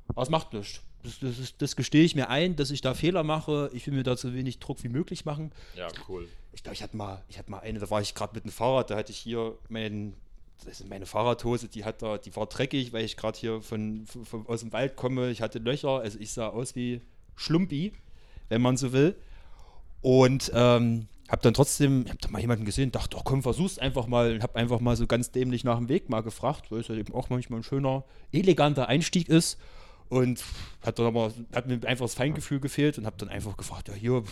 Aber 0.08 0.22
es 0.22 0.30
macht 0.30 0.52
nichts. 0.52 0.82
Das, 1.02 1.18
das, 1.20 1.56
das 1.56 1.76
gestehe 1.76 2.04
ich 2.04 2.14
mir 2.14 2.28
ein, 2.28 2.56
dass 2.56 2.70
ich 2.70 2.80
da 2.80 2.94
Fehler 2.94 3.22
mache. 3.22 3.70
Ich 3.72 3.86
will 3.86 3.94
mir 3.94 4.02
da 4.02 4.16
so 4.16 4.34
wenig 4.34 4.58
Druck 4.58 4.82
wie 4.82 4.88
möglich 4.88 5.24
machen. 5.24 5.52
Ja, 5.76 5.88
cool. 6.08 6.28
Ich 6.52 6.62
glaube, 6.62 6.74
ich 6.74 6.82
hatte 6.82 6.96
mal, 6.96 7.22
ich 7.28 7.38
hatte 7.38 7.50
mal 7.50 7.60
eine, 7.60 7.78
da 7.78 7.90
war 7.90 8.00
ich 8.00 8.14
gerade 8.14 8.34
mit 8.34 8.44
dem 8.44 8.50
Fahrrad, 8.50 8.90
da 8.90 8.96
hatte 8.96 9.12
ich 9.12 9.18
hier 9.18 9.56
mein, 9.68 10.14
das 10.64 10.80
ist 10.80 10.88
meine 10.88 11.06
Fahrradhose, 11.06 11.68
die 11.68 11.84
hat 11.84 12.02
da, 12.02 12.18
die 12.18 12.34
war 12.36 12.46
dreckig, 12.46 12.92
weil 12.92 13.04
ich 13.04 13.16
gerade 13.16 13.38
hier 13.38 13.62
von, 13.62 14.06
von, 14.06 14.46
aus 14.46 14.60
dem 14.60 14.72
Wald 14.72 14.96
komme. 14.96 15.30
Ich 15.30 15.42
hatte 15.42 15.58
Löcher, 15.58 16.00
also 16.00 16.18
ich 16.18 16.32
sah 16.32 16.48
aus 16.48 16.74
wie 16.74 17.00
Schlumpi, 17.36 17.92
wenn 18.48 18.60
man 18.60 18.76
so 18.76 18.92
will. 18.92 19.16
Und 20.02 20.50
ähm, 20.54 21.06
habe 21.30 21.42
dann 21.42 21.54
trotzdem, 21.54 22.02
ich 22.04 22.10
habe 22.10 22.20
da 22.20 22.28
mal 22.28 22.40
jemanden 22.40 22.64
gesehen, 22.64 22.90
dachte, 22.90 23.10
doch 23.10 23.24
komm, 23.24 23.42
versuch's 23.42 23.78
einfach 23.78 24.06
mal 24.06 24.34
und 24.34 24.42
habe 24.42 24.56
einfach 24.56 24.80
mal 24.80 24.96
so 24.96 25.06
ganz 25.06 25.30
dämlich 25.30 25.62
nach 25.62 25.78
dem 25.78 25.88
Weg 25.88 26.10
mal 26.10 26.22
gefragt, 26.22 26.70
weil 26.72 26.80
es 26.80 26.88
ja 26.88 26.96
eben 26.96 27.14
auch 27.14 27.30
manchmal 27.30 27.60
ein 27.60 27.62
schöner, 27.62 28.04
eleganter 28.32 28.88
Einstieg 28.88 29.28
ist. 29.28 29.58
Und 30.11 30.44
hat 30.83 30.99
dann 30.99 31.07
aber, 31.07 31.33
hat 31.55 31.66
mir 31.66 31.81
einfach 31.87 32.05
das 32.05 32.14
Feingefühl 32.14 32.61
gefehlt 32.61 32.99
und 32.99 33.07
habe 33.07 33.16
dann 33.18 33.29
einfach 33.31 33.57
gefragt, 33.57 33.88
ja 33.88 33.94
hier, 33.94 34.23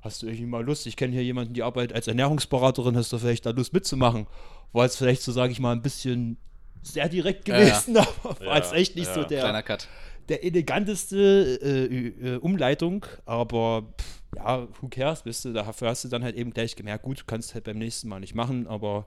hast 0.00 0.22
du 0.22 0.26
irgendwie 0.26 0.46
mal 0.46 0.64
Lust? 0.64 0.86
Ich 0.86 0.96
kenne 0.96 1.12
hier 1.12 1.22
jemanden, 1.24 1.52
die 1.52 1.62
arbeitet 1.62 1.94
als 1.94 2.06
Ernährungsberaterin, 2.06 2.96
hast 2.96 3.12
du 3.12 3.18
vielleicht 3.18 3.44
da 3.44 3.50
Lust 3.50 3.72
mitzumachen? 3.74 4.26
War 4.72 4.84
jetzt 4.84 4.96
vielleicht 4.96 5.22
so, 5.22 5.32
sage 5.32 5.52
ich 5.52 5.60
mal, 5.60 5.72
ein 5.72 5.82
bisschen 5.82 6.38
sehr 6.82 7.08
direkt 7.08 7.48
Ja, 7.48 7.58
ja. 7.58 7.64
gewesen, 7.64 7.96
aber 7.98 8.40
war 8.40 8.46
Ja, 8.46 8.56
jetzt 8.56 8.72
echt 8.72 8.96
nicht 8.96 9.12
so 9.12 9.20
ja. 9.20 9.26
der, 9.26 9.40
Kleiner 9.40 9.62
Cut. 9.64 9.88
der 10.28 10.44
eleganteste 10.44 11.58
äh, 11.60 12.34
äh, 12.34 12.36
Umleitung, 12.38 13.04
aber 13.24 13.82
pff, 14.00 14.22
ja, 14.36 14.68
who 14.80 14.88
cares, 14.88 15.26
weißt 15.26 15.46
du, 15.46 15.52
dafür 15.52 15.88
hast 15.88 16.04
du 16.04 16.08
dann 16.08 16.22
halt 16.22 16.36
eben 16.36 16.52
gleich 16.52 16.76
gemerkt, 16.76 17.02
gut, 17.04 17.20
du 17.20 17.24
kannst 17.26 17.54
halt 17.54 17.64
beim 17.64 17.78
nächsten 17.78 18.08
Mal 18.08 18.20
nicht 18.20 18.34
machen, 18.34 18.66
aber 18.68 19.06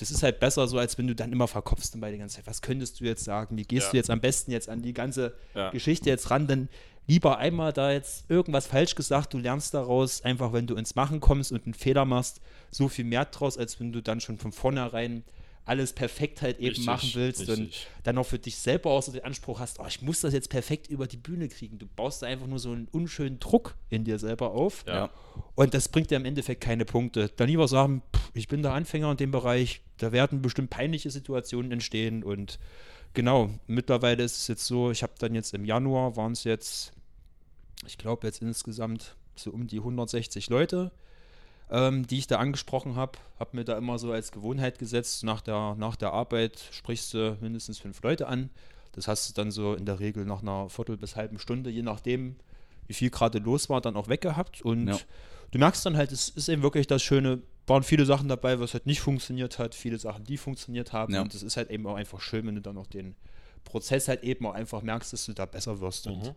das 0.00 0.10
ist 0.10 0.22
halt 0.22 0.40
besser 0.40 0.66
so, 0.66 0.78
als 0.78 0.96
wenn 0.98 1.06
du 1.06 1.14
dann 1.14 1.30
immer 1.32 1.46
verkopfst 1.46 1.94
und 1.94 2.00
bei 2.00 2.10
der 2.10 2.18
ganzen 2.18 2.36
Zeit, 2.36 2.46
was 2.46 2.62
könntest 2.62 3.00
du 3.00 3.04
jetzt 3.04 3.22
sagen, 3.24 3.56
wie 3.56 3.62
gehst 3.64 3.86
Ja. 3.86 3.90
du 3.92 3.96
jetzt 3.98 4.10
am 4.10 4.20
besten 4.20 4.50
jetzt 4.50 4.68
an 4.68 4.82
die 4.82 4.92
ganze 4.94 5.34
Ja. 5.54 5.70
Geschichte 5.70 6.08
jetzt 6.08 6.30
ran, 6.30 6.46
dann 6.46 6.68
lieber 7.06 7.38
einmal 7.38 7.72
da 7.72 7.90
jetzt 7.92 8.24
irgendwas 8.30 8.66
falsch 8.66 8.94
gesagt, 8.94 9.34
du 9.34 9.38
lernst 9.38 9.74
daraus, 9.74 10.22
einfach 10.22 10.52
wenn 10.52 10.66
du 10.66 10.74
ins 10.76 10.94
Machen 10.94 11.20
kommst 11.20 11.52
und 11.52 11.64
einen 11.64 11.74
Fehler 11.74 12.04
machst, 12.04 12.40
so 12.70 12.88
viel 12.88 13.04
mehr 13.04 13.24
draus, 13.26 13.58
als 13.58 13.78
wenn 13.80 13.92
du 13.92 14.00
dann 14.02 14.20
schon 14.20 14.38
von 14.38 14.52
vornherein 14.52 15.22
alles 15.64 15.92
perfekt 15.92 16.42
halt 16.42 16.58
eben 16.58 16.68
Richtig, 16.68 16.86
machen 16.86 17.10
willst 17.14 17.48
und 17.48 17.60
richtig. 17.60 17.86
dann 18.02 18.18
auch 18.18 18.24
für 18.24 18.38
dich 18.38 18.56
selber 18.56 18.90
auch 18.90 19.02
so 19.02 19.12
den 19.12 19.24
Anspruch 19.24 19.60
hast, 19.60 19.78
oh, 19.78 19.86
ich 19.86 20.02
muss 20.02 20.20
das 20.20 20.32
jetzt 20.32 20.50
perfekt 20.50 20.88
über 20.88 21.06
die 21.06 21.16
Bühne 21.16 21.48
kriegen. 21.48 21.78
Du 21.78 21.86
baust 21.86 22.22
da 22.22 22.26
einfach 22.26 22.46
nur 22.46 22.58
so 22.58 22.72
einen 22.72 22.88
unschönen 22.88 23.38
Druck 23.38 23.76
in 23.88 24.04
dir 24.04 24.18
selber 24.18 24.52
auf. 24.52 24.84
Ja. 24.86 25.10
Und 25.54 25.74
das 25.74 25.88
bringt 25.88 26.10
dir 26.10 26.16
im 26.16 26.24
Endeffekt 26.24 26.60
keine 26.60 26.84
Punkte. 26.84 27.30
Dann 27.36 27.48
lieber 27.48 27.68
sagen, 27.68 28.02
pff, 28.14 28.30
ich 28.34 28.48
bin 28.48 28.62
der 28.62 28.72
Anfänger 28.72 29.10
in 29.12 29.16
dem 29.16 29.30
Bereich, 29.30 29.82
da 29.98 30.12
werden 30.12 30.42
bestimmt 30.42 30.70
peinliche 30.70 31.10
Situationen 31.10 31.70
entstehen. 31.72 32.24
Und 32.24 32.58
genau, 33.14 33.50
mittlerweile 33.66 34.22
ist 34.24 34.38
es 34.38 34.48
jetzt 34.48 34.66
so, 34.66 34.90
ich 34.90 35.02
habe 35.02 35.12
dann 35.18 35.34
jetzt 35.34 35.54
im 35.54 35.64
Januar, 35.64 36.16
waren 36.16 36.32
es 36.32 36.44
jetzt, 36.44 36.92
ich 37.86 37.98
glaube 37.98 38.26
jetzt 38.26 38.42
insgesamt 38.42 39.14
so 39.36 39.50
um 39.50 39.66
die 39.66 39.78
160 39.78 40.50
Leute, 40.50 40.90
ähm, 41.70 42.06
die 42.06 42.18
ich 42.18 42.26
da 42.26 42.38
angesprochen 42.38 42.96
habe. 42.96 43.12
Habe 43.38 43.56
mir 43.56 43.64
da 43.64 43.76
immer 43.78 43.98
so 43.98 44.12
als 44.12 44.32
Gewohnheit 44.32 44.78
gesetzt, 44.78 45.24
nach 45.24 45.40
der, 45.40 45.74
nach 45.78 45.96
der 45.96 46.12
Arbeit 46.12 46.60
sprichst 46.72 47.14
du 47.14 47.36
mindestens 47.40 47.78
fünf 47.78 48.02
Leute 48.02 48.26
an. 48.26 48.50
Das 48.92 49.06
hast 49.06 49.28
du 49.28 49.34
dann 49.34 49.50
so 49.50 49.74
in 49.74 49.86
der 49.86 50.00
Regel 50.00 50.24
nach 50.24 50.42
einer 50.42 50.68
Viertel 50.68 50.96
bis 50.96 51.14
halben 51.16 51.38
Stunde, 51.38 51.70
je 51.70 51.82
nachdem, 51.82 52.36
wie 52.88 52.94
viel 52.94 53.10
gerade 53.10 53.38
los 53.38 53.68
war, 53.70 53.80
dann 53.80 53.96
auch 53.96 54.08
weggehabt. 54.08 54.62
Und 54.62 54.88
Ja. 54.88 54.98
du 55.52 55.58
merkst 55.58 55.86
dann 55.86 55.96
halt, 55.96 56.10
es 56.10 56.28
ist 56.28 56.48
eben 56.48 56.62
wirklich 56.62 56.88
das 56.88 57.02
Schöne, 57.02 57.40
waren 57.68 57.84
viele 57.84 58.04
Sachen 58.04 58.28
dabei, 58.28 58.58
was 58.58 58.72
halt 58.74 58.86
nicht 58.86 59.00
funktioniert 59.00 59.60
hat, 59.60 59.76
viele 59.76 59.96
Sachen, 59.98 60.24
die 60.24 60.36
funktioniert 60.36 60.92
haben. 60.92 61.14
Ja. 61.14 61.22
Und 61.22 61.32
es 61.34 61.44
ist 61.44 61.56
halt 61.56 61.70
eben 61.70 61.86
auch 61.86 61.94
einfach 61.94 62.20
schön, 62.20 62.46
wenn 62.48 62.56
du 62.56 62.60
dann 62.62 62.74
noch 62.74 62.88
den 62.88 63.14
Prozess 63.62 64.08
halt 64.08 64.24
eben 64.24 64.44
auch 64.46 64.54
einfach 64.54 64.82
merkst, 64.82 65.12
dass 65.12 65.26
du 65.26 65.34
da 65.34 65.46
besser 65.46 65.80
wirst. 65.80 66.08
Und 66.08 66.24
Mhm. 66.24 66.34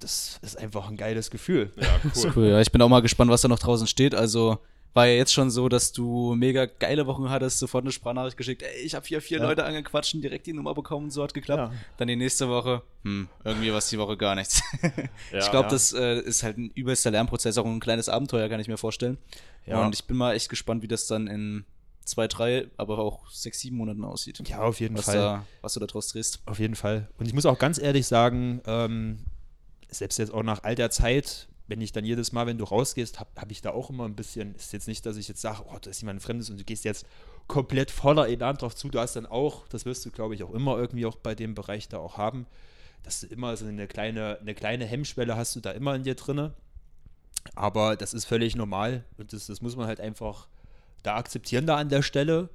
Das 0.00 0.38
ist 0.42 0.58
einfach 0.58 0.88
ein 0.88 0.96
geiles 0.96 1.30
Gefühl. 1.30 1.72
Ja, 1.76 2.10
Ist 2.10 2.24
cool. 2.24 2.32
cool, 2.36 2.46
ja. 2.48 2.60
Ich 2.60 2.72
bin 2.72 2.82
auch 2.82 2.88
mal 2.88 3.00
gespannt, 3.00 3.30
was 3.30 3.42
da 3.42 3.48
noch 3.48 3.58
draußen 3.58 3.86
steht. 3.86 4.14
Also 4.14 4.58
war 4.94 5.06
ja 5.06 5.14
jetzt 5.14 5.32
schon 5.32 5.50
so, 5.50 5.68
dass 5.68 5.92
du 5.92 6.34
mega 6.36 6.66
geile 6.66 7.06
Wochen 7.06 7.28
hattest, 7.28 7.58
sofort 7.58 7.82
eine 7.84 7.90
Sprachnachricht 7.90 8.36
geschickt, 8.36 8.62
ey, 8.62 8.82
ich 8.84 8.94
habe 8.94 9.04
hier 9.04 9.20
vier 9.20 9.38
Ja. 9.38 9.44
Leute 9.44 9.64
angequatscht 9.64 10.14
und 10.14 10.22
direkt 10.22 10.46
die 10.46 10.52
Nummer 10.52 10.72
bekommen, 10.72 11.10
so 11.10 11.22
hat 11.22 11.34
geklappt. 11.34 11.72
Ja. 11.72 11.78
Dann 11.96 12.06
die 12.06 12.14
nächste 12.16 12.48
Woche, 12.48 12.82
hm, 13.02 13.28
irgendwie 13.42 13.70
war 13.72 13.78
es 13.78 13.88
die 13.88 13.98
Woche 13.98 14.16
gar 14.16 14.36
nichts. 14.36 14.62
Ja, 15.32 15.38
ich 15.40 15.50
glaube, 15.50 15.66
ja. 15.66 15.70
das 15.70 15.92
äh, 15.92 16.20
ist 16.20 16.44
halt 16.44 16.58
ein 16.58 16.70
übelster 16.70 17.10
Lernprozess, 17.10 17.58
auch 17.58 17.66
ein 17.66 17.80
kleines 17.80 18.08
Abenteuer, 18.08 18.48
kann 18.48 18.60
ich 18.60 18.68
mir 18.68 18.76
vorstellen. 18.76 19.18
Ja. 19.66 19.84
Und 19.84 19.94
ich 19.94 20.04
bin 20.04 20.16
mal 20.16 20.34
echt 20.34 20.48
gespannt, 20.48 20.82
wie 20.82 20.88
das 20.88 21.08
dann 21.08 21.26
in 21.26 21.64
zwei, 22.04 22.28
drei, 22.28 22.68
aber 22.76 22.98
auch 22.98 23.28
sechs, 23.30 23.60
sieben 23.60 23.76
Monaten 23.76 24.04
aussieht. 24.04 24.46
Ja, 24.48 24.60
auf 24.60 24.78
jeden 24.78 24.96
was, 24.96 25.06
Fall. 25.06 25.16
da, 25.16 25.46
was 25.60 25.74
du 25.74 25.80
da 25.80 25.86
draus 25.86 26.08
drehst. 26.08 26.40
Auf 26.46 26.60
jeden 26.60 26.76
Fall. 26.76 27.08
Und 27.18 27.26
ich 27.26 27.34
muss 27.34 27.46
auch 27.46 27.58
ganz 27.58 27.78
ehrlich 27.78 28.06
sagen, 28.06 28.60
ähm, 28.66 29.18
selbst 29.98 30.18
jetzt 30.18 30.32
auch 30.32 30.42
nach 30.42 30.62
all 30.62 30.74
der 30.74 30.90
Zeit, 30.90 31.48
wenn 31.66 31.80
ich 31.80 31.92
dann 31.92 32.04
jedes 32.04 32.32
Mal, 32.32 32.46
wenn 32.46 32.58
du 32.58 32.64
rausgehst, 32.64 33.20
habe 33.20 33.30
hab 33.36 33.50
ich 33.50 33.62
da 33.62 33.70
auch 33.70 33.90
immer 33.90 34.04
ein 34.04 34.14
bisschen, 34.14 34.54
ist 34.54 34.72
jetzt 34.72 34.88
nicht, 34.88 35.06
dass 35.06 35.16
ich 35.16 35.28
jetzt 35.28 35.40
sage, 35.40 35.62
oh, 35.66 35.78
da 35.80 35.90
ist 35.90 36.00
jemand 36.00 36.22
Fremdes 36.22 36.50
und 36.50 36.60
du 36.60 36.64
gehst 36.64 36.84
jetzt 36.84 37.06
komplett 37.46 37.90
voller 37.90 38.28
Elan 38.28 38.56
drauf 38.56 38.74
zu. 38.74 38.88
Du 38.88 38.98
hast 38.98 39.16
dann 39.16 39.26
auch, 39.26 39.66
das 39.68 39.84
wirst 39.84 40.04
du, 40.04 40.10
glaube 40.10 40.34
ich, 40.34 40.42
auch 40.42 40.52
immer 40.52 40.76
irgendwie 40.76 41.06
auch 41.06 41.16
bei 41.16 41.34
dem 41.34 41.54
Bereich 41.54 41.88
da 41.88 41.98
auch 41.98 42.18
haben, 42.18 42.46
dass 43.02 43.20
du 43.20 43.26
immer 43.28 43.56
so 43.56 43.66
eine 43.66 43.86
kleine, 43.86 44.38
eine 44.40 44.54
kleine 44.54 44.84
Hemmschwelle 44.84 45.36
hast 45.36 45.56
du 45.56 45.60
da 45.60 45.70
immer 45.70 45.94
in 45.94 46.02
dir 46.02 46.14
drinne. 46.14 46.54
Aber 47.54 47.96
das 47.96 48.14
ist 48.14 48.24
völlig 48.24 48.56
normal 48.56 49.04
und 49.18 49.32
das, 49.32 49.46
das 49.46 49.60
muss 49.60 49.76
man 49.76 49.86
halt 49.86 50.00
einfach 50.00 50.48
da 51.02 51.16
akzeptieren 51.16 51.66
da 51.66 51.76
an 51.76 51.90
der 51.90 52.02
Stelle. 52.02 52.48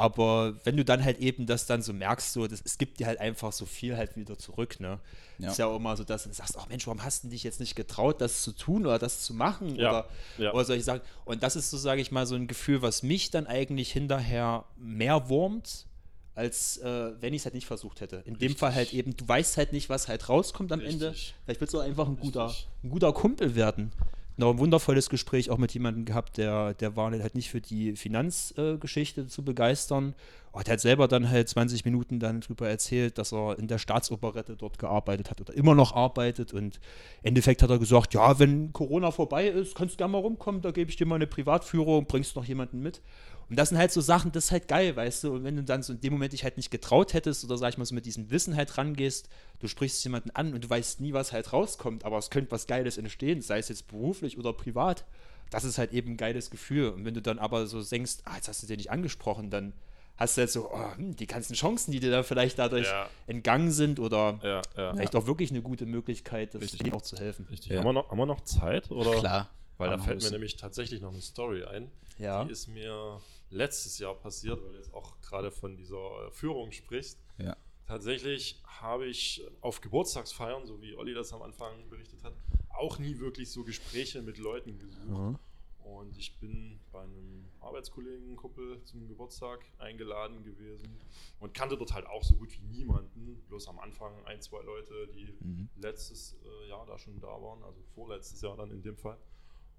Aber 0.00 0.54
wenn 0.64 0.78
du 0.78 0.84
dann 0.84 1.04
halt 1.04 1.18
eben 1.18 1.44
das 1.44 1.66
dann 1.66 1.82
so 1.82 1.92
merkst, 1.92 2.32
so, 2.32 2.46
das, 2.46 2.62
es 2.64 2.78
gibt 2.78 3.00
dir 3.00 3.06
halt 3.06 3.20
einfach 3.20 3.52
so 3.52 3.66
viel 3.66 3.98
halt 3.98 4.16
wieder 4.16 4.38
zurück, 4.38 4.80
ne? 4.80 4.98
Ja. 5.38 5.50
Ist 5.50 5.58
ja 5.58 5.66
auch 5.66 5.76
immer 5.76 5.94
so, 5.96 6.04
dass 6.04 6.24
du 6.24 6.32
sagst, 6.32 6.56
ach 6.58 6.68
Mensch, 6.68 6.86
warum 6.86 7.02
hast 7.02 7.24
du 7.24 7.28
dich 7.28 7.42
jetzt 7.42 7.60
nicht 7.60 7.76
getraut, 7.76 8.20
das 8.20 8.42
zu 8.42 8.52
tun 8.52 8.86
oder 8.86 8.98
das 8.98 9.22
zu 9.22 9.34
machen? 9.34 9.76
Ja, 9.76 9.90
Oder, 9.90 10.08
ja. 10.38 10.52
oder 10.54 10.64
solche 10.64 10.82
Sachen. 10.82 11.02
Und 11.26 11.42
das 11.42 11.54
ist 11.54 11.70
so, 11.70 11.76
sage 11.76 12.00
ich 12.00 12.10
mal, 12.10 12.26
so 12.26 12.34
ein 12.34 12.46
Gefühl, 12.46 12.80
was 12.80 13.02
mich 13.02 13.30
dann 13.30 13.46
eigentlich 13.46 13.92
hinterher 13.92 14.64
mehr 14.78 15.28
wurmt, 15.28 15.86
als 16.34 16.78
äh, 16.78 17.12
wenn 17.20 17.34
ich 17.34 17.42
es 17.42 17.44
halt 17.44 17.54
nicht 17.54 17.66
versucht 17.66 18.00
hätte. 18.00 18.16
In 18.24 18.34
dem 18.34 18.40
Richtig. 18.40 18.58
Fall 18.58 18.74
halt 18.74 18.94
eben, 18.94 19.14
du 19.14 19.28
weißt 19.28 19.58
halt 19.58 19.72
nicht, 19.72 19.90
was 19.90 20.08
halt 20.08 20.30
rauskommt 20.30 20.72
am 20.72 20.80
Ende. 20.80 21.10
Richtig. 21.10 21.34
Vielleicht 21.44 21.60
willst 21.60 21.74
du 21.74 21.80
auch 21.80 21.84
einfach 21.84 22.06
ein 22.08 22.16
guter, 22.16 22.54
ein 22.82 22.88
guter 22.88 23.12
Kumpel 23.12 23.54
werden. 23.54 23.92
Noch 24.40 24.52
ein 24.52 24.58
wundervolles 24.58 25.10
Gespräch 25.10 25.50
auch 25.50 25.58
mit 25.58 25.74
jemandem 25.74 26.06
gehabt, 26.06 26.38
der, 26.38 26.72
der 26.72 26.96
war 26.96 27.10
halt 27.10 27.34
nicht 27.34 27.50
für 27.50 27.60
die 27.60 27.94
Finanzgeschichte 27.94 29.26
zu 29.26 29.44
begeistern. 29.44 30.14
Oh, 30.54 30.60
der 30.60 30.72
hat 30.72 30.80
selber 30.80 31.08
dann 31.08 31.28
halt 31.28 31.50
20 31.50 31.84
Minuten 31.84 32.20
dann 32.20 32.40
drüber 32.40 32.66
erzählt, 32.66 33.18
dass 33.18 33.34
er 33.34 33.58
in 33.58 33.68
der 33.68 33.76
Staatsoperette 33.76 34.56
dort 34.56 34.78
gearbeitet 34.78 35.30
hat 35.30 35.42
oder 35.42 35.52
immer 35.52 35.74
noch 35.74 35.94
arbeitet. 35.94 36.54
Und 36.54 36.76
im 37.22 37.28
Endeffekt 37.28 37.62
hat 37.62 37.68
er 37.68 37.78
gesagt, 37.78 38.14
ja, 38.14 38.38
wenn 38.38 38.72
Corona 38.72 39.10
vorbei 39.10 39.46
ist, 39.46 39.74
kannst 39.74 39.96
du 39.96 39.98
gerne 39.98 40.12
mal 40.12 40.22
rumkommen, 40.22 40.62
da 40.62 40.70
gebe 40.70 40.88
ich 40.88 40.96
dir 40.96 41.06
mal 41.06 41.16
eine 41.16 41.26
Privatführung, 41.26 42.06
bringst 42.06 42.34
noch 42.34 42.46
jemanden 42.46 42.80
mit. 42.80 43.02
Und 43.50 43.58
das 43.58 43.70
sind 43.70 43.78
halt 43.78 43.90
so 43.90 44.00
Sachen, 44.00 44.30
das 44.30 44.44
ist 44.46 44.50
halt 44.52 44.68
geil, 44.68 44.94
weißt 44.94 45.24
du. 45.24 45.34
Und 45.34 45.44
wenn 45.44 45.56
du 45.56 45.64
dann 45.64 45.82
so 45.82 45.92
in 45.92 46.00
dem 46.00 46.12
Moment 46.12 46.32
dich 46.32 46.44
halt 46.44 46.56
nicht 46.56 46.70
getraut 46.70 47.14
hättest 47.14 47.44
oder 47.44 47.58
sag 47.58 47.70
ich 47.70 47.78
mal 47.78 47.84
so 47.84 47.96
mit 47.96 48.06
diesem 48.06 48.30
Wissen 48.30 48.54
halt 48.54 48.78
rangehst, 48.78 49.28
du 49.58 49.66
sprichst 49.66 50.02
jemanden 50.04 50.30
an 50.30 50.54
und 50.54 50.62
du 50.64 50.70
weißt 50.70 51.00
nie, 51.00 51.12
was 51.12 51.32
halt 51.32 51.52
rauskommt, 51.52 52.04
aber 52.04 52.16
es 52.18 52.30
könnte 52.30 52.52
was 52.52 52.68
Geiles 52.68 52.96
entstehen, 52.96 53.42
sei 53.42 53.58
es 53.58 53.68
jetzt 53.68 53.88
beruflich 53.88 54.38
oder 54.38 54.52
privat. 54.52 55.04
Das 55.50 55.64
ist 55.64 55.78
halt 55.78 55.92
eben 55.92 56.12
ein 56.12 56.16
geiles 56.16 56.50
Gefühl. 56.50 56.90
Und 56.90 57.04
wenn 57.04 57.14
du 57.14 57.20
dann 57.20 57.40
aber 57.40 57.66
so 57.66 57.82
denkst, 57.82 58.18
ah, 58.24 58.36
jetzt 58.36 58.46
hast 58.46 58.62
du 58.62 58.68
den 58.68 58.76
nicht 58.76 58.92
angesprochen, 58.92 59.50
dann 59.50 59.72
hast 60.16 60.36
du 60.36 60.42
halt 60.42 60.50
so, 60.52 60.70
oh, 60.72 60.96
hm, 60.96 61.16
die 61.16 61.26
ganzen 61.26 61.54
Chancen, 61.54 61.90
die 61.90 61.98
dir 61.98 62.12
da 62.12 62.22
vielleicht 62.22 62.56
dadurch 62.56 62.86
Ja. 62.86 63.08
entgangen 63.26 63.72
sind 63.72 63.98
oder 63.98 64.38
Ja, 64.44 64.62
ja. 64.76 64.92
vielleicht 64.94 65.16
auch 65.16 65.26
wirklich 65.26 65.50
eine 65.50 65.60
gute 65.62 65.86
Möglichkeit, 65.86 66.54
das 66.54 66.62
Richtig. 66.62 66.92
auch 66.92 67.02
zu 67.02 67.16
helfen. 67.16 67.46
Richtig. 67.50 67.72
Ja. 67.72 67.78
Haben, 67.78 67.86
wir 67.86 67.92
noch, 67.94 68.10
haben 68.12 68.18
wir 68.18 68.26
noch 68.26 68.42
Zeit? 68.42 68.92
Oder? 68.92 69.10
Klar. 69.18 69.50
Weil 69.80 69.90
da 69.90 69.98
fällt 69.98 70.08
mir 70.08 70.14
müssen. 70.16 70.32
nämlich 70.32 70.56
tatsächlich 70.56 71.00
noch 71.00 71.12
eine 71.12 71.22
Story 71.22 71.64
ein. 71.64 71.90
Ja. 72.18 72.44
Die 72.44 72.52
ist 72.52 72.68
mir 72.68 73.20
letztes 73.50 73.98
Jahr 73.98 74.14
passiert, 74.14 74.62
weil 74.62 74.72
du 74.72 74.76
jetzt 74.76 74.92
auch 74.94 75.20
gerade 75.20 75.50
von 75.50 75.76
dieser 75.76 76.26
äh, 76.26 76.30
Führung 76.30 76.70
sprichst. 76.72 77.18
Ja. 77.38 77.56
Tatsächlich 77.86 78.62
habe 78.66 79.06
ich 79.06 79.42
auf 79.62 79.80
Geburtstagsfeiern, 79.80 80.64
so 80.66 80.80
wie 80.80 80.94
Olli 80.96 81.12
das 81.14 81.32
am 81.32 81.42
Anfang 81.42 81.88
berichtet 81.88 82.22
hat, 82.22 82.34
auch 82.78 82.98
nie 82.98 83.18
wirklich 83.18 83.50
so 83.50 83.64
Gespräche 83.64 84.22
mit 84.22 84.38
Leuten 84.38 84.78
gesucht. 84.78 85.08
Mhm. 85.08 85.38
Und 85.82 86.16
ich 86.16 86.38
bin 86.38 86.78
bei 86.92 87.00
einem 87.02 87.46
Arbeitskollegen, 87.60 88.36
Kumpel 88.36 88.80
zum 88.84 89.08
Geburtstag 89.08 89.64
eingeladen 89.78 90.44
gewesen 90.44 91.00
und 91.40 91.52
kannte 91.52 91.76
dort 91.76 91.92
halt 91.92 92.06
auch 92.06 92.22
so 92.22 92.36
gut 92.36 92.52
wie 92.52 92.60
niemanden. 92.62 93.42
Bloß 93.48 93.66
am 93.66 93.80
Anfang 93.80 94.12
ein, 94.26 94.40
zwei 94.40 94.62
Leute, 94.62 95.08
die 95.08 95.34
Mhm. 95.40 95.68
letztes 95.76 96.36
äh, 96.44 96.68
Jahr 96.68 96.86
da 96.86 96.96
schon 96.96 97.18
da 97.18 97.26
waren, 97.26 97.64
also 97.64 97.80
vorletztes 97.94 98.40
Jahr 98.42 98.56
dann 98.56 98.70
in 98.70 98.82
dem 98.82 98.96
Fall. 98.96 99.18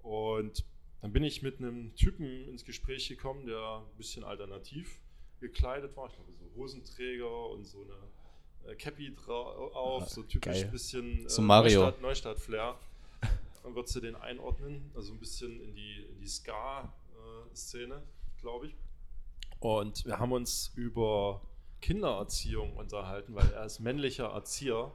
Und 0.02 0.64
dann 1.00 1.12
bin 1.12 1.24
ich 1.24 1.42
mit 1.42 1.58
einem 1.58 1.94
Typen 1.96 2.48
ins 2.48 2.64
Gespräch 2.64 3.08
gekommen, 3.08 3.46
der 3.46 3.58
ein 3.84 3.96
bisschen 3.96 4.24
alternativ 4.24 5.00
gekleidet 5.40 5.96
war. 5.96 6.08
Ich 6.08 6.14
glaube, 6.14 6.32
so 6.32 6.44
Hosenträger 6.56 7.48
und 7.50 7.64
so 7.64 7.82
eine 7.82 8.72
äh, 8.72 8.76
Cappy 8.76 9.08
dra- 9.10 9.54
auf, 9.74 10.02
Ah, 10.04 10.06
so 10.06 10.22
typisch 10.22 10.60
geil. 10.60 10.68
bisschen 10.70 11.26
äh, 11.26 11.28
So 11.28 11.42
Mario. 11.42 11.80
Neustadt, 11.82 12.02
Neustadt-Flair. 12.02 12.78
Dann 13.64 13.74
würdest 13.76 13.94
du 13.94 14.00
den 14.00 14.16
einordnen, 14.16 14.90
also 14.94 15.12
ein 15.12 15.18
bisschen 15.20 15.60
in 15.60 15.74
die, 15.74 16.02
in 16.10 16.18
die 16.20 16.26
Ska-Szene, 16.26 18.02
glaube 18.40 18.66
ich. 18.66 18.74
Und 19.60 20.04
wir 20.04 20.18
haben 20.18 20.32
uns 20.32 20.72
über 20.74 21.40
Kindererziehung 21.80 22.76
unterhalten, 22.76 23.34
weil 23.34 23.48
er 23.52 23.64
ist 23.64 23.78
männlicher 23.80 24.26
Erzieher 24.26 24.92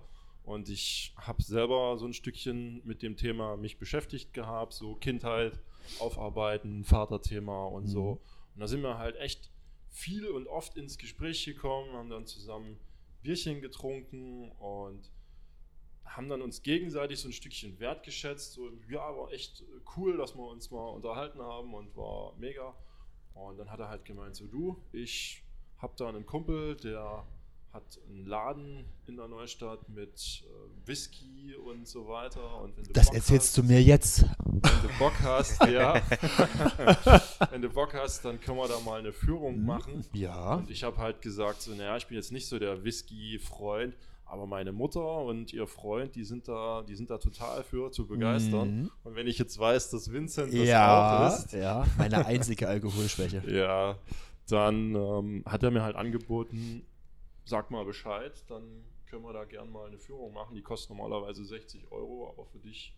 und 0.47 0.69
ich 0.69 1.13
habe 1.17 1.43
selber 1.43 1.97
so 1.97 2.05
ein 2.05 2.13
Stückchen 2.13 2.81
mit 2.85 3.01
dem 3.01 3.17
Thema 3.17 3.57
mich 3.57 3.79
beschäftigt 3.79 4.33
gehabt, 4.33 4.71
so 4.71 4.95
Kindheit, 4.95 5.59
Aufarbeiten, 5.99 6.85
Vaterthema 6.85 7.65
und 7.65 7.87
so. 7.87 8.21
Und 8.55 8.61
da 8.61 8.67
sind 8.67 8.81
wir 8.81 8.97
halt 8.97 9.17
echt 9.17 9.51
viel 9.89 10.25
und 10.25 10.47
oft 10.47 10.77
ins 10.77 10.97
Gespräch 10.97 11.43
gekommen, 11.43 11.91
haben 11.91 12.09
dann 12.09 12.25
zusammen 12.25 12.79
Bierchen 13.23 13.59
getrunken 13.59 14.49
und 14.53 15.11
haben 16.05 16.29
dann 16.29 16.41
uns 16.41 16.63
gegenseitig 16.63 17.19
so 17.19 17.27
ein 17.27 17.33
Stückchen 17.33 17.77
wertgeschätzt. 17.81 18.53
So, 18.53 18.71
ja, 18.89 19.01
war 19.17 19.33
echt 19.33 19.65
cool, 19.97 20.15
dass 20.15 20.33
wir 20.33 20.47
uns 20.47 20.71
mal 20.71 20.87
unterhalten 20.91 21.41
haben 21.41 21.73
und 21.73 21.93
war 21.97 22.33
mega. 22.37 22.73
Und 23.33 23.57
dann 23.57 23.69
hat 23.69 23.81
er 23.81 23.89
halt 23.89 24.05
gemeint, 24.05 24.37
so 24.37 24.47
du, 24.47 24.81
ich 24.93 25.43
habe 25.79 25.93
da 25.97 26.07
einen 26.07 26.25
Kumpel, 26.25 26.77
der 26.77 27.27
hat 27.73 27.99
einen 28.09 28.25
Laden 28.25 28.85
in 29.05 29.17
der 29.17 29.27
Neustadt 29.27 29.87
mit 29.89 30.43
äh, 30.45 30.87
Whisky 30.87 31.55
und 31.55 31.87
so 31.87 32.07
weiter. 32.07 32.61
Und 32.61 32.75
wenn 32.77 32.83
du 32.85 32.93
Das 32.93 33.07
Bock 33.07 33.15
erzählst 33.15 33.47
hast, 33.49 33.57
du 33.57 33.63
mir 33.63 33.81
jetzt. 33.81 34.25
wenn 34.45 34.61
du 34.61 34.97
Bock 34.97 35.13
hast, 35.21 35.61
ja. 35.67 35.95
wenn 37.51 37.61
du 37.61 37.69
Bock 37.69 37.93
hast, 37.93 38.25
dann 38.25 38.39
können 38.39 38.57
wir 38.57 38.67
da 38.67 38.79
mal 38.79 38.99
eine 38.99 39.13
Führung 39.13 39.63
machen. 39.63 40.05
Ja. 40.13 40.55
Und 40.55 40.71
ich 40.71 40.83
habe 40.83 40.97
halt 40.97 41.21
gesagt, 41.21 41.61
so, 41.61 41.71
naja, 41.71 41.97
ich 41.97 42.07
bin 42.07 42.17
jetzt 42.17 42.31
nicht 42.31 42.47
so 42.47 42.57
der 42.57 42.83
Whisky-Freund, 42.83 43.95
aber 44.25 44.45
meine 44.45 44.71
Mutter 44.71 45.19
und 45.19 45.53
ihr 45.53 45.67
Freund, 45.67 46.15
die 46.15 46.23
sind 46.23 46.47
da, 46.47 46.83
die 46.87 46.95
sind 46.95 47.09
da 47.09 47.17
total 47.17 47.63
für 47.63 47.91
zu 47.91 48.07
begeistern. 48.07 48.81
Mhm. 48.81 48.91
Und 49.03 49.15
wenn 49.15 49.27
ich 49.27 49.37
jetzt 49.37 49.57
weiß, 49.57 49.89
dass 49.91 50.11
Vincent 50.11 50.53
das 50.53 50.67
Ja, 50.67 51.27
auch 51.27 51.37
ist, 51.37 51.53
ja, 51.53 51.85
meine 51.97 52.25
einzige 52.25 52.67
Alkoholschwäche. 52.67 53.43
ja, 53.47 53.97
dann 54.49 54.95
ähm, 54.95 55.43
hat 55.45 55.63
er 55.63 55.71
mir 55.71 55.83
halt 55.83 55.95
angeboten, 55.95 56.85
sag 57.49 57.71
mal 57.71 57.85
Bescheid, 57.85 58.43
dann 58.49 58.83
können 59.05 59.23
wir 59.23 59.33
da 59.33 59.45
gern 59.45 59.71
mal 59.71 59.87
eine 59.87 59.97
Führung 59.97 60.33
machen. 60.33 60.55
Die 60.55 60.61
kostet 60.61 60.89
normalerweise 60.95 61.45
60 61.45 61.91
Euro, 61.91 62.29
aber 62.29 62.45
für 62.45 62.59
dich 62.59 62.93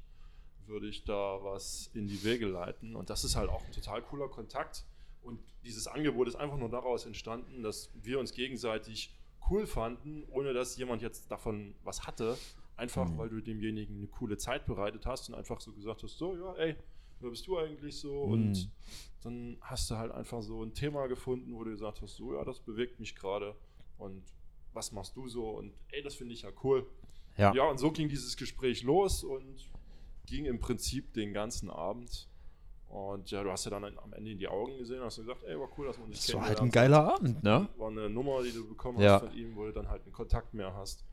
würde 0.65 0.87
ich 0.87 1.03
da 1.03 1.39
was 1.43 1.89
in 1.93 2.07
die 2.07 2.23
Wege 2.23 2.47
leiten. 2.47 2.95
Und 2.95 3.09
das 3.09 3.23
ist 3.23 3.35
halt 3.35 3.49
auch 3.49 3.63
ein 3.65 3.71
total 3.71 4.01
cooler 4.01 4.27
Kontakt. 4.27 4.85
Und 5.21 5.39
dieses 5.65 5.87
Angebot 5.87 6.27
ist 6.27 6.35
einfach 6.35 6.57
nur 6.57 6.69
daraus 6.69 7.05
entstanden, 7.05 7.61
dass 7.63 7.91
wir 7.93 8.19
uns 8.19 8.33
gegenseitig 8.33 9.13
cool 9.49 9.65
fanden, 9.67 10.23
ohne 10.29 10.53
dass 10.53 10.77
jemand 10.77 11.01
jetzt 11.01 11.29
davon 11.31 11.75
was 11.83 12.05
hatte. 12.07 12.37
Einfach 12.75 13.09
Mhm. 13.09 13.17
weil 13.17 13.29
du 13.29 13.41
demjenigen 13.41 13.97
eine 13.97 14.07
coole 14.07 14.37
Zeit 14.37 14.65
bereitet 14.65 15.05
hast 15.05 15.27
und 15.29 15.35
einfach 15.35 15.59
so 15.59 15.73
gesagt 15.73 16.01
hast, 16.03 16.17
so, 16.17 16.35
ja, 16.35 16.53
ey, 16.55 16.75
wer 17.19 17.29
bist 17.29 17.45
du 17.47 17.57
eigentlich 17.57 17.99
so? 17.99 18.21
Und 18.23 18.51
Mhm. 18.51 18.71
dann 19.21 19.57
hast 19.61 19.91
du 19.91 19.95
halt 19.97 20.11
einfach 20.13 20.41
so 20.41 20.63
ein 20.63 20.73
Thema 20.73 21.07
gefunden, 21.07 21.53
wo 21.55 21.63
du 21.65 21.71
gesagt 21.71 22.01
hast, 22.01 22.15
so, 22.15 22.33
ja, 22.33 22.43
das 22.45 22.59
bewegt 22.61 22.99
mich 22.99 23.15
gerade 23.15 23.53
und 23.99 24.23
was 24.73 24.91
machst 24.91 25.15
du 25.15 25.27
so? 25.27 25.49
Und 25.51 25.71
ey, 25.91 26.01
das 26.01 26.15
finde 26.15 26.33
ich 26.33 26.41
ja 26.41 26.49
cool. 26.63 26.85
Ja. 27.37 27.53
Ja, 27.53 27.63
und 27.69 27.77
so 27.77 27.91
ging 27.91 28.09
dieses 28.09 28.35
Gespräch 28.35 28.81
los 28.83 29.23
und 29.23 29.69
ging 30.25 30.45
im 30.45 30.59
Prinzip 30.59 31.13
den 31.13 31.33
ganzen 31.33 31.69
Abend. 31.69 32.27
Und 32.89 33.29
ja, 33.29 33.43
du 33.43 33.51
hast 33.51 33.65
ja 33.65 33.71
dann 33.71 33.85
am 33.85 34.13
Ende 34.13 34.31
in 34.31 34.39
die 34.39 34.47
Augen 34.47 34.77
gesehen 34.79 34.99
und 34.99 35.05
hast 35.05 35.17
gesagt, 35.17 35.43
ey, 35.43 35.59
war 35.59 35.69
cool, 35.77 35.85
dass 35.87 35.97
man 35.99 36.11
sich 36.11 36.25
Das 36.25 36.35
war 36.35 36.45
halt 36.47 36.59
ein 36.59 36.71
geiler 36.71 37.13
Abend, 37.13 37.43
ne? 37.43 37.69
War 37.77 37.89
eine 37.89 38.09
Nummer, 38.09 38.41
die 38.41 38.51
du 38.51 38.67
bekommen 38.67 38.99
Ja. 38.99 39.13
hast 39.21 39.25
von 39.27 39.37
ihm, 39.37 39.55
wo 39.55 39.65
du 39.65 39.73
dann 39.73 39.87
halt 39.89 40.01
einen 40.03 40.11
Kontakt 40.11 40.53
mehr 40.55 40.73
hast. 40.73 41.03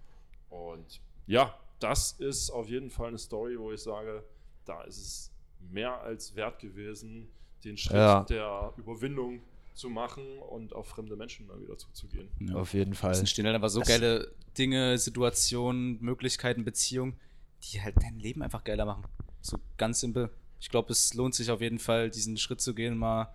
Und 0.49 1.01
ja, 1.27 1.55
das 1.79 2.13
ist 2.13 2.51
auf 2.51 2.69
jeden 2.69 2.89
Fall 2.91 3.09
eine 3.09 3.19
Story, 3.19 3.59
wo 3.59 3.73
ich 3.73 3.83
sage, 3.83 4.25
da 4.65 4.83
ist 4.85 4.97
es 4.99 5.33
mehr 5.71 6.01
als 6.01 6.35
wert 6.35 6.59
gewesen, 6.61 7.29
den 7.65 7.77
Schritt 7.77 7.97
Ja. 7.97 8.25
der 8.25 8.73
Überwindung 8.79 9.43
zu 9.77 9.89
machen 9.91 10.39
und 10.39 10.75
auf 10.75 10.89
fremde 10.89 11.17
Menschen 11.17 11.47
mal 11.47 11.61
wieder 11.61 11.79
zuzugehen. 11.79 12.29
Ja. 12.41 12.55
Auf 12.57 12.75
jeden 12.75 12.95
Fall. 12.95 13.13
Es 13.13 13.21
entstehen 13.21 13.47
halt 13.47 13.55
einfach 13.55 13.69
so 13.69 13.81
das 13.81 13.89
geile 13.89 14.33
Dinge, 14.57 14.99
Situationen, 14.99 15.99
Möglichkeiten, 16.01 16.65
Beziehungen, 16.65 17.15
die 17.63 17.83
halt 17.83 17.97
dein 18.03 18.19
Leben 18.19 18.43
einfach 18.43 18.65
geiler 18.65 18.85
machen. 18.85 19.05
So 19.41 19.59
ganz 19.77 20.01
simpel. 20.01 20.31
Ich 20.61 20.71
glaube, 20.71 20.93
es 20.93 21.15
lohnt 21.15 21.35
sich 21.35 21.51
auf 21.51 21.61
jeden 21.61 21.79
Fall, 21.79 22.11
diesen 22.11 22.37
Schritt 22.39 22.61
zu 22.61 22.75
gehen, 22.75 22.97
mal 22.97 23.35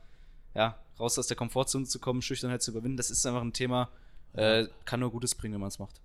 ja, 0.54 0.78
raus 1.00 1.18
aus 1.18 1.28
der 1.28 1.38
Komfortzone 1.38 1.86
zu 1.86 2.00
kommen, 2.00 2.22
Schüchternheit 2.22 2.62
zu 2.62 2.72
überwinden. 2.72 2.98
Das 2.98 3.10
ist 3.10 3.26
einfach 3.26 3.42
ein 3.42 3.54
Thema, 3.54 3.90
äh, 4.34 4.68
kann 4.86 5.00
nur 5.00 5.12
Gutes 5.12 5.36
bringen, 5.36 5.54
wenn 5.54 5.62
man 5.62 5.70
es 5.70 5.80
macht. 5.80 6.02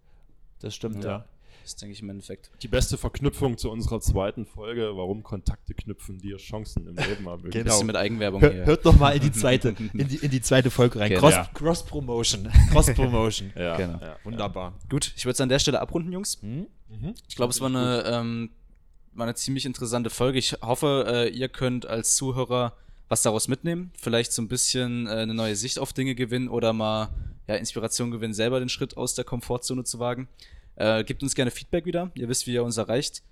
Das 0.61 0.75
stimmt, 0.75 1.05
ja. 1.05 1.11
ja. 1.11 1.25
Das 1.67 1.75
denke 1.75 1.95
ich 1.95 2.01
im 2.01 2.09
Endeffekt. 2.11 2.49
Die 2.63 2.69
beste 2.69 2.97
Verknüpfung 2.97 3.59
zu 3.59 3.73
unserer 3.73 4.01
zweiten 4.01 4.47
Folge, 4.47 4.93
warum 4.95 5.25
Kontakte 5.25 5.75
knüpfen 5.75 6.19
dir 6.21 6.37
Chancen 6.37 6.87
im 6.87 6.95
Leben 6.95 7.27
ermöglichen. 7.27 7.51
Genau. 7.51 7.73
Bisschen 7.73 7.89
mit 7.89 7.97
Eigenwerbung 7.97 8.41
Hör, 8.41 8.53
hier. 8.53 8.67
Hört 8.67 8.87
doch 8.87 8.97
mal 8.97 9.11
in 9.17 9.21
die 9.21 9.33
zweite, 9.33 9.75
in 9.93 10.07
die, 10.07 10.17
in 10.19 10.31
die 10.31 10.41
zweite 10.41 10.71
Folge 10.71 11.01
rein. 11.01 11.13
Cross, 11.15 11.35
ja. 11.35 11.51
Cross 11.53 11.85
Promotion. 11.85 12.49
Cross 12.71 12.95
Promotion. 12.95 13.53
ja, 13.57 13.77
genau. 13.77 13.99
ja, 14.01 14.17
Wunderbar. 14.23 14.79
Gut, 14.89 15.13
ich 15.17 15.25
würde 15.25 15.33
es 15.33 15.41
an 15.41 15.49
der 15.49 15.59
Stelle 15.59 15.81
abrunden, 15.81 16.13
Jungs. 16.13 16.41
Mhm. 16.41 16.69
Mhm. 16.89 17.15
Ich 17.29 17.35
glaube, 17.35 17.51
es 17.51 17.61
war 17.61 17.69
eine, 17.69 18.05
ähm, 18.07 18.51
war 19.15 19.27
eine 19.27 19.35
ziemlich 19.35 19.67
interessante 19.67 20.09
Folge. 20.09 20.39
Ich 20.39 20.53
hoffe, 20.63 21.05
äh, 21.09 21.29
ihr 21.31 21.49
könnt 21.49 21.85
als 21.85 22.15
Zuhörer 22.15 22.75
was 23.09 23.23
daraus 23.23 23.49
mitnehmen, 23.49 23.91
vielleicht 23.99 24.33
so 24.33 24.41
ein 24.41 24.49
bisschen 24.49 25.09
äh, 25.09 25.11
eine 25.11 25.35
neue 25.35 25.57
Sicht 25.57 25.81
auf 25.81 25.93
Dinge 25.93 26.15
gewinnen 26.15 26.49
oder 26.49 26.73
mal 26.73 27.09
ja, 27.49 27.57
Inspiration 27.57 28.13
gewinnen, 28.13 28.35
selber 28.35 28.61
den 28.61 28.69
Schritt 28.69 28.97
aus 28.97 29.15
der 29.15 29.25
Komfortzone 29.25 29.83
zu 29.83 29.99
wagen. 29.99 30.29
Äh, 30.77 31.05
gebt 31.05 31.23
uns 31.23 31.35
gerne 31.35 31.51
Feedback 31.51 31.85
wieder. 31.85 32.11
Ihr 32.15 32.29
wisst, 32.29 32.47
wie 32.47 32.53
ihr 32.53 32.65
uns 32.65 32.77
erreicht. 32.77 33.23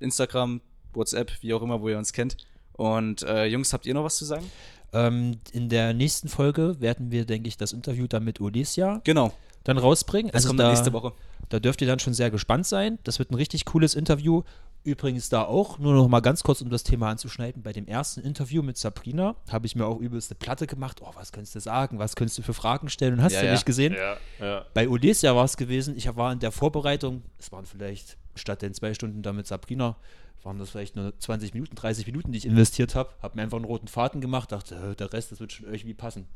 Instagram, 0.00 0.60
WhatsApp, 0.92 1.32
wie 1.40 1.52
auch 1.54 1.62
immer, 1.62 1.80
wo 1.80 1.88
ihr 1.88 1.98
uns 1.98 2.12
kennt. 2.12 2.36
Und 2.72 3.22
äh, 3.22 3.46
Jungs, 3.46 3.72
habt 3.72 3.86
ihr 3.86 3.94
noch 3.94 4.04
was 4.04 4.16
zu 4.16 4.24
sagen? 4.24 4.50
Ähm, 4.92 5.38
in 5.52 5.68
der 5.68 5.92
nächsten 5.92 6.28
Folge 6.28 6.80
werden 6.80 7.10
wir, 7.10 7.24
denke 7.24 7.48
ich, 7.48 7.56
das 7.56 7.72
Interview 7.72 8.06
dann 8.06 8.24
mit 8.24 8.40
Ulesia 8.40 9.00
genau. 9.04 9.32
dann 9.64 9.78
rausbringen. 9.78 10.30
Das 10.30 10.44
also 10.44 10.48
kommt 10.48 10.60
da, 10.60 10.68
nächste 10.70 10.92
Woche. 10.92 11.12
Da 11.48 11.58
dürft 11.58 11.80
ihr 11.80 11.86
dann 11.86 11.98
schon 11.98 12.14
sehr 12.14 12.30
gespannt 12.30 12.66
sein. 12.66 12.98
Das 13.04 13.18
wird 13.18 13.30
ein 13.30 13.34
richtig 13.34 13.64
cooles 13.64 13.94
Interview. 13.94 14.42
Übrigens 14.84 15.30
da 15.30 15.42
auch, 15.44 15.78
nur 15.78 15.94
noch 15.94 16.08
mal 16.08 16.20
ganz 16.20 16.42
kurz, 16.42 16.60
um 16.60 16.68
das 16.68 16.82
Thema 16.82 17.08
anzuschneiden, 17.08 17.62
bei 17.62 17.72
dem 17.72 17.86
ersten 17.86 18.20
Interview 18.20 18.62
mit 18.62 18.76
Sabrina 18.76 19.34
habe 19.50 19.66
ich 19.66 19.74
mir 19.74 19.86
auch 19.86 19.98
übelste 19.98 20.34
Platte 20.34 20.66
gemacht. 20.66 21.00
Oh, 21.02 21.10
was 21.14 21.32
könntest 21.32 21.54
du 21.54 21.60
sagen? 21.60 21.98
Was 21.98 22.16
könntest 22.16 22.36
du 22.36 22.42
für 22.42 22.52
Fragen 22.52 22.90
stellen? 22.90 23.14
Und 23.14 23.22
hast 23.22 23.32
ja, 23.32 23.40
du 23.40 23.46
ja. 23.46 23.52
nicht 23.52 23.64
gesehen? 23.64 23.96
Ja. 24.38 24.66
Bei 24.74 24.86
Odesia 24.86 25.34
war 25.34 25.46
es 25.46 25.56
gewesen, 25.56 25.96
ich 25.96 26.14
war 26.14 26.32
in 26.32 26.38
der 26.38 26.52
Vorbereitung, 26.52 27.22
es 27.38 27.50
waren 27.50 27.64
vielleicht 27.64 28.18
statt 28.34 28.60
den 28.60 28.74
zwei 28.74 28.92
Stunden 28.92 29.22
da 29.22 29.32
mit 29.32 29.46
Sabrina, 29.46 29.96
waren 30.42 30.58
das 30.58 30.68
vielleicht 30.68 30.96
nur 30.96 31.18
20 31.18 31.54
Minuten, 31.54 31.74
30 31.76 32.04
Minuten, 32.06 32.32
die 32.32 32.38
ich 32.38 32.46
investiert 32.46 32.94
habe. 32.94 33.08
Habe 33.22 33.36
mir 33.36 33.42
einfach 33.42 33.56
einen 33.56 33.64
roten 33.64 33.88
Faden 33.88 34.20
gemacht, 34.20 34.52
dachte, 34.52 34.94
der 34.98 35.12
Rest, 35.14 35.32
das 35.32 35.40
wird 35.40 35.52
schon 35.52 35.64
irgendwie 35.64 35.94
passen. 35.94 36.26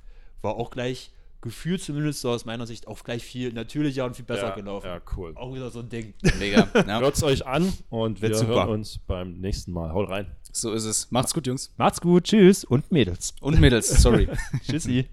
War 0.40 0.54
auch 0.54 0.70
gleich 0.70 1.10
gefühlt 1.40 1.82
zumindest 1.82 2.20
so 2.20 2.30
aus 2.30 2.44
meiner 2.44 2.66
Sicht 2.66 2.88
auch 2.88 3.02
gleich 3.04 3.22
viel 3.22 3.52
natürlicher 3.52 4.04
und 4.04 4.16
viel 4.16 4.24
besser 4.24 4.48
ja, 4.48 4.54
gelaufen. 4.54 4.86
Ja, 4.86 5.00
cool. 5.16 5.32
Auch 5.36 5.54
wieder 5.54 5.70
so 5.70 5.80
ein 5.80 5.88
Ding. 5.88 6.14
Mega. 6.38 6.68
Ja. 6.88 7.00
Hört 7.00 7.16
es 7.16 7.22
euch 7.22 7.46
an 7.46 7.72
und 7.90 8.22
wir 8.22 8.34
super. 8.34 8.54
hören 8.54 8.68
uns 8.70 8.98
beim 8.98 9.38
nächsten 9.40 9.72
Mal. 9.72 9.92
Haut 9.92 10.08
rein. 10.08 10.26
So 10.52 10.72
ist 10.72 10.84
es. 10.84 11.10
Macht's 11.10 11.34
gut, 11.34 11.46
Jungs. 11.46 11.72
Macht's 11.76 12.00
gut. 12.00 12.24
Tschüss 12.24 12.64
und 12.64 12.90
Mädels. 12.90 13.34
Und 13.40 13.60
Mädels, 13.60 13.88
sorry. 14.02 14.28
Tschüssi. 14.66 15.08